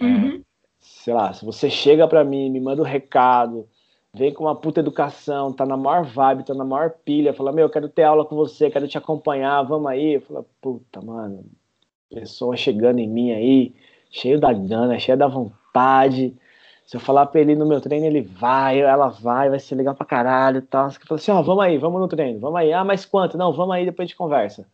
Uhum. 0.00 0.36
É, 0.36 0.40
sei 0.80 1.12
lá, 1.12 1.34
se 1.34 1.44
você 1.44 1.68
chega 1.68 2.08
para 2.08 2.24
mim, 2.24 2.48
me 2.48 2.62
manda 2.62 2.80
um 2.80 2.86
recado, 2.86 3.68
vem 4.14 4.32
com 4.32 4.44
uma 4.44 4.54
puta 4.54 4.80
educação, 4.80 5.52
tá 5.52 5.64
na 5.64 5.76
maior 5.76 6.04
vibe, 6.04 6.44
tá 6.44 6.54
na 6.54 6.64
maior 6.64 6.90
pilha, 6.90 7.32
fala, 7.32 7.52
meu, 7.52 7.66
eu 7.66 7.70
quero 7.70 7.88
ter 7.88 8.02
aula 8.02 8.24
com 8.24 8.36
você, 8.36 8.70
quero 8.70 8.86
te 8.86 8.98
acompanhar, 8.98 9.62
vamos 9.62 9.90
aí. 9.90 10.14
Eu 10.14 10.20
falo, 10.20 10.46
puta, 10.60 11.00
mano, 11.00 11.44
pessoa 12.10 12.56
chegando 12.56 12.98
em 12.98 13.08
mim 13.08 13.32
aí, 13.32 13.74
cheio 14.10 14.38
da 14.38 14.52
gana, 14.52 14.98
cheio 14.98 15.16
da 15.16 15.26
vontade. 15.28 16.36
Se 16.86 16.96
eu 16.96 17.00
falar 17.00 17.26
pra 17.26 17.40
ele 17.40 17.54
no 17.54 17.66
meu 17.66 17.80
treino, 17.80 18.04
ele 18.04 18.20
vai, 18.20 18.80
ela 18.80 19.08
vai, 19.08 19.48
vai 19.48 19.58
ser 19.58 19.76
legal 19.76 19.94
pra 19.94 20.04
caralho 20.04 20.58
e 20.58 20.62
tal. 20.62 20.90
Você 20.90 20.98
fala 21.00 21.18
assim, 21.18 21.30
ó, 21.30 21.40
oh, 21.40 21.42
vamos 21.42 21.64
aí, 21.64 21.78
vamos 21.78 22.00
no 22.00 22.08
treino, 22.08 22.38
vamos 22.38 22.58
aí. 22.60 22.72
Ah, 22.72 22.84
mas 22.84 23.06
quanto? 23.06 23.38
Não, 23.38 23.52
vamos 23.52 23.74
aí, 23.74 23.86
depois 23.86 24.06
a 24.06 24.08
gente 24.08 24.16
conversa. 24.16 24.66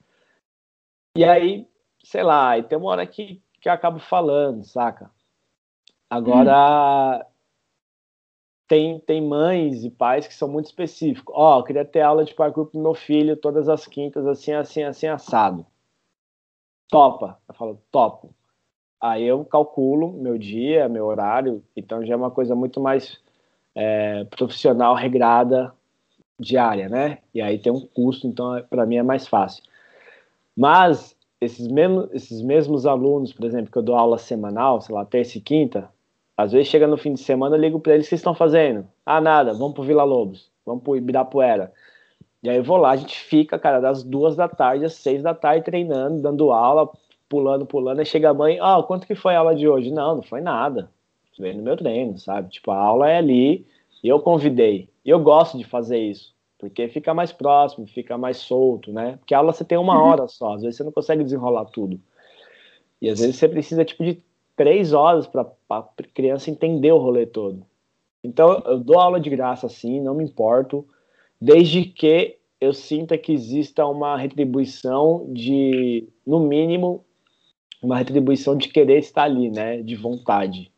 E 1.17 1.25
aí, 1.25 1.67
sei 2.03 2.23
lá, 2.23 2.59
e 2.59 2.63
tem 2.65 2.77
uma 2.77 2.91
hora 2.91 3.07
que, 3.07 3.41
que 3.61 3.69
eu 3.69 3.73
acabo 3.73 4.01
falando, 4.01 4.65
saca? 4.65 5.11
Agora, 6.11 7.25
hum 7.25 7.38
tem, 8.69 9.01
tem 9.01 9.27
mães 9.27 9.83
e 9.83 9.91
pais 9.91 10.27
que 10.27 10.35
são 10.35 10.47
muito 10.47 10.67
específicos. 10.67 11.35
Ó, 11.37 11.59
oh, 11.59 11.65
queria 11.65 11.85
ter 11.85 12.03
aula 12.03 12.25
de 12.25 12.35
parkour 12.35 12.67
pro 12.67 12.81
meu 12.81 12.95
filho 12.95 13.37
todas 13.37 13.69
as 13.69 13.87
quintas, 13.87 14.27
assim, 14.27 14.53
assim, 14.53 14.83
assim, 14.83 15.07
assado. 15.07 15.67
Topa. 16.89 17.39
Eu 17.49 17.55
falo, 17.55 17.83
topo. 17.91 18.35
Aí 19.01 19.25
eu 19.25 19.45
calculo 19.45 20.13
meu 20.13 20.37
dia, 20.37 20.89
meu 20.89 21.07
horário, 21.07 21.63
então 21.77 22.05
já 22.05 22.15
é 22.15 22.17
uma 22.17 22.31
coisa 22.31 22.55
muito 22.55 22.81
mais 22.81 23.19
é, 23.75 24.25
profissional, 24.25 24.95
regrada, 24.95 25.73
diária, 26.39 26.89
né? 26.89 27.19
E 27.33 27.41
aí 27.41 27.59
tem 27.59 27.73
um 27.73 27.87
custo, 27.87 28.27
então 28.27 28.63
para 28.69 28.85
mim 28.85 28.97
é 28.97 29.03
mais 29.03 29.27
fácil. 29.27 29.63
Mas 30.57 31.17
esses 31.41 31.69
mesmos, 31.69 32.09
esses 32.13 32.43
mesmos 32.43 32.87
alunos, 32.87 33.33
por 33.33 33.47
exemplo, 33.47 33.71
que 33.71 33.79
eu 33.79 33.83
dou 33.83 33.95
aula 33.95 34.19
semanal, 34.19 34.81
sei 34.81 34.95
lá, 34.95 35.05
terça 35.05 35.39
e 35.39 35.41
quinta, 35.41 35.89
às 36.39 36.53
vezes 36.53 36.69
chega 36.69 36.87
no 36.87 36.97
fim 36.97 37.15
de 37.15 37.21
semana, 37.21 37.57
eu 37.57 37.61
ligo 37.61 37.81
para 37.81 37.95
eles, 37.95 38.07
o 38.07 38.07
que 38.07 38.11
vocês 38.11 38.21
estão 38.21 38.33
fazendo? 38.33 38.87
Ah, 39.05 39.21
nada, 39.21 39.53
vamos 39.53 39.75
pro 39.75 39.83
Vila 39.83 40.05
Lobos, 40.05 40.49
vamos 40.65 40.85
pro 40.85 40.95
Ibirapuera. 40.95 41.73
E 42.41 42.49
aí 42.49 42.59
eu 42.59 42.63
vou 42.63 42.77
lá, 42.77 42.93
a 42.93 42.97
gente 42.97 43.19
fica, 43.19 43.59
cara, 43.59 43.81
das 43.81 44.05
duas 44.05 44.37
da 44.37 44.49
tarde 44.49 44.85
às 44.85 44.95
seis 44.95 45.21
da 45.21 45.35
tarde 45.35 45.65
treinando, 45.65 46.23
dando 46.23 46.53
aula, 46.53 46.89
pulando, 47.29 47.67
pulando, 47.67 47.99
aí 47.99 48.07
chega 48.07 48.31
a 48.31 48.35
mãe, 48.35 48.61
ó, 48.61 48.79
oh, 48.79 48.85
quanto 48.85 49.05
que 49.05 49.17
foi 49.17 49.35
a 49.35 49.41
aula 49.41 49.57
de 49.57 49.69
hoje? 49.69 49.91
Não, 49.91 50.15
não 50.15 50.23
foi 50.23 50.41
nada. 50.41 50.89
Veio 51.37 51.57
no 51.57 51.63
meu 51.63 51.77
treino, 51.77 52.17
sabe? 52.19 52.51
Tipo, 52.51 52.71
a 52.71 52.77
aula 52.77 53.11
é 53.11 53.17
ali, 53.17 53.67
eu 54.03 54.21
convidei. 54.21 54.89
E 55.05 55.11
eu 55.11 55.19
gosto 55.19 55.59
de 55.59 55.65
fazer 55.65 55.99
isso, 55.99 56.33
porque 56.57 56.87
fica 56.87 57.13
mais 57.13 57.33
próximo, 57.33 57.85
fica 57.89 58.17
mais 58.17 58.37
solto, 58.37 58.93
né? 58.93 59.17
Porque 59.19 59.35
a 59.35 59.39
aula 59.39 59.53
você 59.53 59.65
tem 59.65 59.77
uma 59.77 60.01
uhum. 60.01 60.09
hora 60.09 60.29
só, 60.29 60.55
às 60.55 60.63
vezes 60.63 60.77
você 60.77 60.85
não 60.85 60.93
consegue 60.93 61.25
desenrolar 61.25 61.65
tudo. 61.65 62.01
E 63.03 63.09
às 63.09 63.19
vezes 63.19 63.37
você 63.37 63.49
precisa, 63.49 63.85
tipo, 63.85 64.05
de 64.05 64.23
três 64.59 64.93
horas 64.93 65.27
para 65.29 65.47
a 65.71 65.83
criança 66.13 66.51
entender 66.51 66.91
o 66.91 66.99
rolê 66.99 67.25
todo. 67.25 67.65
Então, 68.23 68.61
eu 68.67 68.81
dou 68.81 68.99
aula 68.99 69.21
de 69.21 69.31
graça 69.31 69.69
sim, 69.69 70.01
não 70.01 70.17
me 70.17 70.25
importo, 70.25 70.85
desde 71.41 71.85
que 71.85 72.37
eu 72.61 72.73
sinta 72.73 73.17
que 73.17 73.33
exista 73.33 73.87
uma 73.87 74.19
retribuição 74.19 75.27
de, 75.33 76.09
no 76.27 76.41
mínimo, 76.41 77.05
uma 77.81 77.97
retribuição 77.97 78.57
de 78.57 78.69
querer 78.69 78.99
estar 78.99 79.23
ali, 79.23 79.49
né? 79.49 79.81
De 79.81 79.95
vontade. 79.95 80.73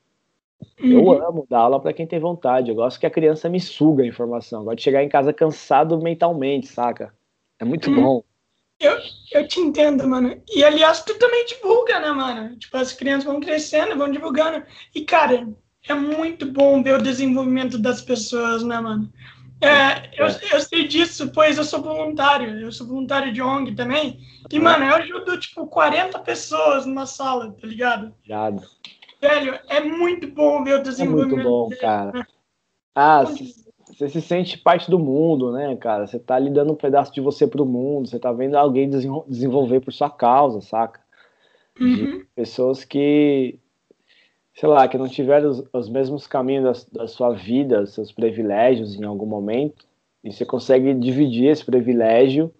Uhum. 0.78 0.90
Eu 0.90 1.26
amo 1.26 1.46
dar 1.48 1.60
aula 1.60 1.80
para 1.80 1.94
quem 1.94 2.06
tem 2.06 2.20
vontade. 2.20 2.68
Eu 2.68 2.74
gosto 2.74 3.00
que 3.00 3.06
a 3.06 3.10
criança 3.10 3.48
me 3.48 3.58
suga 3.58 4.04
a 4.04 4.06
informação. 4.06 4.60
Eu 4.60 4.64
gosto 4.66 4.76
de 4.76 4.84
chegar 4.84 5.02
em 5.02 5.08
casa 5.08 5.32
cansado 5.32 5.98
mentalmente, 5.98 6.66
saca? 6.66 7.14
É 7.58 7.64
muito 7.64 7.90
uhum. 7.90 7.96
bom. 7.96 8.24
Eu, 8.80 8.98
eu 9.32 9.46
te 9.46 9.60
entendo, 9.60 10.08
mano. 10.08 10.42
E 10.48 10.64
aliás, 10.64 11.02
tu 11.02 11.18
também 11.18 11.44
divulga, 11.44 12.00
né, 12.00 12.10
mano? 12.10 12.56
Tipo, 12.56 12.78
as 12.78 12.94
crianças 12.94 13.24
vão 13.24 13.38
crescendo, 13.38 13.96
vão 13.96 14.10
divulgando. 14.10 14.64
E, 14.94 15.02
cara, 15.02 15.46
é 15.86 15.94
muito 15.94 16.46
bom 16.46 16.82
ver 16.82 16.94
o 16.94 17.02
desenvolvimento 17.02 17.78
das 17.78 18.00
pessoas, 18.00 18.62
né, 18.62 18.80
mano? 18.80 19.12
É, 19.60 20.08
eu, 20.18 20.26
é. 20.26 20.40
eu 20.52 20.60
sei 20.60 20.88
disso, 20.88 21.30
pois 21.32 21.58
eu 21.58 21.64
sou 21.64 21.82
voluntário. 21.82 22.58
Eu 22.58 22.72
sou 22.72 22.86
voluntário 22.86 23.30
de 23.30 23.42
ONG 23.42 23.74
também. 23.74 24.18
E, 24.50 24.58
mano, 24.58 24.86
eu 24.86 24.94
ajudo, 24.94 25.38
tipo, 25.38 25.66
40 25.66 26.18
pessoas 26.20 26.86
numa 26.86 27.04
sala, 27.04 27.54
tá 27.60 27.66
ligado? 27.66 28.14
Obrigado. 28.18 28.62
Velho, 29.20 29.60
é 29.68 29.80
muito 29.80 30.26
bom 30.28 30.64
ver 30.64 30.80
o 30.80 30.82
desenvolvimento. 30.82 31.40
É 31.40 31.42
muito 31.42 31.48
bom, 31.48 31.70
cara. 31.78 32.12
Né? 32.12 32.26
Ah, 32.94 33.24
você 33.92 34.08
se 34.08 34.20
sente 34.20 34.58
parte 34.58 34.90
do 34.90 34.98
mundo, 34.98 35.52
né, 35.52 35.76
cara? 35.76 36.06
Você 36.06 36.18
tá 36.18 36.36
ali 36.36 36.50
dando 36.50 36.72
um 36.72 36.76
pedaço 36.76 37.12
de 37.12 37.20
você 37.20 37.46
pro 37.46 37.66
mundo, 37.66 38.08
você 38.08 38.18
tá 38.18 38.32
vendo 38.32 38.54
alguém 38.54 38.88
desenvolver 39.26 39.80
por 39.80 39.92
sua 39.92 40.10
causa, 40.10 40.60
saca? 40.60 41.00
Uhum. 41.80 42.24
pessoas 42.34 42.84
que, 42.84 43.58
sei 44.54 44.68
lá, 44.68 44.86
que 44.86 44.98
não 44.98 45.08
tiveram 45.08 45.48
os, 45.48 45.64
os 45.72 45.88
mesmos 45.88 46.26
caminhos 46.26 46.84
da, 46.92 47.00
da, 47.02 47.08
sua 47.08 47.32
vida, 47.32 47.86
seus 47.86 48.12
privilégios 48.12 48.96
em 48.96 49.04
algum 49.04 49.24
momento, 49.24 49.86
e 50.22 50.30
você 50.30 50.44
consegue 50.44 50.92
dividir 50.92 51.46
esse 51.46 51.64
privilégio 51.64 52.52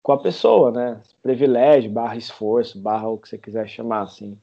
com 0.00 0.12
a 0.12 0.18
pessoa, 0.18 0.70
né? 0.70 1.00
Privilégio, 1.22 1.90
barra 1.90 2.16
esforço, 2.16 2.78
barra 2.78 3.08
o 3.08 3.18
que 3.18 3.28
você 3.28 3.38
quiser 3.38 3.68
chamar, 3.68 4.02
assim. 4.02 4.38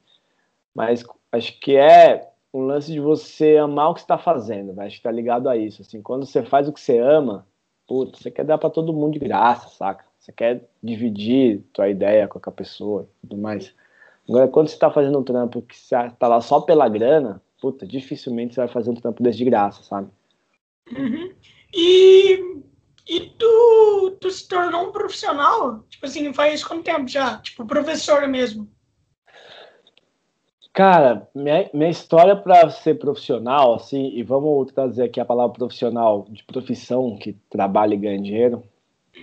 Mas 0.74 1.02
acho 1.32 1.58
que 1.58 1.76
é 1.76 2.29
um 2.52 2.62
lance 2.62 2.92
de 2.92 3.00
você 3.00 3.56
amar 3.56 3.90
o 3.90 3.94
que 3.94 4.00
está 4.00 4.18
fazendo, 4.18 4.74
vai, 4.74 4.86
acho 4.86 4.96
que 4.96 5.02
tá 5.02 5.10
ligado 5.10 5.48
a 5.48 5.56
isso, 5.56 5.82
assim, 5.82 6.02
quando 6.02 6.26
você 6.26 6.42
faz 6.42 6.68
o 6.68 6.72
que 6.72 6.80
você 6.80 6.98
ama, 6.98 7.46
puta, 7.86 8.18
você 8.18 8.30
quer 8.30 8.44
dar 8.44 8.58
para 8.58 8.70
todo 8.70 8.92
mundo 8.92 9.12
de 9.14 9.18
graça, 9.18 9.68
saca? 9.68 10.04
Você 10.18 10.32
quer 10.32 10.68
dividir 10.82 11.62
tua 11.72 11.88
ideia 11.88 12.28
com 12.28 12.38
a 12.38 12.52
pessoa 12.52 13.08
tudo 13.22 13.38
mais. 13.38 13.74
Agora, 14.28 14.48
quando 14.48 14.68
você 14.68 14.74
está 14.74 14.90
fazendo 14.90 15.18
um 15.18 15.24
trampo 15.24 15.62
que 15.62 15.76
você 15.76 15.96
tá 16.18 16.28
lá 16.28 16.40
só 16.40 16.60
pela 16.60 16.88
grana, 16.88 17.42
puta, 17.60 17.86
dificilmente 17.86 18.54
você 18.54 18.60
vai 18.60 18.68
fazer 18.68 18.90
um 18.90 18.94
trampo 18.94 19.22
desse 19.22 19.38
de 19.38 19.44
graça, 19.44 19.82
sabe? 19.82 20.08
Uhum. 20.96 21.32
E, 21.74 22.62
e 23.08 23.20
tu, 23.38 24.16
tu 24.20 24.30
se 24.30 24.46
tornou 24.46 24.88
um 24.88 24.92
profissional? 24.92 25.84
Tipo 25.88 26.06
assim, 26.06 26.32
faz 26.32 26.62
quanto 26.62 26.84
tempo 26.84 27.08
já? 27.08 27.38
Tipo, 27.38 27.66
professor 27.66 28.28
mesmo? 28.28 28.68
Cara, 30.72 31.28
minha, 31.34 31.68
minha 31.74 31.90
história 31.90 32.36
para 32.36 32.70
ser 32.70 32.98
profissional, 32.98 33.74
assim, 33.74 34.10
e 34.14 34.22
vamos 34.22 34.72
trazer 34.72 35.04
aqui 35.04 35.18
a 35.18 35.24
palavra 35.24 35.52
profissional 35.52 36.26
de 36.30 36.44
profissão 36.44 37.16
que 37.16 37.32
trabalha 37.50 37.94
e 37.94 37.98
ganha 37.98 38.22
dinheiro. 38.22 38.62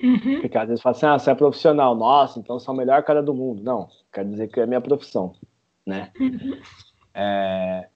Uhum. 0.03 0.41
Porque 0.41 0.57
às 0.57 0.67
vezes 0.67 0.81
fala 0.81 0.95
assim, 0.95 1.05
ah, 1.05 1.17
você 1.17 1.31
é 1.31 1.35
profissional, 1.35 1.95
nossa, 1.95 2.39
então 2.39 2.59
você 2.59 2.69
é 2.69 2.73
o 2.73 2.75
melhor 2.75 3.01
cara 3.03 3.23
do 3.23 3.33
mundo. 3.33 3.63
Não, 3.63 3.87
quer 4.11 4.25
dizer 4.25 4.49
que 4.49 4.59
é 4.59 4.65
minha 4.65 4.81
profissão, 4.81 5.33
né? 5.85 6.11
Uhum. 6.19 6.59
É... 7.13 7.87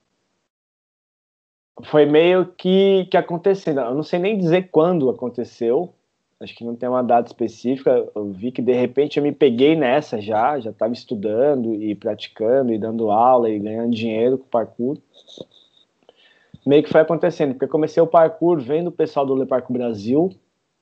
Foi 1.84 2.06
meio 2.06 2.46
que, 2.46 3.06
que 3.10 3.16
acontecendo. 3.16 3.80
Eu 3.80 3.94
não 3.94 4.02
sei 4.02 4.18
nem 4.18 4.38
dizer 4.38 4.70
quando 4.70 5.10
aconteceu, 5.10 5.94
acho 6.42 6.54
que 6.54 6.64
não 6.64 6.74
tem 6.74 6.88
uma 6.88 7.02
data 7.02 7.28
específica. 7.28 8.08
Eu 8.14 8.32
vi 8.32 8.50
que 8.50 8.62
de 8.62 8.72
repente 8.72 9.18
eu 9.18 9.22
me 9.22 9.32
peguei 9.32 9.76
nessa 9.76 10.20
já, 10.20 10.58
já 10.58 10.70
estava 10.70 10.92
estudando 10.92 11.74
e 11.74 11.94
praticando 11.94 12.72
e 12.72 12.78
dando 12.78 13.10
aula 13.10 13.48
e 13.48 13.58
ganhando 13.58 13.94
dinheiro 13.94 14.38
com 14.38 14.48
parkour. 14.48 14.98
Meio 16.64 16.82
que 16.82 16.90
foi 16.90 17.00
acontecendo, 17.00 17.54
porque 17.54 17.66
comecei 17.66 18.02
o 18.02 18.06
parkour 18.06 18.60
vendo 18.60 18.88
o 18.88 18.92
pessoal 18.92 19.26
do 19.26 19.34
Le 19.34 19.46
Parkour 19.46 19.76
Brasil, 19.76 20.30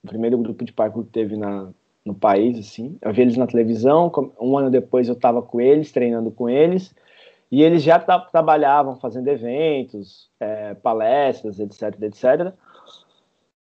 o 0.04 0.06
primeiro 0.06 0.36
grupo 0.36 0.64
de 0.64 0.72
parkour 0.72 1.04
que 1.04 1.10
teve 1.10 1.36
na, 1.36 1.70
no 2.04 2.14
país, 2.14 2.58
assim. 2.58 2.98
Eu 3.00 3.12
vi 3.12 3.22
eles 3.22 3.36
na 3.36 3.46
televisão, 3.46 4.12
um 4.40 4.58
ano 4.58 4.70
depois 4.70 5.08
eu 5.08 5.14
estava 5.14 5.40
com 5.40 5.60
eles, 5.60 5.90
treinando 5.90 6.30
com 6.30 6.50
eles, 6.50 6.94
e 7.50 7.62
eles 7.62 7.82
já 7.82 7.98
tra 7.98 8.18
trabalhavam 8.20 8.96
fazendo 8.96 9.28
eventos, 9.28 10.30
é, 10.38 10.74
palestras, 10.74 11.58
etc, 11.58 12.02
etc. 12.02 12.54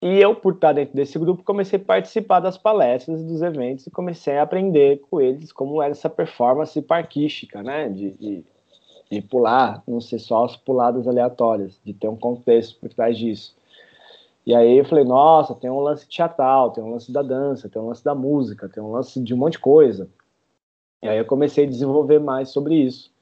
E 0.03 0.19
eu, 0.19 0.35
por 0.35 0.55
estar 0.55 0.73
dentro 0.73 0.97
desse 0.97 1.19
grupo, 1.19 1.43
comecei 1.43 1.79
a 1.79 1.85
participar 1.85 2.41
das 2.41 2.57
palestras, 2.57 3.23
dos 3.23 3.43
eventos 3.43 3.87
e 3.87 3.91
comecei 3.91 4.39
a 4.39 4.43
aprender 4.43 5.03
com 5.11 5.21
eles 5.21 5.53
como 5.53 5.83
era 5.83 5.93
essa 5.93 6.09
performance 6.09 6.81
parquística, 6.81 7.63
né? 7.63 7.89
De, 7.91 8.13
de, 8.13 8.45
de, 9.11 9.21
pular, 9.21 9.83
não 9.87 10.01
ser 10.01 10.19
só 10.19 10.47
as 10.47 10.57
puladas 10.57 11.07
aleatórias, 11.07 11.79
de 11.85 11.93
ter 11.93 12.09
um 12.09 12.17
contexto 12.17 12.81
por 12.81 12.89
trás 12.89 13.19
disso. 13.19 13.55
E 14.47 14.55
aí 14.55 14.79
eu 14.79 14.85
falei, 14.87 15.05
nossa, 15.05 15.55
tem 15.55 15.69
um 15.69 15.81
lance 15.81 16.09
teatral, 16.09 16.71
tem 16.71 16.83
um 16.83 16.93
lance 16.93 17.13
da 17.13 17.21
dança, 17.21 17.69
tem 17.69 17.81
um 17.81 17.89
lance 17.89 18.03
da 18.03 18.15
música, 18.15 18.71
tem 18.71 18.83
um 18.83 18.93
lance 18.93 19.21
de 19.23 19.35
um 19.35 19.37
monte 19.37 19.53
de 19.53 19.59
coisa. 19.59 20.09
E 21.03 21.09
aí 21.09 21.19
eu 21.19 21.27
comecei 21.27 21.67
a 21.67 21.69
desenvolver 21.69 22.19
mais 22.19 22.49
sobre 22.49 22.75
isso. 22.75 23.13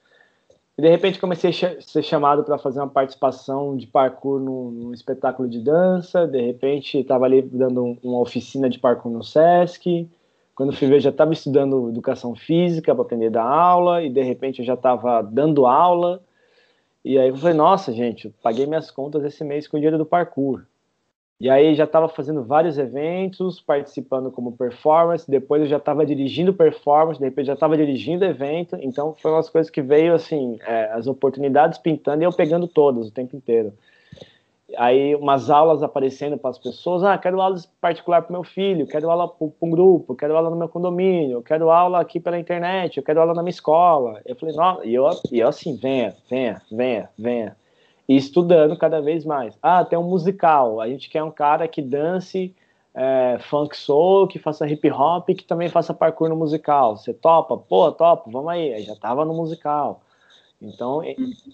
E 0.79 0.81
de 0.81 0.89
repente 0.89 1.19
comecei 1.19 1.51
a 1.51 1.81
ser 1.81 2.03
chamado 2.05 2.45
para 2.45 2.57
fazer 2.57 2.79
uma 2.79 2.89
participação 2.89 3.77
de 3.77 3.85
parkour 3.85 4.39
num, 4.39 4.71
num, 4.71 4.95
espetáculo 4.95 5.49
de 5.49 5.61
dança. 5.61 6.25
De 6.25 6.41
repente 6.41 6.99
estava 6.99 7.25
ali 7.25 7.43
dando 7.43 7.85
um, 7.85 7.99
uma 8.01 8.21
oficina 8.21 8.71
de 8.71 8.79
parkour 8.79 9.11
no 9.11 9.25
Sesc. 9.25 10.09
Quando 10.55 10.73
fui 10.73 10.87
ver, 10.87 11.01
já 11.01 11.11
estava 11.11 11.33
estudando 11.33 11.89
educação 11.89 12.37
física 12.37 12.95
para 12.95 13.03
aprender 13.03 13.29
da 13.29 13.43
aula. 13.43 14.05
E 14.05 14.09
de 14.09 14.23
repente 14.23 14.61
eu 14.61 14.65
já 14.65 14.75
estava 14.75 15.21
dando 15.21 15.67
aula. 15.67 16.23
E 17.05 17.19
aí 17.19 17.29
eu 17.29 17.37
falei, 17.37 17.57
nossa, 17.57 17.93
gente, 17.93 18.27
eu 18.27 18.35
paguei 18.41 18.65
minhas 18.65 18.89
contas 18.89 19.25
esse 19.25 19.43
mês 19.43 19.67
com 19.67 19.77
o 19.77 19.81
dinheiro 19.81 19.99
do 19.99 20.07
parkour. 20.07 20.63
E 21.41 21.49
aí 21.49 21.77
já 21.77 21.85
estava 21.85 22.09
fazendo 22.09 22.43
vários 22.43 22.79
eventos, 22.79 23.61
participando 23.61 24.29
como 24.29 24.57
performance, 24.57 25.31
depois 25.31 25.63
eu 25.63 25.69
já 25.69 25.77
estava 25.77 26.05
dirigindo 26.05 26.53
performance, 26.53 27.21
de 27.21 27.27
repente 27.27 27.47
já 27.47 27.53
estava 27.53 27.77
dirigindo 27.77 28.25
evento, 28.25 28.77
então 28.81 29.15
foi 29.15 29.31
umas 29.31 29.49
coisas 29.49 29.71
que 29.71 29.81
veio 29.81 30.15
assim, 30.15 30.59
é, 30.67 30.91
as 30.91 31.07
oportunidades 31.07 31.79
pintando 31.79 32.25
e 32.25 32.27
eu 32.27 32.33
pegando 32.33 32.67
todas 32.67 33.07
o 33.07 33.13
tempo 33.13 33.37
inteiro. 33.37 33.73
Aí 34.77 35.15
umas 35.15 35.49
aulas 35.49 35.81
aparecendo 35.81 36.37
para 36.37 36.51
as 36.51 36.59
pessoas, 36.59 37.05
ah, 37.05 37.17
quero 37.17 37.41
aula 37.41 37.57
particular 37.81 38.21
para 38.23 38.33
meu 38.33 38.43
filho, 38.43 38.87
quero 38.89 39.09
aula 39.09 39.29
para 39.29 39.49
um 39.63 39.71
grupo, 39.71 40.17
quero 40.17 40.37
aula 40.37 40.51
no 40.51 40.57
meu 40.57 40.69
condomínio, 40.69 41.41
quero 41.41 41.71
aula 41.71 42.01
aqui 42.01 42.19
pela 42.19 42.39
internet, 42.39 42.97
eu 42.97 43.03
quero 43.05 43.21
aula 43.21 43.33
na 43.33 43.43
minha 43.43 43.51
escola. 43.51 44.21
Eu 44.27 44.35
falei, 44.35 44.57
não, 44.57 44.85
e 44.85 44.93
eu, 44.93 45.09
e 45.31 45.39
eu 45.39 45.49
assim, 45.49 45.77
venha, 45.77 46.15
venha, 46.29 46.61
venha, 46.69 47.09
venha 47.17 47.57
e 48.09 48.17
estudando 48.17 48.77
cada 48.77 49.01
vez 49.01 49.25
mais. 49.25 49.57
Ah, 49.63 49.85
tem 49.85 49.99
um 49.99 50.09
musical, 50.09 50.81
a 50.81 50.89
gente 50.89 51.11
quer 51.11 51.23
um 51.23 51.31
cara 51.31 51.69
que 51.69 51.83
dance 51.83 52.55
é, 52.95 53.39
funk 53.41 53.77
soul, 53.77 54.27
que 54.27 54.39
faça 54.39 54.67
hip 54.67 54.91
hop, 54.91 55.29
que 55.29 55.45
também 55.45 55.69
faça 55.69 55.93
parkour 55.93 56.29
no 56.29 56.37
musical. 56.37 56.97
Você 56.97 57.13
topa? 57.13 57.57
Pô, 57.57 57.93
topa, 57.93 58.31
vamos 58.31 58.49
aí. 58.49 58.73
aí 58.73 58.83
já 58.83 58.97
tava 58.97 59.25
no 59.25 59.35
musical. 59.35 60.01
Então, 60.61 61.03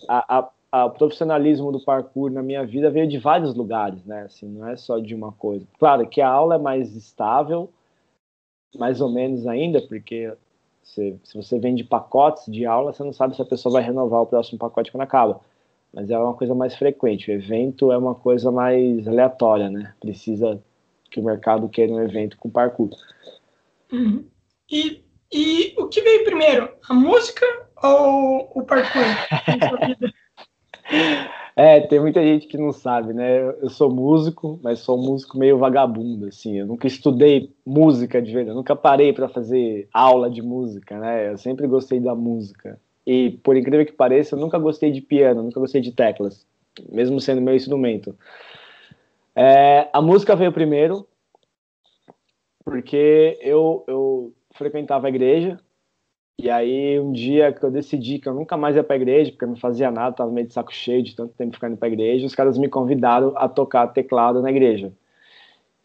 a, 0.09 0.39
a, 0.39 0.49
a, 0.71 0.87
o 0.87 0.91
profissionalismo 0.91 1.73
do 1.73 1.81
parkour 1.81 2.31
na 2.31 2.43
minha 2.43 2.65
vida 2.65 2.91
veio 2.91 3.09
de 3.09 3.19
vários 3.19 3.55
lugares, 3.55 4.05
né? 4.05 4.23
Assim, 4.23 4.47
não 4.49 4.69
é 4.69 4.77
só 4.77 4.99
de 4.99 5.15
uma 5.15 5.33
coisa. 5.33 5.67
Claro 5.79 6.07
que 6.07 6.21
a 6.21 6.29
aula 6.29 6.55
é 6.55 6.59
mais 6.59 6.95
estável, 6.95 7.69
mais 8.79 9.01
ou 9.01 9.11
menos 9.11 9.47
ainda, 9.47 9.83
porque 9.83 10.33
se, 10.83 11.19
se 11.23 11.37
você 11.37 11.59
vende 11.59 11.85
pacotes 11.85 12.51
de 12.51 12.65
aula, 12.65 12.93
você 12.93 13.03
não 13.03 13.13
sabe 13.13 13.37
se 13.37 13.43
a 13.43 13.47
pessoa 13.47 13.75
vai 13.75 13.83
renovar 13.83 14.23
o 14.23 14.27
próximo 14.27 14.59
pacote 14.59 14.91
quando 14.91 15.03
acaba 15.03 15.41
mas 15.95 16.11
é 16.11 16.19
uma 16.19 16.35
coisa 16.35 16.55
mais 16.55 16.75
frequente. 16.75 17.31
O 17.31 17.35
evento 17.35 17.93
é 17.93 17.99
uma 17.99 18.15
coisa 18.15 18.51
mais 18.51 19.07
aleatória, 19.07 19.71
né? 19.71 19.95
Precisa 20.01 20.61
que 21.11 21.21
o 21.21 21.25
mercado 21.25 21.69
queira 21.69 21.93
um 21.93 22.03
evento 22.03 22.37
com 22.37 22.51
parkour. 22.51 22.91
Uhum. 23.93 24.25
E, 24.71 25.03
e 25.33 25.75
o 25.79 25.87
que 25.87 26.03
veio 26.03 26.25
primeiro, 26.25 26.69
a 26.89 26.95
música 26.95 27.47
ou 27.83 28.51
o 28.55 28.65
parkour? 28.65 29.03
É, 31.57 31.81
tem 31.81 32.01
muita 32.01 32.21
gente 32.21 32.49
que 32.49 32.59
não 32.59 32.73
sabe, 32.73 33.13
né? 33.13 33.41
Eu 33.63 33.71
sou 33.71 33.89
músico, 33.89 34.59
mas 34.61 34.81
sou 34.81 34.99
um 34.99 35.05
músico 35.05 35.39
meio 35.39 35.57
vagabundo, 35.57 36.27
assim. 36.27 36.59
Eu 36.59 36.67
nunca 36.67 36.89
estudei 36.89 37.55
música 37.65 38.21
de 38.21 38.33
verdade, 38.33 38.51
eu 38.51 38.57
nunca 38.57 38.75
parei 38.75 39.13
para 39.13 39.29
fazer 39.29 39.89
aula 39.93 40.29
de 40.29 40.43
música, 40.43 40.99
né? 40.99 41.31
Eu 41.31 41.39
sempre 41.39 41.69
gostei 41.69 42.01
da 42.01 42.15
música. 42.15 42.81
E, 43.07 43.33
por 43.43 43.57
incrível 43.57 43.85
que 43.85 43.93
pareça, 43.93 44.35
eu 44.35 44.41
nunca 44.41 44.59
gostei 44.59 44.91
de 44.91 45.01
piano, 45.01 45.43
nunca 45.43 45.61
gostei 45.61 45.81
de 45.81 45.93
teclas, 45.93 46.47
mesmo 46.91 47.21
sendo 47.21 47.41
meu 47.41 47.55
instrumento. 47.55 48.17
É, 49.37 49.89
a 49.93 50.01
música 50.01 50.35
veio 50.35 50.53
primeiro, 50.53 51.07
porque 52.65 53.39
eu, 53.43 53.85
eu 53.87 54.33
frequentava 54.53 55.07
a 55.07 55.11
igreja, 55.11 55.59
e 56.41 56.51
aí 56.51 56.99
um 56.99 57.13
dia 57.13 57.53
que 57.53 57.63
eu 57.63 57.71
decidi 57.71 58.19
que 58.19 58.29
eu 58.29 58.35
nunca 58.35 58.57
mais 58.57 58.75
ia 58.75 58.83
para 58.83 58.97
a 58.97 58.99
igreja, 58.99 59.31
porque 59.31 59.45
eu 59.45 59.49
não 59.49 59.57
fazia 59.57 59.91
nada, 59.91 60.11
estava 60.11 60.31
meio 60.31 60.47
de 60.47 60.53
saco 60.53 60.73
cheio 60.73 61.03
de 61.03 61.15
tanto 61.15 61.35
tempo 61.35 61.55
ficando 61.55 61.77
para 61.77 61.89
a 61.89 61.93
igreja, 61.93 62.27
os 62.27 62.35
caras 62.35 62.57
me 62.57 62.69
convidaram 62.69 63.33
a 63.37 63.49
tocar 63.49 63.89
teclado 63.89 64.41
na 64.41 64.51
igreja. 64.51 64.93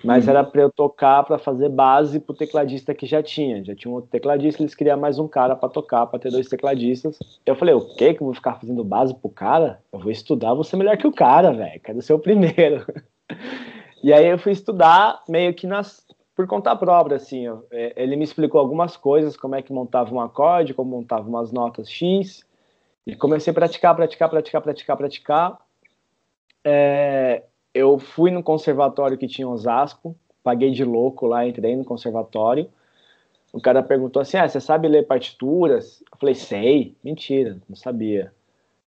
Mas 0.03 0.25
uhum. 0.25 0.29
era 0.31 0.43
para 0.43 0.61
eu 0.61 0.71
tocar 0.71 1.23
para 1.23 1.37
fazer 1.37 1.67
base 1.67 2.19
pro 2.19 2.33
tecladista 2.33 2.93
que 2.93 3.05
já 3.05 3.21
tinha. 3.21 3.63
Já 3.63 3.75
tinha 3.75 3.91
um 3.91 3.95
outro 3.95 4.09
tecladista, 4.09 4.61
eles 4.61 4.73
queriam 4.73 4.97
mais 4.97 5.19
um 5.19 5.27
cara 5.27 5.55
para 5.55 5.67
tocar, 5.67 6.07
para 6.07 6.19
ter 6.19 6.31
dois 6.31 6.47
tecladistas. 6.47 7.19
Eu 7.45 7.55
falei, 7.55 7.73
o 7.75 7.95
quê? 7.95 8.13
Que 8.13 8.21
eu 8.21 8.25
vou 8.25 8.33
ficar 8.33 8.55
fazendo 8.55 8.83
base 8.83 9.13
pro 9.13 9.29
cara? 9.29 9.81
Eu 9.91 9.99
vou 9.99 10.11
estudar, 10.11 10.53
vou 10.53 10.63
ser 10.63 10.77
melhor 10.77 10.95
que 10.97 11.07
o 11.07 11.11
cara, 11.11 11.51
velho. 11.51 11.81
Quero 11.81 12.01
ser 12.01 12.13
o 12.13 12.19
primeiro. 12.19 12.85
e 14.01 14.13
aí 14.13 14.27
eu 14.27 14.39
fui 14.39 14.53
estudar 14.53 15.21
meio 15.27 15.53
que 15.53 15.67
nas, 15.67 16.01
por 16.33 16.47
conta 16.47 16.73
própria, 16.77 17.17
assim. 17.17 17.45
É, 17.69 17.93
ele 18.01 18.15
me 18.15 18.23
explicou 18.23 18.61
algumas 18.61 18.95
coisas, 18.95 19.35
como 19.35 19.55
é 19.55 19.61
que 19.61 19.73
montava 19.73 20.15
um 20.15 20.21
acorde, 20.21 20.73
como 20.73 20.91
montava 20.91 21.27
umas 21.27 21.51
notas 21.51 21.91
X. 21.91 22.45
E 23.05 23.17
comecei 23.17 23.51
a 23.51 23.53
praticar, 23.53 23.93
praticar, 23.93 24.29
praticar, 24.29 24.61
praticar, 24.61 24.95
praticar. 24.95 25.57
É, 26.63 27.43
eu 27.73 27.99
fui 27.99 28.31
no 28.31 28.43
conservatório 28.43 29.17
que 29.17 29.27
tinha 29.27 29.47
Osasco, 29.47 30.15
paguei 30.43 30.71
de 30.71 30.83
louco 30.83 31.25
lá, 31.27 31.47
entrei 31.47 31.75
no 31.75 31.85
conservatório. 31.85 32.69
O 33.53 33.61
cara 33.61 33.81
perguntou 33.83 34.21
assim: 34.21 34.37
Ah, 34.37 34.47
você 34.47 34.59
sabe 34.59 34.87
ler 34.87 35.07
partituras? 35.07 36.03
Eu 36.11 36.17
falei: 36.17 36.35
Sei. 36.35 36.95
Mentira, 37.03 37.57
não 37.67 37.75
sabia. 37.75 38.33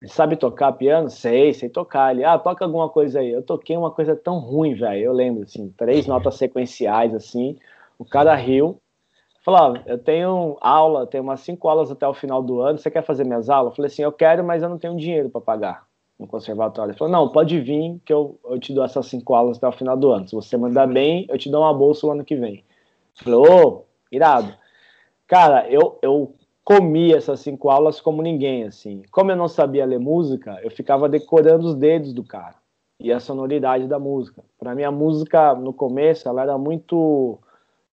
Você 0.01 0.13
sabe 0.13 0.38
tocar 0.38 0.71
piano? 0.73 1.09
Sei, 1.09 1.53
sei 1.53 1.69
tocar. 1.69 2.13
Ele, 2.13 2.23
ah, 2.23 2.38
toca 2.39 2.63
alguma 2.63 2.89
coisa 2.89 3.19
aí. 3.19 3.32
Eu 3.32 3.43
toquei 3.43 3.75
uma 3.75 3.91
coisa 3.91 4.15
tão 4.15 4.39
ruim, 4.39 4.73
velho. 4.73 5.03
Eu 5.03 5.13
lembro, 5.13 5.43
assim, 5.43 5.73
três 5.77 6.07
notas 6.07 6.36
sequenciais, 6.36 7.13
assim. 7.13 7.57
O 7.97 8.05
cara 8.05 8.36
riu. 8.36 8.80
Falou: 9.43 9.77
Eu 9.86 9.97
tenho 9.97 10.57
aula, 10.61 11.07
tenho 11.07 11.23
umas 11.23 11.41
cinco 11.41 11.67
aulas 11.69 11.91
até 11.91 12.07
o 12.07 12.13
final 12.13 12.41
do 12.43 12.61
ano. 12.61 12.77
Você 12.77 12.91
quer 12.91 13.03
fazer 13.03 13.25
minhas 13.25 13.49
aulas? 13.49 13.71
Eu 13.71 13.75
falei 13.75 13.88
assim: 13.88 14.01
Eu 14.03 14.11
quero, 14.11 14.43
mas 14.43 14.63
eu 14.63 14.69
não 14.69 14.77
tenho 14.77 14.97
dinheiro 14.97 15.30
para 15.30 15.41
pagar 15.41 15.88
no 16.20 16.28
conservatório. 16.28 16.91
Ele 16.91 16.97
falou, 16.97 17.11
não, 17.11 17.30
pode 17.30 17.59
vir 17.61 17.99
que 18.03 18.11
eu, 18.11 18.38
eu 18.43 18.59
te 18.59 18.74
dou 18.74 18.84
essas 18.84 19.05
cinco 19.07 19.34
aulas 19.34 19.57
até 19.57 19.67
o 19.67 19.72
final 19.72 19.95
do 19.95 20.11
ano. 20.11 20.28
Se 20.28 20.36
você 20.36 20.57
mandar 20.57 20.86
bem, 20.86 21.26
eu 21.30 21.38
te 21.38 21.49
dou 21.49 21.61
uma 21.61 21.74
bolsa 21.74 22.05
o 22.05 22.11
ano 22.11 22.26
que 22.26 22.36
vem. 22.36 22.63
Eu 23.17 23.24
falei, 23.24 23.39
ô, 23.39 23.67
oh, 23.67 23.84
irado. 24.11 24.53
Cara, 25.26 25.70
eu, 25.70 25.97
eu 26.01 26.36
comi 26.63 27.13
essas 27.13 27.39
cinco 27.39 27.70
aulas 27.70 28.01
como 28.01 28.22
ninguém, 28.22 28.65
assim. 28.65 29.01
Como 29.11 29.32
eu 29.32 29.38
não 29.38 29.47
sabia 29.47 29.86
ler 29.86 29.99
música, 29.99 30.59
eu 30.61 30.70
ficava 30.70 31.07
decorando 31.07 31.67
os 31.67 31.76
dedos 31.76 32.11
do 32.11 32.24
cara 32.24 32.55
e 32.99 33.13
a 33.13 33.20
sonoridade 33.20 33.88
da 33.88 33.97
música. 33.97 34.43
Para 34.59 34.76
mim, 34.76 34.84
a 34.84 34.91
música, 34.91 35.55
no 35.55 35.72
começo, 35.72 36.28
ela 36.28 36.41
era 36.41 36.57
muito 36.57 37.39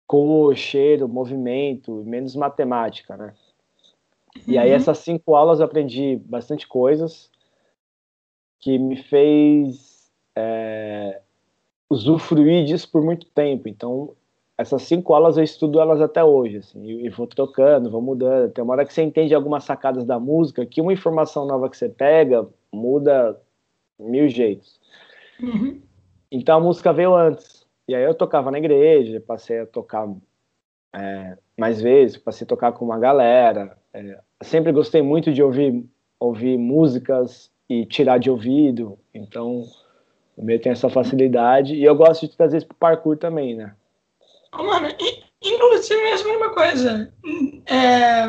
cor, 0.06 0.56
cheiro, 0.56 1.08
movimento, 1.08 2.04
menos 2.06 2.36
matemática, 2.36 3.18
né? 3.18 3.34
E 4.48 4.58
aí, 4.58 4.70
uhum. 4.70 4.76
essas 4.76 5.00
cinco 5.00 5.36
aulas 5.36 5.60
eu 5.60 5.66
aprendi 5.66 6.22
bastante 6.26 6.68
coisas 6.68 7.31
que 8.62 8.78
me 8.78 8.96
fez 8.96 10.10
é, 10.36 11.20
usufruir 11.90 12.64
disso 12.66 12.90
por 12.90 13.04
muito 13.04 13.26
tempo. 13.28 13.68
Então, 13.68 14.14
essas 14.58 14.84
cinco 14.84 15.14
aulas 15.14 15.38
eu 15.38 15.44
estudo 15.44 15.82
elas 15.82 16.00
até 16.00 16.24
hoje, 16.24 16.58
assim, 16.58 16.86
e, 16.86 17.10
vou 17.10 17.26
trocando, 17.26 17.90
vou 17.90 18.02
mudando. 18.02 18.52
Tem 18.52 18.64
uma 18.64 18.74
hora 18.74 18.86
que 18.86 18.94
você 18.94 19.02
entende 19.02 19.34
algumas 19.34 19.64
sacadas 19.64 20.06
da 20.06 20.20
música, 20.20 20.66
que 20.66 20.80
uma 20.80 20.94
informação 20.94 21.46
nova 21.46 21.70
que 21.70 21.76
você 21.76 21.90
pega 21.90 22.48
muda 22.72 23.38
mil 24.00 24.30
jeitos. 24.30 24.80
Uhum. 25.42 25.82
Então 26.32 26.58
a 26.58 26.62
música 26.62 26.94
veio 26.94 27.16
antes. 27.16 27.68
E 27.88 27.96
aí 27.96 28.04
eu 28.04 28.14
tocava 28.14 28.52
na 28.52 28.60
igreja, 28.60 29.20
passei 29.20 29.60
a 29.60 29.66
tocar 29.66 30.08
é, 30.94 31.38
mais 31.58 31.82
vezes, 31.82 32.18
passei 32.18 32.46
a 32.46 32.48
tocar 32.48 32.72
com 32.72 32.86
uma 32.86 33.00
galera. 33.00 33.76
É, 33.94 34.20
sempre 34.44 34.72
gostei 34.72 35.02
muito 35.02 35.34
de 35.34 35.42
ouvir, 35.42 35.84
ouvir 36.20 36.58
músicas 36.58 37.52
e 37.72 37.86
tirar 37.86 38.18
de 38.18 38.30
ouvido. 38.30 39.00
Então, 39.14 39.64
o 40.36 40.44
meu 40.44 40.60
tem 40.60 40.74
essa 40.74 40.90
facilidade. 40.90 41.74
E 41.74 41.84
eu 41.84 41.96
gosto 41.96 42.28
de 42.28 42.36
trazer 42.36 42.58
isso 42.58 42.68
pro 42.68 42.76
parkour 42.76 43.18
também, 43.18 43.56
né? 43.56 43.74
Oh, 44.54 44.64
mano, 44.64 44.90
inclusive 45.42 46.02
mesmo 46.02 46.36
uma 46.36 46.54
coisa. 46.54 47.14
É, 47.66 48.28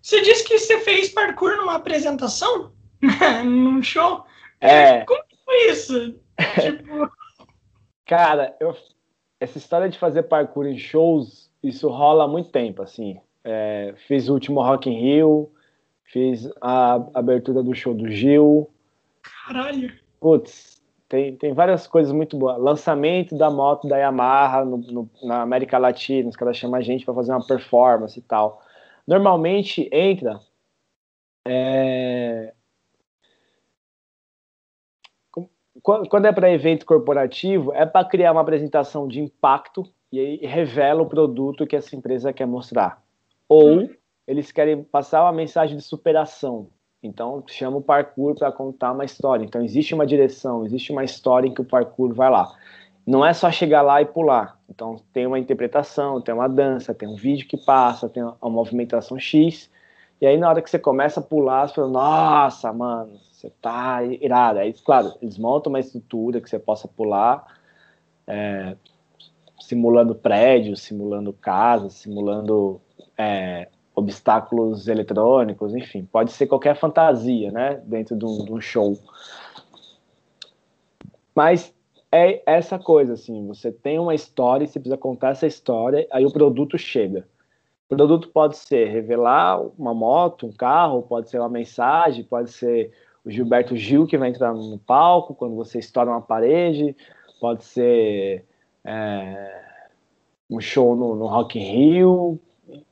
você 0.00 0.22
disse 0.22 0.44
que 0.44 0.58
você 0.58 0.80
fez 0.80 1.10
parkour 1.10 1.56
numa 1.58 1.74
apresentação? 1.74 2.72
num 3.44 3.82
show? 3.82 4.24
É. 4.60 5.04
Como 5.04 5.22
foi 5.44 5.70
isso? 5.70 6.14
tipo... 6.60 7.10
Cara, 8.06 8.56
eu, 8.58 8.74
essa 9.38 9.58
história 9.58 9.90
de 9.90 9.98
fazer 9.98 10.22
parkour 10.22 10.66
em 10.66 10.78
shows, 10.78 11.50
isso 11.62 11.88
rola 11.88 12.24
há 12.24 12.28
muito 12.28 12.50
tempo, 12.50 12.82
assim. 12.82 13.20
É, 13.44 13.94
fiz 14.08 14.28
o 14.28 14.32
último 14.32 14.62
Rock 14.62 14.88
in 14.88 14.98
Rio, 14.98 15.52
Fiz 16.12 16.48
a 16.60 16.94
abertura 17.14 17.62
do 17.62 17.72
show 17.72 17.94
do 17.94 18.10
Gil. 18.10 18.68
Caralho! 19.22 19.92
Putz, 20.18 20.82
tem, 21.08 21.36
tem 21.36 21.52
várias 21.52 21.86
coisas 21.86 22.12
muito 22.12 22.36
boas. 22.36 22.58
Lançamento 22.58 23.38
da 23.38 23.48
moto 23.48 23.86
da 23.86 23.96
Yamaha 23.96 24.64
no, 24.64 24.76
no, 24.78 25.10
na 25.22 25.42
América 25.42 25.78
Latina, 25.78 26.28
os 26.28 26.34
caras 26.34 26.56
chamam 26.56 26.78
a 26.78 26.82
gente 26.82 27.04
para 27.04 27.14
fazer 27.14 27.30
uma 27.30 27.46
performance 27.46 28.18
e 28.18 28.22
tal. 28.22 28.60
Normalmente 29.06 29.88
entra. 29.92 30.40
É... 31.46 32.52
Quando 35.80 36.26
é 36.26 36.32
para 36.32 36.50
evento 36.50 36.84
corporativo, 36.84 37.72
é 37.72 37.86
para 37.86 38.04
criar 38.04 38.32
uma 38.32 38.40
apresentação 38.40 39.06
de 39.06 39.20
impacto 39.20 39.88
e 40.12 40.18
aí 40.18 40.36
revela 40.42 41.02
o 41.02 41.08
produto 41.08 41.66
que 41.66 41.76
essa 41.76 41.94
empresa 41.94 42.32
quer 42.32 42.46
mostrar. 42.46 43.00
Ou 43.48 43.88
eles 44.30 44.52
querem 44.52 44.84
passar 44.84 45.24
uma 45.24 45.32
mensagem 45.32 45.76
de 45.76 45.82
superação. 45.82 46.68
Então 47.02 47.42
chama 47.48 47.78
o 47.78 47.82
parkour 47.82 48.36
para 48.36 48.52
contar 48.52 48.92
uma 48.92 49.04
história. 49.04 49.44
Então 49.44 49.60
existe 49.60 49.92
uma 49.92 50.06
direção, 50.06 50.64
existe 50.64 50.92
uma 50.92 51.02
história 51.02 51.48
em 51.48 51.52
que 51.52 51.60
o 51.60 51.64
parkour 51.64 52.14
vai 52.14 52.30
lá. 52.30 52.48
Não 53.04 53.26
é 53.26 53.32
só 53.32 53.50
chegar 53.50 53.82
lá 53.82 54.00
e 54.00 54.04
pular. 54.04 54.56
Então 54.68 55.00
tem 55.12 55.26
uma 55.26 55.36
interpretação, 55.36 56.20
tem 56.20 56.32
uma 56.32 56.46
dança, 56.46 56.94
tem 56.94 57.08
um 57.08 57.16
vídeo 57.16 57.48
que 57.48 57.56
passa, 57.56 58.08
tem 58.08 58.22
uma 58.22 58.48
movimentação 58.48 59.18
X. 59.18 59.68
E 60.20 60.26
aí 60.26 60.36
na 60.36 60.48
hora 60.48 60.62
que 60.62 60.70
você 60.70 60.78
começa 60.78 61.18
a 61.18 61.22
pular, 61.24 61.68
você 61.68 61.74
fala, 61.74 61.88
nossa, 61.88 62.72
mano, 62.72 63.18
você 63.32 63.50
tá 63.60 64.04
irado. 64.04 64.60
Aí, 64.60 64.72
claro, 64.74 65.12
eles 65.20 65.38
montam 65.38 65.72
uma 65.72 65.80
estrutura 65.80 66.40
que 66.40 66.48
você 66.48 66.58
possa 66.58 66.86
pular, 66.86 67.44
é, 68.28 68.76
simulando 69.58 70.14
prédios, 70.14 70.82
simulando 70.82 71.32
casas, 71.32 71.94
simulando 71.94 72.80
é, 73.18 73.68
obstáculos 74.00 74.88
eletrônicos, 74.88 75.74
enfim, 75.74 76.04
pode 76.04 76.32
ser 76.32 76.46
qualquer 76.46 76.76
fantasia, 76.76 77.50
né, 77.52 77.80
dentro 77.84 78.16
de 78.16 78.24
um, 78.24 78.44
de 78.44 78.52
um 78.52 78.60
show. 78.60 78.98
Mas 81.34 81.72
é 82.12 82.42
essa 82.44 82.78
coisa, 82.78 83.14
assim, 83.14 83.46
você 83.46 83.70
tem 83.70 83.98
uma 83.98 84.14
história, 84.14 84.66
você 84.66 84.80
precisa 84.80 84.96
contar 84.96 85.30
essa 85.30 85.46
história, 85.46 86.06
aí 86.10 86.26
o 86.26 86.32
produto 86.32 86.76
chega. 86.76 87.26
O 87.86 87.96
produto 87.96 88.28
pode 88.28 88.56
ser 88.56 88.88
revelar 88.88 89.60
uma 89.78 89.94
moto, 89.94 90.46
um 90.46 90.52
carro, 90.52 91.02
pode 91.02 91.30
ser 91.30 91.38
uma 91.38 91.48
mensagem, 91.48 92.24
pode 92.24 92.50
ser 92.50 92.92
o 93.24 93.30
Gilberto 93.30 93.76
Gil 93.76 94.06
que 94.06 94.18
vai 94.18 94.30
entrar 94.30 94.54
no 94.54 94.78
palco 94.78 95.34
quando 95.34 95.54
você 95.54 95.78
estoura 95.78 96.10
uma 96.10 96.20
parede, 96.20 96.96
pode 97.40 97.64
ser 97.64 98.44
é, 98.84 99.62
um 100.48 100.60
show 100.60 100.96
no, 100.96 101.14
no 101.14 101.26
Rock 101.26 101.58
in 101.58 101.62
Rio, 101.62 102.40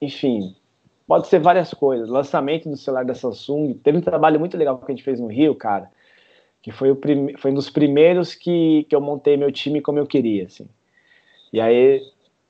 enfim, 0.00 0.54
pode 1.08 1.26
ser 1.26 1.40
várias 1.40 1.72
coisas. 1.72 2.08
Lançamento 2.08 2.68
do 2.68 2.76
celular 2.76 3.04
da 3.04 3.14
Samsung. 3.14 3.72
Teve 3.82 3.98
um 3.98 4.02
trabalho 4.02 4.38
muito 4.38 4.56
legal 4.56 4.78
que 4.78 4.92
a 4.92 4.94
gente 4.94 5.02
fez 5.02 5.18
no 5.18 5.26
Rio, 5.26 5.54
cara, 5.54 5.90
que 6.62 6.70
foi, 6.70 6.90
o 6.90 6.96
prim... 6.96 7.34
foi 7.38 7.50
um 7.50 7.54
dos 7.54 7.70
primeiros 7.70 8.34
que, 8.34 8.84
que 8.88 8.94
eu 8.94 9.00
montei 9.00 9.36
meu 9.36 9.50
time 9.50 9.80
como 9.80 9.98
eu 9.98 10.06
queria, 10.06 10.44
assim. 10.44 10.68
E 11.50 11.60
aí, 11.60 12.02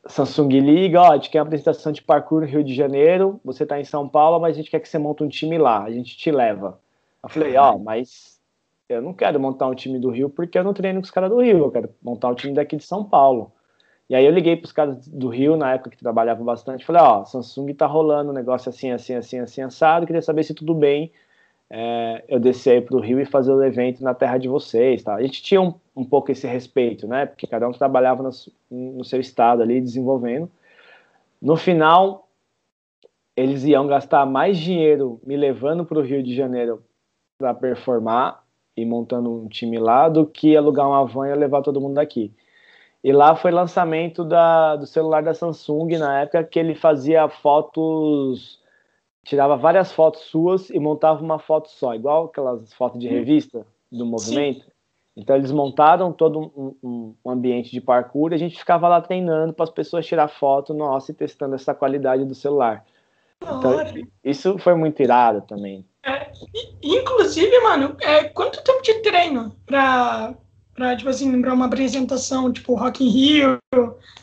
Samsung 0.07 0.49
liga, 0.59 1.01
ó, 1.01 1.13
a 1.13 1.17
gente 1.17 1.31
quer 1.31 1.39
uma 1.39 1.47
apresentação 1.47 1.93
de 1.93 2.03
parkour 2.03 2.41
no 2.41 2.47
Rio 2.49 2.65
de 2.65 2.75
Janeiro, 2.75 3.41
você 3.45 3.65
tá 3.65 3.81
em 3.81 3.85
São 3.85 4.09
Paulo, 4.09 4.41
mas 4.41 4.57
a 4.57 4.59
gente 4.59 4.71
quer 4.71 4.81
que 4.81 4.89
você 4.89 4.99
monte 4.99 5.23
um 5.23 5.29
time 5.29 5.57
lá, 5.57 5.85
a 5.85 5.91
gente 5.93 6.17
te 6.17 6.33
leva. 6.33 6.81
Eu 7.23 7.29
falei, 7.29 7.57
ó, 7.57 7.79
mas 7.79 8.41
eu 8.89 9.01
não 9.01 9.15
quero 9.15 9.39
montar 9.39 9.69
um 9.69 9.75
time 9.75 10.01
do 10.01 10.11
Rio 10.11 10.29
porque 10.29 10.59
eu 10.59 10.65
não 10.65 10.75
treino 10.75 11.01
com 11.01 11.05
os 11.05 11.13
caras 11.13 11.31
do 11.31 11.41
Rio, 11.41 11.59
eu 11.59 11.71
quero 11.71 11.95
montar 12.03 12.29
um 12.29 12.35
time 12.35 12.55
daqui 12.55 12.77
de 12.77 12.85
São 12.85 13.05
Paulo. 13.05 13.53
E 14.09 14.15
aí 14.15 14.25
eu 14.25 14.33
liguei 14.33 14.57
para 14.57 14.65
os 14.65 14.73
caras 14.73 15.07
do 15.07 15.29
Rio, 15.29 15.57
na 15.57 15.75
época 15.75 15.91
que 15.91 15.99
trabalhavam 15.99 16.45
bastante, 16.45 16.85
falei, 16.85 17.03
ó, 17.03 17.25
Samsung 17.25 17.75
tá 17.75 17.87
rolando 17.87 18.31
um 18.31 18.35
negócio 18.35 18.71
assim, 18.71 18.91
assim, 18.91 19.15
assim, 19.15 19.39
assim, 19.39 19.61
assado, 19.61 20.07
queria 20.07 20.23
saber 20.23 20.45
se 20.45 20.55
tudo 20.55 20.75
bem 20.75 21.13
é, 21.71 22.25
eu 22.29 22.41
descer 22.41 22.71
aí 22.75 22.81
pro 22.81 23.01
Rio 23.01 23.21
e 23.21 23.27
fazer 23.27 23.53
o 23.53 23.63
evento 23.63 24.03
na 24.03 24.15
terra 24.15 24.39
de 24.39 24.49
vocês, 24.49 25.03
tá? 25.03 25.15
A 25.15 25.23
gente 25.23 25.43
tinha 25.43 25.61
um, 25.61 25.75
um 25.95 26.05
pouco 26.05 26.33
esse 26.33 26.47
respeito, 26.47 27.07
né? 27.07 27.27
Porque 27.27 27.47
cada 27.47 27.69
um 27.69 27.73
trabalhava 27.73 28.23
no, 28.23 28.31
no 28.71 29.05
seu 29.05 29.21
estado 29.21 29.63
ali, 29.63 29.81
desenvolvendo. 29.81 30.51
No 31.41 31.57
final, 31.57 32.29
eles 33.37 33.65
iam 33.65 33.87
gastar 33.87 34.25
mais 34.25 34.59
dinheiro 34.59 35.21
me 35.25 35.37
levando 35.37 35.85
para 35.85 35.99
o 35.99 36.03
Rio 36.03 36.23
de 36.23 36.35
Janeiro 36.35 36.83
para 37.39 37.55
performar 37.55 38.43
e 38.77 38.85
montando 38.85 39.31
um 39.31 39.49
time 39.49 39.79
lá 39.79 40.09
do 40.09 40.27
que 40.27 40.57
alugar 40.57 40.89
uma 40.89 41.05
van 41.05 41.29
e 41.29 41.35
levar 41.35 41.63
todo 41.63 41.81
mundo 41.81 41.95
daqui. 41.95 42.33
E 43.03 43.13
lá 43.13 43.37
foi 43.37 43.51
lançamento 43.51 44.25
da, 44.25 44.77
do 44.77 44.87
celular 44.87 45.23
da 45.23 45.35
Samsung, 45.35 45.99
na 45.99 46.21
época 46.21 46.45
que 46.45 46.59
ele 46.59 46.75
fazia 46.75 47.29
fotos, 47.29 48.61
tirava 49.25 49.57
várias 49.57 49.93
fotos 49.93 50.23
suas 50.23 50.69
e 50.71 50.79
montava 50.81 51.23
uma 51.23 51.39
foto 51.39 51.69
só, 51.71 51.95
igual 51.95 52.27
aquelas 52.27 52.73
fotos 52.75 53.01
de 53.01 53.09
revista 53.09 53.65
do 53.91 54.05
movimento. 54.05 54.65
Sim. 54.65 54.71
Então 55.17 55.35
eles 55.35 55.51
montaram 55.51 56.13
todo 56.13 56.39
um, 56.39 56.75
um, 56.83 57.15
um, 57.25 57.31
ambiente 57.31 57.71
de 57.71 57.81
parkour 57.81 58.31
e 58.31 58.37
a 58.37 58.39
gente 58.39 58.57
ficava 58.57 58.87
lá 58.87 59.01
treinando 59.01 59.53
para 59.53 59.65
as 59.65 59.71
pessoas 59.71 60.07
tirar 60.07 60.29
foto 60.29 60.73
nossa 60.73 61.11
e 61.11 61.15
testando 61.15 61.57
essa 61.57 61.75
qualidade 61.75 62.25
do 62.25 62.37
celular. 62.37 62.85
Então, 63.43 63.73
isso 64.23 64.59
foi 64.59 64.75
muito 64.75 65.01
irado 65.03 65.43
também. 65.43 65.85
É, 66.05 66.31
inclusive, 66.83 67.59
mano, 67.61 67.97
é, 68.01 68.25
quanto 68.25 68.63
tempo 68.63 68.83
de 68.83 68.95
treino 69.01 69.57
para 69.67 70.35
para 70.79 70.95
tipo 70.95 71.11
assim, 71.11 71.33
lembrar 71.33 71.55
uma 71.55 71.67
apresentação, 71.67 72.53
tipo 72.53 72.77
Rock 72.77 73.05
in 73.05 73.09
Rio, 73.09 73.59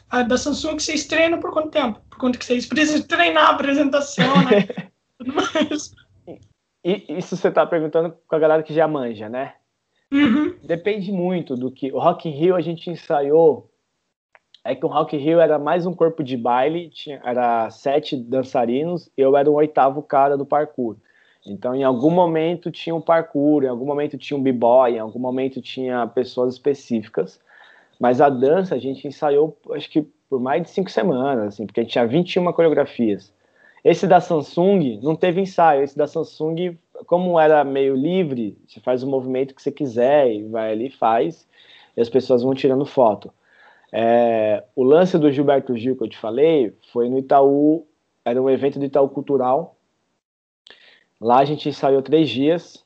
a 0.09 0.23
da 0.23 0.37
Samsung, 0.37 0.77
que 0.77 0.83
vocês 0.83 1.05
treinam 1.05 1.37
por 1.37 1.51
quanto 1.51 1.69
tempo? 1.69 1.99
Por 2.09 2.17
quanto 2.17 2.39
que 2.39 2.45
vocês 2.45 2.65
precisam 2.65 3.05
treinar 3.05 3.47
a 3.47 3.49
apresentação, 3.49 4.33
né? 4.45 4.65
Tudo 5.19 5.33
mais. 5.33 5.93
E 6.81 7.05
isso 7.09 7.35
você 7.35 7.51
tá 7.51 7.65
perguntando 7.65 8.15
com 8.25 8.35
a 8.35 8.39
galera 8.39 8.63
que 8.63 8.73
já 8.73 8.87
manja, 8.87 9.27
né? 9.27 9.55
Uhum. 10.09 10.55
Depende 10.63 11.11
muito 11.11 11.57
do 11.57 11.69
que. 11.69 11.91
O 11.91 11.99
Rock 11.99 12.29
in 12.29 12.31
Rio 12.31 12.55
a 12.55 12.61
gente 12.61 12.89
ensaiou. 12.89 13.69
É 14.63 14.73
que 14.73 14.85
o 14.85 14.89
Rock 14.89 15.17
in 15.17 15.19
Rio 15.19 15.41
era 15.41 15.59
mais 15.59 15.85
um 15.85 15.93
corpo 15.93 16.23
de 16.23 16.37
baile, 16.37 16.89
tinha, 16.89 17.21
era 17.23 17.69
sete 17.69 18.15
dançarinos, 18.15 19.11
eu 19.17 19.35
era 19.35 19.49
o 19.49 19.55
oitavo 19.55 20.01
cara 20.01 20.37
do 20.37 20.45
parkour. 20.45 20.95
Então, 21.45 21.75
em 21.75 21.83
algum 21.83 22.09
momento 22.09 22.71
tinha 22.71 22.95
um 22.95 23.01
parkour, 23.01 23.63
em 23.63 23.67
algum 23.67 23.85
momento 23.85 24.17
tinha 24.17 24.37
um 24.37 24.41
b-boy, 24.41 24.95
em 24.95 24.99
algum 24.99 25.19
momento 25.19 25.61
tinha 25.61 26.07
pessoas 26.07 26.53
específicas. 26.53 27.39
Mas 27.99 28.19
a 28.19 28.29
dança 28.29 28.75
a 28.75 28.79
gente 28.79 29.07
ensaiou, 29.07 29.57
acho 29.71 29.89
que 29.89 30.01
por 30.29 30.39
mais 30.39 30.63
de 30.63 30.69
cinco 30.69 30.89
semanas, 30.89 31.47
assim, 31.47 31.65
porque 31.65 31.79
a 31.79 31.83
gente 31.83 31.93
tinha 31.93 32.07
21 32.07 32.51
coreografias. 32.51 33.31
Esse 33.83 34.07
da 34.07 34.19
Samsung 34.19 34.99
não 35.03 35.15
teve 35.15 35.39
ensaio. 35.39 35.83
Esse 35.83 35.95
da 35.95 36.07
Samsung, 36.07 36.75
como 37.05 37.39
era 37.39 37.63
meio 37.63 37.95
livre, 37.95 38.57
você 38.67 38.79
faz 38.79 39.03
o 39.03 39.07
movimento 39.07 39.53
que 39.53 39.61
você 39.61 39.71
quiser 39.71 40.31
e 40.33 40.43
vai 40.43 40.71
ali 40.71 40.87
e 40.87 40.91
faz, 40.91 41.47
e 41.95 42.01
as 42.01 42.09
pessoas 42.09 42.41
vão 42.41 42.55
tirando 42.55 42.85
foto. 42.85 43.31
É, 43.91 44.63
o 44.75 44.83
lance 44.83 45.17
do 45.19 45.31
Gilberto 45.31 45.77
Gil 45.77 45.95
que 45.95 46.03
eu 46.03 46.09
te 46.09 46.17
falei 46.17 46.73
foi 46.91 47.07
no 47.07 47.19
Itaú, 47.19 47.85
era 48.25 48.41
um 48.41 48.49
evento 48.49 48.79
do 48.79 48.85
Itaú 48.85 49.07
Cultural, 49.07 49.74
Lá 51.19 51.39
a 51.39 51.45
gente 51.45 51.69
ensaiou 51.69 52.01
três 52.01 52.29
dias. 52.29 52.83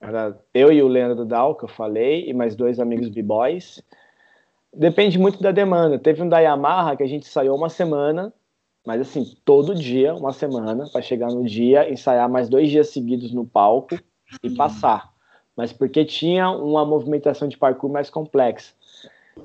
Era 0.00 0.38
eu 0.52 0.72
e 0.72 0.82
o 0.82 0.88
Leandro 0.88 1.24
Dal, 1.24 1.54
que 1.54 1.64
eu 1.64 1.68
falei, 1.68 2.28
e 2.28 2.34
mais 2.34 2.56
dois 2.56 2.80
amigos 2.80 3.08
b-boys. 3.08 3.82
Depende 4.74 5.18
muito 5.18 5.42
da 5.42 5.52
demanda. 5.52 5.98
Teve 5.98 6.22
um 6.22 6.28
da 6.28 6.40
Yamaha 6.40 6.96
que 6.96 7.02
a 7.02 7.06
gente 7.06 7.26
ensaiou 7.26 7.56
uma 7.56 7.68
semana, 7.68 8.32
mas 8.84 9.00
assim, 9.00 9.36
todo 9.44 9.74
dia, 9.74 10.14
uma 10.14 10.32
semana, 10.32 10.88
para 10.90 11.02
chegar 11.02 11.28
no 11.28 11.44
dia, 11.44 11.90
ensaiar 11.90 12.28
mais 12.28 12.48
dois 12.48 12.70
dias 12.70 12.88
seguidos 12.88 13.32
no 13.32 13.46
palco 13.46 13.96
e 14.42 14.50
passar. 14.50 15.12
Mas 15.56 15.72
porque 15.72 16.04
tinha 16.04 16.50
uma 16.50 16.84
movimentação 16.84 17.46
de 17.46 17.56
parkour 17.56 17.90
mais 17.90 18.10
complexa. 18.10 18.74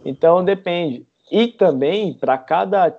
Então 0.04 0.44
depende. 0.44 1.06
E 1.32 1.48
também, 1.48 2.14
para 2.14 2.38
cada, 2.38 2.98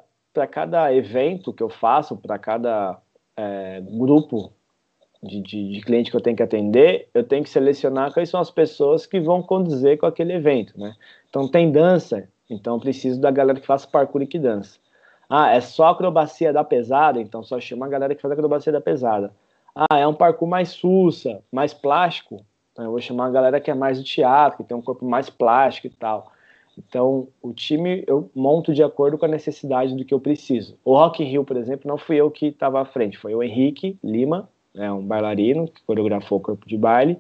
cada 0.51 0.95
evento 0.95 1.53
que 1.53 1.63
eu 1.63 1.69
faço, 1.69 2.17
para 2.17 2.39
cada 2.39 2.99
é, 3.37 3.81
grupo 3.81 4.53
de, 5.23 5.41
de, 5.41 5.73
de, 5.73 5.81
cliente 5.81 6.11
que 6.11 6.17
eu 6.17 6.21
tenho 6.21 6.37
que 6.37 6.43
atender, 6.43 7.09
eu 7.13 7.25
tenho 7.25 7.43
que 7.43 7.51
selecionar 7.51 8.13
quais 8.13 8.29
são 8.29 8.41
as 8.41 8.51
pessoas 8.51 9.07
que 9.07 9.19
vão 9.21 9.43
condizer 9.43 9.99
com 9.99 10.07
aquele 10.07 10.33
evento, 10.33 10.79
né? 10.79 10.95
Então 11.29 11.49
tem 11.49 11.71
dança, 11.71 12.29
então 12.49 12.79
preciso 12.79 13.21
da 13.21 13.31
galera 13.31 13.59
que 13.59 13.67
faz 13.67 13.85
parkour 13.85 14.23
e 14.23 14.27
que 14.27 14.39
dança. 14.39 14.79
Ah, 15.29 15.51
é 15.51 15.61
só 15.61 15.89
acrobacia 15.89 16.53
da 16.53 16.65
pesada, 16.65 17.21
então 17.21 17.43
só 17.43 17.61
chama 17.61 17.87
a 17.87 17.89
galera 17.89 18.15
que 18.15 18.23
faz 18.23 18.33
acrobacia 18.33 18.73
da 18.73 18.81
pesada. 18.81 19.33
Ah, 19.75 19.99
é 19.99 20.07
um 20.07 20.15
parkour 20.15 20.49
mais 20.49 20.71
sussa, 20.71 21.43
mais 21.53 21.75
plástico, 21.75 22.45
então 22.73 22.85
eu 22.85 22.91
vou 22.93 23.01
chamar 23.01 23.27
a 23.27 23.31
galera 23.31 23.61
que 23.61 23.71
é 23.71 23.75
mais 23.75 23.99
do 23.99 24.05
teatro, 24.05 24.59
que 24.59 24.65
tem 24.65 24.77
um 24.77 24.83
corpo 24.83 25.05
mais 25.05 25.29
plástico 25.29 25.89
e 25.89 25.91
tal. 25.91 26.33
Então, 26.79 27.27
o 27.43 27.53
time 27.53 28.05
eu 28.07 28.31
monto 28.33 28.73
de 28.73 28.85
acordo 28.85 29.19
com 29.19 29.25
a 29.25 29.29
necessidade 29.29 29.97
do 29.97 30.05
que 30.05 30.15
eu 30.15 30.21
preciso. 30.21 30.79
O 30.85 30.95
Rock 30.95 31.23
in 31.23 31.27
Rio, 31.27 31.45
por 31.45 31.57
exemplo, 31.57 31.89
não 31.89 31.99
fui 31.99 32.17
eu 32.17 32.31
que 32.31 32.47
estava 32.47 32.81
à 32.81 32.85
frente, 32.85 33.19
foi 33.19 33.35
o 33.35 33.43
Henrique 33.43 33.99
Lima, 34.03 34.49
né, 34.75 34.91
um 34.93 35.05
bailarino 35.05 35.69
que 35.69 35.83
coreografou 35.85 36.39
o 36.39 36.43
corpo 36.43 36.67
de 36.67 36.77
baile, 36.77 37.19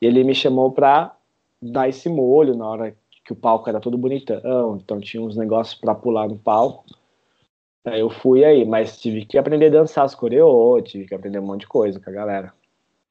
e 0.00 0.06
ele 0.06 0.24
me 0.24 0.34
chamou 0.34 0.72
para 0.72 1.14
dar 1.60 1.88
esse 1.88 2.08
molho 2.08 2.56
na 2.56 2.66
hora 2.66 2.96
que 3.24 3.32
o 3.32 3.36
palco 3.36 3.68
era 3.68 3.80
todo 3.80 3.98
bonitão, 3.98 4.76
então 4.76 5.00
tinha 5.00 5.22
uns 5.22 5.36
negócios 5.36 5.78
para 5.78 5.94
pular 5.94 6.28
no 6.28 6.36
palco. 6.36 6.84
Aí 7.84 8.00
eu 8.00 8.10
fui 8.10 8.44
aí, 8.44 8.64
mas 8.64 9.00
tive 9.00 9.24
que 9.24 9.38
aprender 9.38 9.66
a 9.66 9.80
dançar 9.80 10.04
as 10.04 10.14
coreô, 10.14 10.80
tive 10.82 11.06
que 11.06 11.14
aprender 11.14 11.38
um 11.38 11.46
monte 11.46 11.62
de 11.62 11.66
coisa 11.66 11.98
com 11.98 12.10
a 12.10 12.12
galera. 12.12 12.52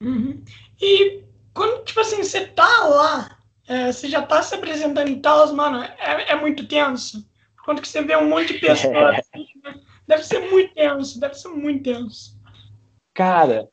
Uhum. 0.02 0.42
E 0.80 1.24
quando, 1.54 1.84
tipo 1.84 2.00
assim, 2.00 2.24
você 2.24 2.46
tá 2.48 2.88
lá, 2.88 3.38
é, 3.68 3.92
você 3.92 4.08
já 4.08 4.22
tá 4.22 4.42
se 4.42 4.56
apresentando 4.56 5.10
em 5.10 5.20
tal, 5.20 5.54
mano, 5.54 5.84
é, 5.84 6.32
é, 6.32 6.36
muito 6.36 6.68
tenso. 6.68 7.28
Quando 7.66 7.82
que 7.82 7.88
você 7.88 8.02
vê 8.02 8.16
um 8.16 8.30
monte 8.30 8.54
de 8.54 8.60
pessoas, 8.60 8.96
é. 8.96 9.20
assim, 9.20 9.48
né, 9.64 9.80
deve 10.08 10.24
ser 10.24 10.40
muito 10.52 10.74
tenso, 10.74 11.20
deve 11.20 11.34
ser 11.36 11.50
muito 11.50 11.84
tenso. 11.84 12.39
Cara, 13.20 13.68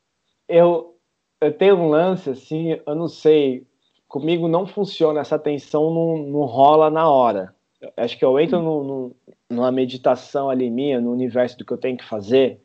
eu, 0.49 0.99
eu 1.41 1.57
tenho 1.57 1.77
um 1.77 1.89
lance 1.89 2.29
assim, 2.29 2.81
eu 2.85 2.97
não 2.97 3.07
sei, 3.07 3.65
comigo 4.09 4.49
não 4.49 4.67
funciona, 4.67 5.21
essa 5.21 5.39
tensão 5.39 5.89
não, 5.89 6.19
não 6.19 6.41
rola 6.41 6.91
na 6.91 7.09
hora. 7.09 7.55
Eu 7.81 7.93
acho 7.97 8.19
que 8.19 8.25
eu 8.25 8.41
entro 8.41 8.61
no, 8.61 8.83
no, 8.83 9.17
numa 9.49 9.71
meditação 9.71 10.51
ali 10.51 10.69
minha, 10.69 11.01
no 11.01 11.13
universo 11.13 11.57
do 11.57 11.65
que 11.65 11.73
eu 11.73 11.79
tenho 11.79 11.97
que 11.97 12.05
fazer, 12.05 12.61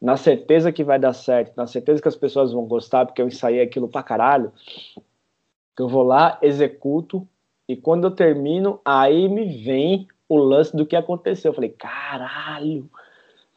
na 0.00 0.16
certeza 0.16 0.70
que 0.70 0.84
vai 0.84 0.96
dar 0.96 1.12
certo, 1.12 1.56
na 1.56 1.66
certeza 1.66 2.00
que 2.00 2.06
as 2.06 2.14
pessoas 2.14 2.52
vão 2.52 2.66
gostar, 2.66 3.04
porque 3.04 3.20
eu 3.20 3.26
ensaiei 3.26 3.60
aquilo 3.60 3.88
pra 3.88 4.04
caralho, 4.04 4.52
eu 5.76 5.88
vou 5.88 6.04
lá, 6.04 6.38
executo, 6.40 7.26
e 7.68 7.74
quando 7.74 8.04
eu 8.06 8.12
termino, 8.12 8.80
aí 8.84 9.28
me 9.28 9.44
vem 9.64 10.06
o 10.28 10.36
lance 10.36 10.76
do 10.76 10.86
que 10.86 10.94
aconteceu. 10.94 11.50
Eu 11.50 11.54
falei, 11.56 11.70
caralho, 11.70 12.88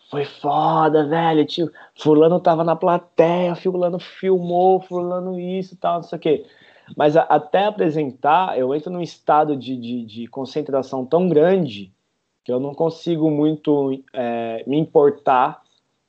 foi 0.09 0.25
foda, 0.25 1.07
velho. 1.07 1.45
Tio, 1.45 1.71
fulano 1.95 2.39
tava 2.39 2.63
na 2.63 2.75
plateia, 2.75 3.55
fulano 3.55 3.99
filmou, 3.99 4.81
fulano 4.81 5.39
isso 5.39 5.75
tal, 5.77 5.95
não 5.95 6.03
sei 6.03 6.17
o 6.17 6.21
quê. 6.21 6.45
Mas 6.95 7.17
a, 7.17 7.21
até 7.23 7.65
apresentar, 7.65 8.57
eu 8.57 8.73
entro 8.75 8.91
num 8.91 9.01
estado 9.01 9.55
de, 9.55 9.75
de, 9.75 10.05
de 10.05 10.27
concentração 10.27 11.05
tão 11.05 11.27
grande 11.27 11.91
que 12.43 12.51
eu 12.51 12.59
não 12.59 12.75
consigo 12.75 13.29
muito 13.31 14.03
é, 14.13 14.63
me 14.67 14.77
importar 14.77 15.63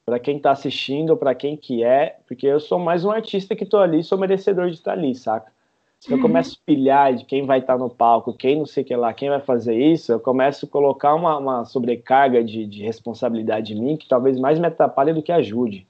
para 0.05 0.20
quem 0.20 0.36
está 0.36 0.53
assistindo, 0.53 1.16
para 1.16 1.34
quem 1.34 1.57
que 1.57 1.82
é, 1.82 2.18
porque 2.28 2.47
eu 2.47 2.61
sou 2.61 2.78
mais 2.78 3.05
um 3.05 3.11
artista 3.11 3.57
que 3.57 3.64
estou 3.64 3.80
ali, 3.80 4.05
sou 4.05 4.18
merecedor 4.18 4.68
de 4.68 4.74
estar 4.76 4.92
ali, 4.92 5.14
saca? 5.14 5.51
Se 5.99 6.12
eu 6.12 6.20
começo 6.20 6.57
a 6.57 6.66
pilhar 6.66 7.14
de 7.14 7.24
quem 7.24 7.44
vai 7.44 7.59
estar 7.59 7.74
tá 7.74 7.78
no 7.78 7.90
palco, 7.90 8.36
quem 8.36 8.59
não 8.59 8.66
sei 8.66 8.82
o 8.82 8.86
que 8.86 8.94
lá, 8.94 9.12
quem 9.12 9.28
vai 9.28 9.40
fazer 9.40 9.74
isso, 9.74 10.12
eu 10.12 10.20
começo 10.20 10.66
a 10.66 10.68
colocar 10.68 11.14
uma, 11.14 11.38
uma 11.38 11.64
sobrecarga 11.64 12.44
de, 12.44 12.66
de 12.66 12.82
responsabilidade 12.82 13.72
em 13.72 13.80
mim 13.80 13.97
que 13.97 14.07
talvez 14.07 14.38
mais 14.38 14.59
me 14.59 14.66
atrapalhe 14.66 15.12
do 15.12 15.22
que 15.22 15.32
ajude. 15.32 15.86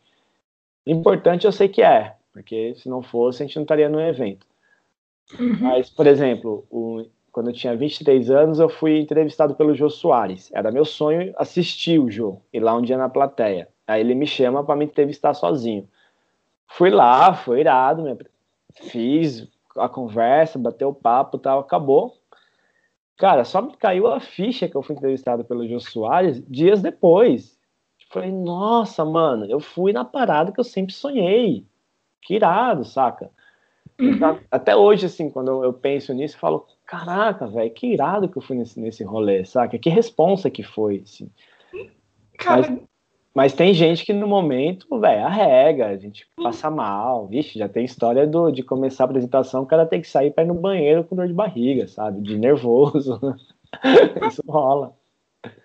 Importante 0.87 1.45
eu 1.45 1.53
sei 1.53 1.69
que 1.69 1.83
é, 1.83 2.15
porque 2.33 2.75
se 2.77 2.89
não 2.89 3.03
fosse, 3.03 3.43
a 3.43 3.47
gente 3.47 3.57
não 3.57 3.65
estaria 3.65 3.89
no 3.89 4.01
evento. 4.01 4.47
Uhum. 5.39 5.59
Mas, 5.61 5.91
por 5.91 6.07
exemplo, 6.07 6.65
o, 6.71 7.05
quando 7.33 7.51
eu 7.51 7.55
tinha 7.55 7.77
23 7.77 8.31
anos, 8.31 8.61
eu 8.61 8.69
fui 8.69 9.01
entrevistado 9.01 9.55
pelo 9.55 9.75
Jô 9.75 9.91
Soares. 9.91 10.51
Era 10.55 10.71
meu 10.71 10.85
sonho 10.85 11.35
assistir 11.37 11.99
o 11.99 12.11
Jô, 12.11 12.39
ir 12.53 12.61
lá 12.61 12.75
um 12.75 12.81
dia 12.81 12.97
na 12.97 13.09
plateia. 13.09 13.69
Aí 13.87 14.01
ele 14.01 14.15
me 14.15 14.27
chama 14.27 14.65
para 14.65 14.77
me 14.77 14.85
entrevistar 14.85 15.35
sozinho. 15.35 15.89
Fui 16.69 16.91
lá, 16.91 17.35
foi 17.35 17.61
irado, 17.61 18.19
fiz 18.75 19.49
a 19.79 19.89
conversa, 19.89 20.59
bateu 20.59 20.89
o 20.89 20.95
papo 20.95 21.39
tal, 21.39 21.61
acabou. 21.61 22.15
Cara, 23.17 23.45
só 23.45 23.63
me 23.63 23.75
caiu 23.77 24.07
a 24.07 24.21
ficha 24.21 24.69
que 24.69 24.77
eu 24.77 24.83
fui 24.83 24.95
entrevistado 24.95 25.45
pelo 25.45 25.67
Jô 25.67 25.81
Soares 25.81 26.43
dias 26.49 26.83
depois. 26.83 27.59
Falei, 28.11 28.31
nossa, 28.31 29.05
mano, 29.05 29.47
eu 29.47 29.59
fui 29.59 29.93
na 29.93 30.05
parada 30.05 30.53
que 30.53 30.61
eu 30.61 30.65
sempre 30.65 30.95
sonhei. 30.95 31.67
Que 32.23 32.35
irado, 32.35 32.85
saca? 32.85 33.31
Uhum. 33.99 34.39
Até 34.51 34.77
hoje, 34.77 35.07
assim, 35.07 35.31
quando 35.31 35.65
eu 35.65 35.73
penso 35.73 36.13
nisso, 36.13 36.37
eu 36.37 36.41
falo, 36.41 36.67
caraca, 36.85 37.47
velho, 37.47 37.71
que 37.73 37.87
irado 37.87 38.29
que 38.29 38.37
eu 38.37 38.43
fui 38.43 38.57
nesse, 38.57 38.79
nesse 38.79 39.03
rolê, 39.03 39.45
saca? 39.45 39.79
Que 39.79 39.89
responsa 39.89 40.51
que 40.51 40.63
foi, 40.63 41.03
assim. 41.05 41.31
Cara... 42.39 42.71
Mas, 42.71 42.83
mas 43.37 43.53
tem 43.53 43.75
gente 43.75 44.03
que 44.03 44.15
no 44.15 44.27
momento, 44.27 44.99
velho, 44.99 45.27
arrega, 45.27 45.89
a 45.89 45.97
gente 45.99 46.27
passa 46.43 46.71
mal, 46.71 47.29
vixe, 47.29 47.59
já 47.59 47.69
tem 47.69 47.85
história 47.85 48.27
do, 48.27 48.51
de 48.51 48.63
começar 48.63 49.05
a 49.05 49.07
apresentação, 49.09 49.63
o 49.63 49.67
cara 49.67 49.85
tem 49.85 50.01
que 50.01 50.09
sair 50.09 50.31
pra 50.31 50.43
ir 50.43 50.47
no 50.47 50.55
banheiro 50.55 51.05
com 51.05 51.15
dor 51.15 51.27
de 51.27 51.35
barriga, 51.35 51.87
sabe? 51.87 52.23
De 52.23 52.39
nervoso. 52.39 53.21
Isso 54.27 54.43
rola. 54.49 54.97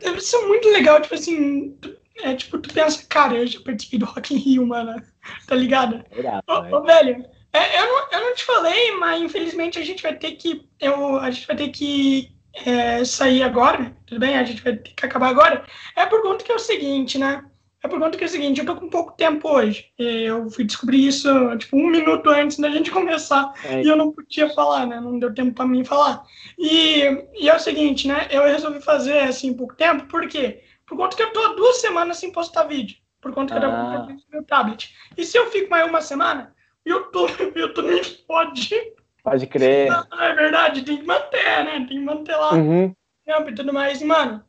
Deve 0.02 0.20
ser 0.20 0.46
muito 0.48 0.68
legal, 0.68 1.02
tipo 1.02 1.16
assim, 1.16 1.78
é 2.22 2.36
tipo, 2.36 2.58
tu 2.60 2.74
pensa, 2.74 3.06
cara, 3.08 3.38
eu 3.38 3.48
já 3.48 3.62
participei 3.62 4.00
do 4.00 4.06
Rock 4.06 4.34
in 4.34 4.38
Rio, 4.40 4.68
mano, 4.68 5.02
tá 5.48 5.56
ligado? 5.56 6.04
É 6.12 6.20
irado, 6.20 6.44
ô, 6.50 6.76
ô, 6.76 6.82
velho, 6.82 7.26
é, 7.54 7.80
eu, 7.80 7.86
não, 7.86 8.12
eu 8.12 8.20
não 8.20 8.36
te 8.36 8.44
falei, 8.44 8.98
mas 8.98 9.22
infelizmente 9.22 9.80
a 9.80 9.86
gente 9.86 10.04
vai 10.04 10.18
ter 10.18 10.34
que. 10.34 10.68
Eu, 10.78 11.16
a 11.16 11.32
gente 11.32 11.48
vai 11.48 11.56
ter 11.56 11.70
que 11.70 12.36
é, 12.66 13.06
sair 13.06 13.44
agora, 13.44 13.96
tudo 14.06 14.20
bem? 14.20 14.38
A 14.38 14.44
gente 14.44 14.62
vai 14.62 14.76
ter 14.76 14.94
que 14.94 15.06
acabar 15.06 15.30
agora. 15.30 15.66
É 15.96 16.06
por 16.06 16.22
conta 16.22 16.44
que 16.44 16.52
é 16.52 16.56
o 16.56 16.60
seguinte, 16.60 17.18
né? 17.18 17.46
É 17.84 17.88
por 17.88 18.00
conta 18.00 18.16
que 18.16 18.24
é 18.24 18.28
o 18.28 18.30
seguinte, 18.30 18.60
eu 18.60 18.66
tô 18.66 18.76
com 18.76 18.88
pouco 18.88 19.14
tempo 19.14 19.50
hoje. 19.50 19.88
Eu 19.98 20.50
fui 20.52 20.64
descobrir 20.64 21.08
isso, 21.08 21.28
tipo, 21.58 21.76
um 21.76 21.88
minuto 21.88 22.30
antes 22.30 22.60
da 22.60 22.70
gente 22.70 22.92
começar. 22.92 23.52
É. 23.66 23.82
E 23.82 23.88
eu 23.88 23.96
não 23.96 24.12
podia 24.12 24.50
falar, 24.50 24.86
né? 24.86 25.00
Não 25.00 25.18
deu 25.18 25.34
tempo 25.34 25.54
para 25.54 25.66
mim 25.66 25.84
falar. 25.84 26.24
E, 26.60 27.02
e 27.34 27.50
é 27.50 27.56
o 27.56 27.60
seguinte, 27.60 28.08
né? 28.08 28.28
Eu 28.30 28.44
resolvi 28.44 28.82
fazer, 28.82 29.20
assim, 29.20 29.54
pouco 29.54 29.76
tempo, 29.76 30.06
por 30.06 30.28
quê? 30.28 30.62
Por 30.86 30.96
conta 30.96 31.16
que 31.16 31.24
eu 31.24 31.34
tô 31.34 31.56
duas 31.56 31.78
semanas 31.78 32.18
sem 32.18 32.32
postar 32.32 32.66
vídeo. 32.66 32.98
Por 33.20 33.34
conta 33.34 33.60
que 33.60 33.66
ah. 33.66 34.06
eu 34.08 34.16
do 34.16 34.24
meu 34.32 34.44
tablet. 34.44 34.94
E 35.18 35.24
se 35.24 35.38
eu 35.38 35.50
fico 35.50 35.70
mais 35.70 35.88
uma 35.88 36.02
semana, 36.02 36.54
YouTube, 36.86 37.34
YouTube 37.56 37.88
me 37.88 38.04
fode. 38.04 38.76
Pode 39.24 39.48
crer. 39.48 39.90
Não, 39.90 40.22
é 40.22 40.36
verdade, 40.36 40.84
tem 40.84 40.98
que 40.98 41.06
manter, 41.06 41.64
né? 41.64 41.86
Tem 41.88 41.88
que 41.88 42.00
manter 42.00 42.36
lá 42.36 42.54
uhum. 42.54 42.94
e 43.48 43.56
tudo 43.56 43.74
mais. 43.74 44.02
Mano, 44.02 44.44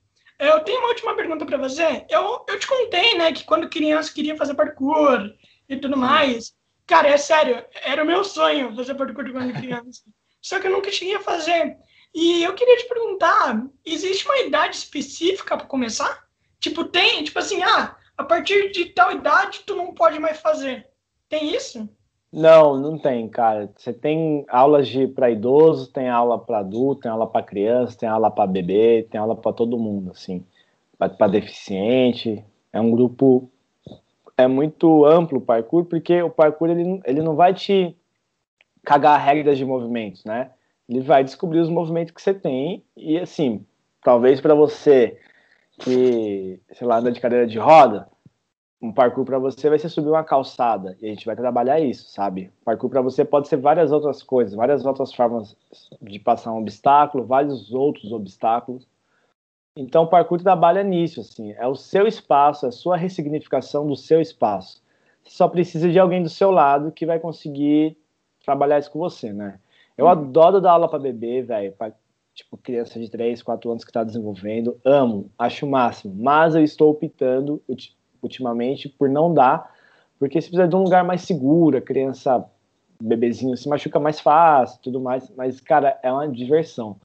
eu 0.47 0.61
tenho 0.61 0.79
uma 0.81 0.89
última 0.89 1.15
pergunta 1.15 1.47
para 1.47 1.57
você. 1.57 2.05
Eu, 2.09 2.45
eu 2.49 2.59
te 2.59 2.67
contei, 2.67 3.17
né, 3.17 3.33
que 3.33 3.45
quando 3.45 3.69
criança 3.69 4.13
queria 4.13 4.37
fazer 4.37 4.55
parkour 4.55 5.31
e 5.69 5.77
tudo 5.77 5.97
mais. 5.97 6.53
Cara, 6.87 7.09
é 7.09 7.17
sério, 7.17 7.65
era 7.83 8.03
o 8.03 8.07
meu 8.07 8.25
sonho 8.25 8.75
fazer 8.75 8.95
parkour 8.95 9.31
quando 9.31 9.53
criança. 9.61 10.03
Só 10.41 10.59
que 10.59 10.67
eu 10.67 10.73
nunca 10.73 10.91
cheguei 10.91 11.15
a 11.15 11.21
fazer. 11.21 11.77
E 12.15 12.43
eu 12.43 12.55
queria 12.55 12.77
te 12.77 12.89
perguntar, 12.89 13.63
existe 13.87 14.27
uma 14.27 14.39
idade 14.39 14.77
específica 14.77 15.57
para 15.57 15.67
começar? 15.67 16.27
Tipo, 16.61 16.85
tem, 16.85 17.25
tipo 17.25 17.39
assim, 17.39 17.63
ah, 17.63 17.97
a 18.17 18.25
partir 18.25 18.71
de 18.71 18.87
tal 18.87 19.13
idade 19.13 19.63
tu 19.67 19.75
não 19.75 19.95
pode 19.95 20.19
mais 20.19 20.39
fazer. 20.41 20.87
Tem 21.29 21.55
isso? 21.55 21.89
Não, 22.33 22.79
não 22.79 22.99
tem, 22.99 23.29
cara. 23.29 23.71
Você 23.77 23.93
tem 23.93 24.45
aulas 24.49 24.89
de 24.89 25.07
para 25.07 25.31
idoso, 25.31 25.93
tem 25.93 26.09
aula 26.09 26.39
para 26.39 26.61
adulto, 26.61 27.03
tem 27.03 27.11
aula 27.11 27.27
para 27.27 27.45
criança, 27.45 27.99
tem 27.99 28.09
aula 28.09 28.31
para 28.31 28.47
bebê, 28.47 29.07
tem 29.11 29.21
aula 29.21 29.37
para 29.37 29.53
todo 29.53 29.79
mundo, 29.79 30.13
assim, 30.13 30.45
para 30.97 31.29
deficiente. 31.29 32.43
É 32.73 32.81
um 32.81 32.91
grupo 32.91 33.51
é 34.37 34.47
muito 34.47 35.05
amplo 35.05 35.39
o 35.39 35.43
parkour, 35.43 35.85
porque 35.85 36.23
o 36.23 36.31
parkour 36.31 36.71
ele, 36.71 37.01
ele 37.05 37.23
não 37.23 37.37
vai 37.37 37.53
te 37.55 37.95
cagar 38.85 39.21
regras 39.21 39.59
de 39.59 39.65
movimentos, 39.65 40.25
né? 40.25 40.51
Ele 40.89 41.01
vai 41.01 41.23
descobrir 41.23 41.61
os 41.61 41.69
movimentos 41.69 42.13
que 42.13 42.23
você 42.23 42.35
tem 42.35 42.83
e 42.97 43.19
assim, 43.19 43.65
talvez 44.03 44.41
para 44.41 44.55
você 44.55 45.19
que, 45.79 46.61
sei 46.73 46.87
lá, 46.87 46.99
anda 46.99 47.13
de 47.13 47.21
cadeira 47.21 47.47
de 47.47 47.59
roda, 47.59 48.09
um 48.83 48.93
parkour 48.93 49.25
para 49.25 49.39
você 49.39 49.69
vai 49.69 49.79
ser 49.79 49.89
subir 49.89 50.09
uma 50.09 50.25
calçada 50.25 50.99
e 51.01 51.07
a 51.07 51.09
gente 51.09 51.25
vai 51.25 51.37
trabalhar 51.37 51.79
isso, 51.79 52.11
sabe? 52.11 52.51
Parkour 52.65 52.91
para 52.91 53.01
você 53.01 53.25
pode 53.25 53.47
ser 53.47 53.57
várias 53.57 53.93
outras 53.93 54.25
coisas, 54.25 54.55
várias 54.55 54.85
outras 54.85 55.15
formas 55.15 55.57
de 56.03 56.19
passar 56.19 56.53
um 56.53 56.59
obstáculo, 56.59 57.25
vários 57.25 57.73
outros 57.73 58.11
obstáculos. 58.11 58.89
Então, 59.77 60.03
o 60.03 60.09
parkour 60.09 60.43
trabalha 60.43 60.83
nisso, 60.83 61.21
assim, 61.21 61.53
é 61.53 61.67
o 61.67 61.77
seu 61.77 62.09
espaço, 62.09 62.67
é 62.67 62.71
a 62.71 62.73
sua 62.73 62.97
ressignificação 62.97 63.87
do 63.87 63.95
seu 63.95 64.21
espaço. 64.21 64.83
Você 65.23 65.37
só 65.37 65.47
precisa 65.47 65.89
de 65.89 65.99
alguém 65.99 66.21
do 66.21 66.29
seu 66.29 66.51
lado 66.51 66.91
que 66.91 67.07
vai 67.07 67.21
conseguir 67.21 67.97
trabalhar 68.45 68.81
isso 68.81 68.91
com 68.91 68.99
você, 68.99 69.33
né? 69.33 69.61
Eu 69.97 70.07
hum. 70.07 70.09
adoro 70.09 70.61
dar 70.61 70.73
aula 70.73 70.89
para 70.89 70.99
bebê, 70.99 71.41
velho, 71.41 71.73
tipo 72.35 72.57
criança 72.57 72.99
de 72.99 73.09
3, 73.09 73.43
4 73.43 73.71
anos 73.71 73.85
que 73.85 73.91
está 73.91 74.03
desenvolvendo, 74.03 74.81
amo, 74.85 75.31
acho 75.39 75.67
o 75.67 75.71
máximo, 75.71 76.15
mas 76.17 76.57
eu 76.57 76.65
estou 76.65 76.91
optando, 76.91 77.63
eu 77.69 77.77
ultimamente 78.23 78.89
por 78.89 79.09
não 79.09 79.35
dar, 79.35 79.75
porque 80.19 80.41
você 80.41 80.49
precisa 80.49 80.69
de 80.69 80.77
um 80.77 80.85
lugar 80.85 81.05
mais 81.05 81.23
seguro, 81.23 81.77
a 81.77 81.81
criança, 81.81 82.45
bebezinho, 83.03 83.57
se 83.57 83.69
machuca 83.69 83.99
mais 83.99 84.21
fácil, 84.21 84.81
tudo 84.81 85.01
mais, 85.01 85.29
mas, 85.37 85.61
cara, 85.61 85.99
é 86.03 86.13
uma 86.13 86.29
diversão. 86.29 86.97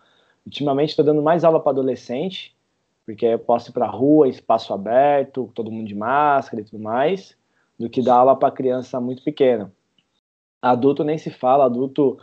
Ultimamente 0.45 0.89
estou 0.89 1.03
dando 1.03 1.22
mais 1.22 1.43
aula 1.43 1.59
para 1.59 1.72
adolescente, 1.72 2.55
porque 3.05 3.26
eu 3.26 3.39
posso 3.39 3.72
ir 3.72 3.74
para 3.74 3.88
rua, 3.88 4.30
espaço 4.30 4.74
aberto, 4.74 5.49
todo 5.55 5.72
mundo 5.72 5.88
de 5.88 5.95
máscara 5.95 6.61
e 6.61 6.65
tudo 6.65 6.82
mais, 6.82 7.36
do 7.80 7.89
que 7.89 8.01
dar 8.01 8.15
aula 8.15 8.36
para 8.36 8.51
criança 8.51 9.01
muito 9.01 9.24
pequena. 9.24 9.72
Adulto 10.61 11.03
nem 11.03 11.18
se 11.18 11.30
fala, 11.30 11.65
adulto 11.65 12.20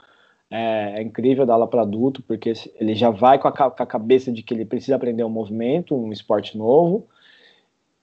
é, 0.51 1.01
é 1.01 1.03
incrível 1.03 1.45
dar 1.45 1.55
aula 1.55 1.66
para 1.66 1.82
adulto, 1.82 2.22
porque 2.22 2.53
ele 2.76 2.95
já 2.95 3.11
vai 3.11 3.38
com 3.38 3.49
a, 3.49 3.53
com 3.53 3.82
a, 3.82 3.86
cabeça 3.86 4.30
de 4.30 4.42
que 4.42 4.55
ele 4.55 4.64
precisa 4.64 4.97
aprender 4.97 5.24
um 5.24 5.28
movimento, 5.30 5.97
um 5.97 6.12
esporte 6.12 6.57
novo, 6.57 7.09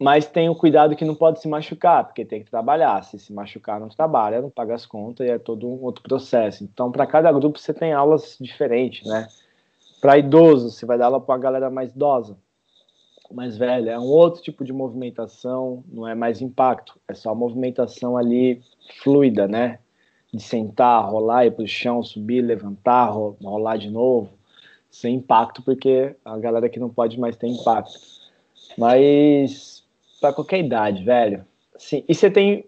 mas 0.02 0.26
tem 0.26 0.50
o 0.50 0.56
cuidado 0.56 0.96
que 0.96 1.06
não 1.06 1.14
pode 1.14 1.40
se 1.40 1.48
machucar, 1.48 2.06
porque 2.06 2.26
tem 2.26 2.44
que 2.44 2.50
trabalhar. 2.50 3.04
Se 3.04 3.20
se 3.20 3.32
machucar, 3.32 3.80
não 3.80 3.88
trabalha, 3.88 4.42
não 4.42 4.50
paga 4.50 4.74
as 4.74 4.84
contas 4.84 5.28
e 5.28 5.30
é 5.30 5.38
todo 5.38 5.68
um 5.68 5.84
outro 5.84 6.02
processo. 6.02 6.64
Então, 6.64 6.92
para 6.92 7.06
cada 7.06 7.32
grupo, 7.32 7.60
você 7.60 7.72
tem 7.72 7.94
aulas 7.94 8.36
diferentes, 8.42 9.08
né? 9.08 9.28
Para 10.02 10.18
idoso, 10.18 10.72
você 10.72 10.88
vai 10.88 10.98
dar 10.98 11.06
aula 11.06 11.22
para 11.22 11.36
a 11.36 11.38
galera 11.38 11.70
mais 11.70 11.92
idosa, 11.92 12.36
mais 13.32 13.56
velha. 13.56 13.92
É 13.92 14.00
um 14.00 14.08
outro 14.08 14.42
tipo 14.42 14.66
de 14.66 14.74
movimentação, 14.74 15.84
não 15.88 16.08
é 16.08 16.16
mais 16.16 16.42
impacto, 16.42 17.00
é 17.08 17.14
só 17.14 17.36
movimentação 17.36 18.18
ali 18.18 18.60
fluida, 19.04 19.48
né? 19.48 19.78
De 20.34 20.42
sentar, 20.42 21.08
rolar, 21.08 21.46
ir 21.46 21.52
para 21.52 21.64
o 21.64 21.68
chão, 21.68 22.02
subir, 22.02 22.42
levantar, 22.42 23.12
rolar 23.12 23.78
de 23.78 23.92
novo, 23.92 24.32
sem 24.90 25.18
impacto, 25.18 25.62
porque 25.62 26.16
a 26.26 26.40
galera 26.40 26.70
que 26.70 26.80
não 26.80 26.90
pode 26.90 27.20
mais 27.20 27.36
ter 27.36 27.46
impacto. 27.46 28.00
Mas 28.76 29.81
para 30.22 30.32
qualquer 30.32 30.60
idade, 30.60 31.04
velho. 31.04 31.46
Sim. 31.76 32.06
E 32.08 32.14
você 32.14 32.30
tem, 32.30 32.64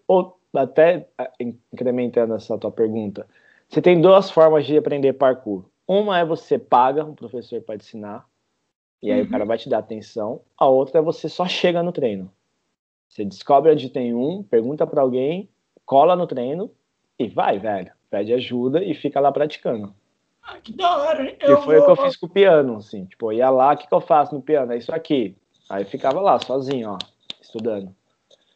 até 0.53 1.07
incrementando 1.71 2.33
essa 2.33 2.57
tua 2.57 2.71
pergunta, 2.71 3.27
você 3.69 3.81
tem 3.81 4.01
duas 4.01 4.31
formas 4.31 4.65
de 4.65 4.75
aprender 4.75 5.13
parkour. 5.13 5.63
Uma 5.87 6.19
é 6.19 6.25
você 6.25 6.57
paga 6.57 7.05
um 7.05 7.13
professor 7.13 7.61
para 7.61 7.77
te 7.77 7.83
ensinar, 7.83 8.25
e 9.01 9.11
aí 9.11 9.21
uhum. 9.21 9.27
o 9.27 9.29
cara 9.29 9.45
vai 9.45 9.57
te 9.57 9.69
dar 9.69 9.77
atenção. 9.77 10.41
A 10.57 10.67
outra 10.67 10.99
é 10.99 11.01
você 11.01 11.29
só 11.29 11.47
chega 11.47 11.83
no 11.83 11.91
treino. 11.91 12.31
Você 13.07 13.23
descobre 13.23 13.71
onde 13.71 13.89
tem 13.89 14.15
um, 14.15 14.41
pergunta 14.41 14.87
para 14.87 15.01
alguém, 15.01 15.47
cola 15.85 16.15
no 16.15 16.25
treino 16.25 16.71
e 17.19 17.27
vai, 17.27 17.59
velho. 17.59 17.91
Pede 18.09 18.33
ajuda 18.33 18.83
e 18.83 18.95
fica 18.95 19.19
lá 19.19 19.31
praticando. 19.31 19.93
Ah, 20.41 20.57
que 20.57 20.73
da 20.73 20.97
hora. 20.97 21.35
Eu 21.39 21.59
e 21.59 21.61
foi 21.61 21.75
vou... 21.77 21.83
o 21.83 21.85
que 21.85 22.01
eu 22.01 22.05
fiz 22.05 22.15
com 22.15 22.25
o 22.25 22.29
piano, 22.29 22.77
assim. 22.77 23.05
Tipo, 23.05 23.31
eu 23.31 23.37
ia 23.37 23.49
lá, 23.49 23.73
o 23.73 23.77
que, 23.77 23.87
que 23.87 23.93
eu 23.93 24.01
faço 24.01 24.33
no 24.33 24.41
piano? 24.41 24.71
É 24.73 24.77
isso 24.77 24.93
aqui. 24.93 25.37
Aí 25.69 25.85
ficava 25.85 26.19
lá, 26.19 26.39
sozinho, 26.39 26.91
ó, 26.91 26.97
estudando. 27.43 27.95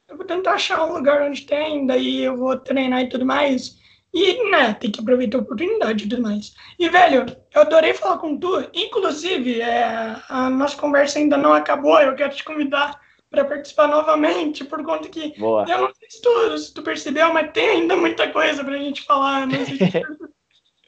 Eu 0.08 0.16
vou 0.16 0.26
tentar 0.26 0.54
achar 0.54 0.84
um 0.86 0.94
lugar 0.94 1.22
onde 1.22 1.42
tem, 1.42 1.86
daí 1.86 2.24
eu 2.24 2.38
vou 2.38 2.58
treinar 2.58 3.02
e 3.02 3.10
tudo 3.10 3.26
mais. 3.26 3.78
E, 4.14 4.50
né, 4.50 4.74
tem 4.74 4.90
que 4.90 5.02
aproveitar 5.02 5.38
a 5.38 5.42
oportunidade 5.42 6.06
e 6.06 6.10
tudo 6.10 6.22
mais. 6.22 6.56
E, 6.80 6.90
velho, 6.90 7.26
eu 7.54 7.62
adorei 7.62 7.94
falar 7.94 8.18
com 8.18 8.38
tu. 8.38 8.68
Inclusive, 8.74 9.60
é, 9.62 10.16
a 10.30 10.50
nossa 10.50 10.78
conversa 10.78 11.20
ainda 11.20 11.38
não 11.38 11.54
acabou. 11.54 12.00
Eu 12.00 12.16
quero 12.16 12.34
te 12.34 12.44
convidar 12.44 13.00
para 13.30 13.44
participar 13.44 13.88
novamente, 13.88 14.64
por 14.64 14.84
conta 14.84 15.10
que 15.10 15.38
Boa. 15.38 15.66
eu 15.68 15.78
não 15.80 15.94
sei 15.94 16.10
se 16.10 16.22
tu, 16.22 16.58
se 16.58 16.74
tu 16.74 16.82
percebeu, 16.82 17.34
mas 17.34 17.52
tem 17.52 17.70
ainda 17.70 17.98
muita 17.98 18.32
coisa 18.32 18.64
pra 18.64 18.78
gente 18.78 19.04
falar. 19.04 19.46
Não 19.46 19.66
sei 19.66 19.78
se 19.78 19.92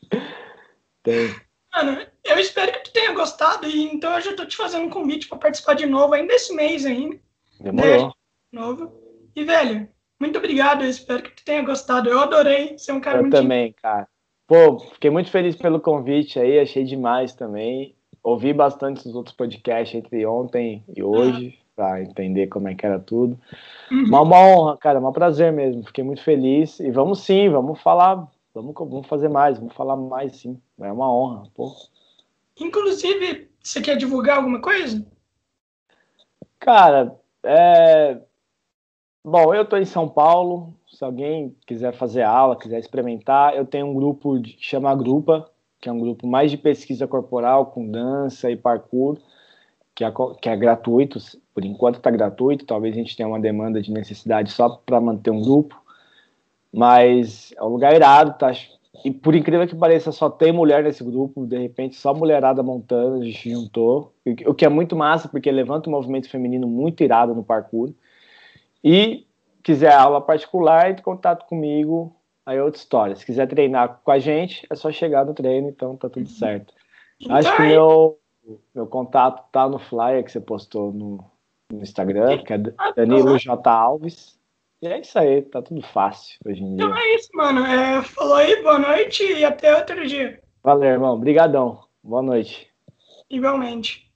tem. 1.03 1.35
Mano, 1.75 2.01
eu 2.23 2.39
espero 2.39 2.71
que 2.71 2.85
tu 2.85 2.93
tenha 2.93 3.13
gostado, 3.13 3.67
e 3.67 3.83
então 3.83 4.13
eu 4.13 4.21
já 4.21 4.33
tô 4.35 4.45
te 4.45 4.55
fazendo 4.55 4.85
um 4.85 4.89
convite 4.89 5.27
para 5.27 5.37
participar 5.37 5.73
de 5.75 5.85
novo, 5.85 6.13
ainda 6.13 6.33
esse 6.33 6.53
mês 6.53 6.85
ainda. 6.85 7.19
Demorou. 7.59 8.07
Né? 8.07 8.11
Novo. 8.51 8.91
E, 9.35 9.43
velho, 9.43 9.87
muito 10.19 10.37
obrigado, 10.37 10.83
eu 10.83 10.89
espero 10.89 11.23
que 11.23 11.31
tu 11.31 11.45
tenha 11.45 11.61
gostado. 11.61 12.09
Eu 12.09 12.19
adorei 12.19 12.77
ser 12.77 12.91
um 12.91 12.99
cara 12.99 13.19
eu 13.19 13.21
muito... 13.23 13.35
Eu 13.35 13.41
também, 13.41 13.73
cara. 13.73 14.07
Pô, 14.47 14.79
fiquei 14.79 15.11
muito 15.11 15.29
feliz 15.29 15.55
pelo 15.55 15.79
convite 15.79 16.39
aí, 16.39 16.59
achei 16.59 16.83
demais 16.83 17.33
também. 17.33 17.95
Ouvi 18.23 18.51
bastante 18.51 19.07
os 19.07 19.15
outros 19.15 19.35
podcasts 19.35 19.95
entre 19.95 20.25
ontem 20.25 20.83
e 20.95 21.03
hoje, 21.03 21.57
ah. 21.57 21.73
para 21.75 22.01
entender 22.01 22.47
como 22.47 22.67
é 22.67 22.73
que 22.73 22.85
era 22.85 22.99
tudo. 22.99 23.39
Uhum. 23.91 24.05
Uma, 24.05 24.21
uma 24.21 24.37
honra, 24.37 24.77
cara, 24.77 24.99
um 24.99 25.11
prazer 25.11 25.53
mesmo. 25.53 25.85
Fiquei 25.85 26.03
muito 26.03 26.23
feliz. 26.23 26.79
E 26.79 26.89
vamos 26.89 27.19
sim, 27.19 27.47
vamos 27.47 27.79
falar, 27.81 28.27
vamos, 28.53 28.73
vamos 28.75 29.07
fazer 29.07 29.29
mais, 29.29 29.59
vamos 29.59 29.75
falar 29.75 29.95
mais 29.95 30.35
sim. 30.35 30.59
É 30.81 30.91
uma 30.91 31.13
honra, 31.13 31.43
pô. 31.53 31.71
Inclusive, 32.59 33.49
você 33.61 33.79
quer 33.79 33.95
divulgar 33.95 34.37
alguma 34.37 34.59
coisa? 34.59 35.05
Cara, 36.59 37.18
é, 37.43 38.21
Bom, 39.23 39.53
eu 39.53 39.63
estou 39.63 39.77
em 39.77 39.85
São 39.85 40.07
Paulo. 40.07 40.73
Se 40.87 41.03
alguém 41.03 41.55
quiser 41.67 41.93
fazer 41.93 42.23
aula, 42.23 42.57
quiser 42.57 42.79
experimentar, 42.79 43.55
eu 43.55 43.65
tenho 43.65 43.87
um 43.87 43.93
grupo 43.93 44.41
que 44.41 44.57
chama 44.59 44.95
Grupa, 44.95 45.49
que 45.79 45.89
é 45.89 45.91
um 45.91 45.99
grupo 45.99 46.25
mais 46.25 46.49
de 46.49 46.57
pesquisa 46.57 47.07
corporal 47.07 47.67
com 47.67 47.89
dança 47.89 48.49
e 48.49 48.55
parkour, 48.55 49.17
que 49.93 50.03
é, 50.03 50.11
que 50.41 50.49
é 50.49 50.55
gratuito. 50.55 51.19
Por 51.53 51.65
enquanto 51.65 51.97
está 51.97 52.09
gratuito. 52.09 52.65
Talvez 52.65 52.95
a 52.95 52.97
gente 52.97 53.15
tenha 53.15 53.27
uma 53.27 53.39
demanda 53.39 53.81
de 53.81 53.91
necessidade 53.91 54.51
só 54.51 54.69
para 54.69 55.01
manter 55.01 55.31
um 55.31 55.41
grupo. 55.41 55.79
Mas 56.73 57.53
é 57.57 57.63
um 57.63 57.67
lugar 57.67 57.93
irado, 57.93 58.37
tá? 58.37 58.51
E 59.03 59.11
por 59.11 59.35
incrível 59.35 59.67
que 59.67 59.75
pareça, 59.75 60.11
só 60.11 60.29
tem 60.29 60.51
mulher 60.51 60.83
nesse 60.83 61.03
grupo. 61.03 61.45
De 61.45 61.57
repente, 61.57 61.95
só 61.95 62.13
mulherada 62.13 62.61
montando, 62.61 63.21
a 63.21 63.25
gente 63.25 63.49
juntou. 63.49 64.13
O 64.45 64.53
que 64.53 64.65
é 64.65 64.69
muito 64.69 64.95
massa, 64.95 65.27
porque 65.27 65.49
levanta 65.51 65.89
um 65.89 65.93
movimento 65.93 66.29
feminino 66.29 66.67
muito 66.67 67.03
irado 67.03 67.33
no 67.33 67.43
parkour. 67.43 67.93
E 68.83 69.25
quiser 69.63 69.93
aula 69.93 70.21
particular, 70.21 70.89
entre 70.89 71.01
em 71.01 71.05
contato 71.05 71.45
comigo, 71.45 72.15
aí 72.45 72.57
é 72.57 72.63
outra 72.63 72.79
história. 72.79 73.15
Se 73.15 73.25
quiser 73.25 73.47
treinar 73.47 74.01
com 74.03 74.11
a 74.11 74.19
gente, 74.19 74.65
é 74.69 74.75
só 74.75 74.91
chegar 74.91 75.25
no 75.25 75.33
treino, 75.33 75.69
então 75.69 75.95
tá 75.95 76.09
tudo 76.09 76.27
certo. 76.27 76.73
Acho 77.29 77.55
que 77.55 77.61
meu, 77.63 78.17
meu 78.73 78.87
contato 78.87 79.43
tá 79.51 79.67
no 79.67 79.77
flyer 79.77 80.23
que 80.23 80.31
você 80.31 80.39
postou 80.39 80.93
no, 80.93 81.23
no 81.71 81.81
Instagram, 81.81 82.37
que 82.39 82.53
é 82.53 82.57
Danilo 82.95 83.37
J. 83.37 83.69
Alves. 83.69 84.38
E 84.81 84.87
é 84.87 84.99
isso 84.99 85.19
aí, 85.19 85.41
tá 85.41 85.61
tudo 85.61 85.81
fácil 85.81 86.37
hoje 86.45 86.63
em 86.63 86.75
dia. 86.75 86.85
Então 86.85 86.97
é 86.97 87.15
isso, 87.15 87.29
mano. 87.33 87.65
É, 87.65 88.01
falou 88.01 88.35
aí, 88.35 88.61
boa 88.63 88.79
noite 88.79 89.23
e 89.23 89.43
até 89.43 89.75
outro 89.75 90.07
dia. 90.07 90.41
Valeu, 90.63 90.89
irmão. 90.89 91.15
Obrigadão. 91.15 91.83
Boa 92.01 92.21
noite. 92.21 92.69
Igualmente. 93.29 94.08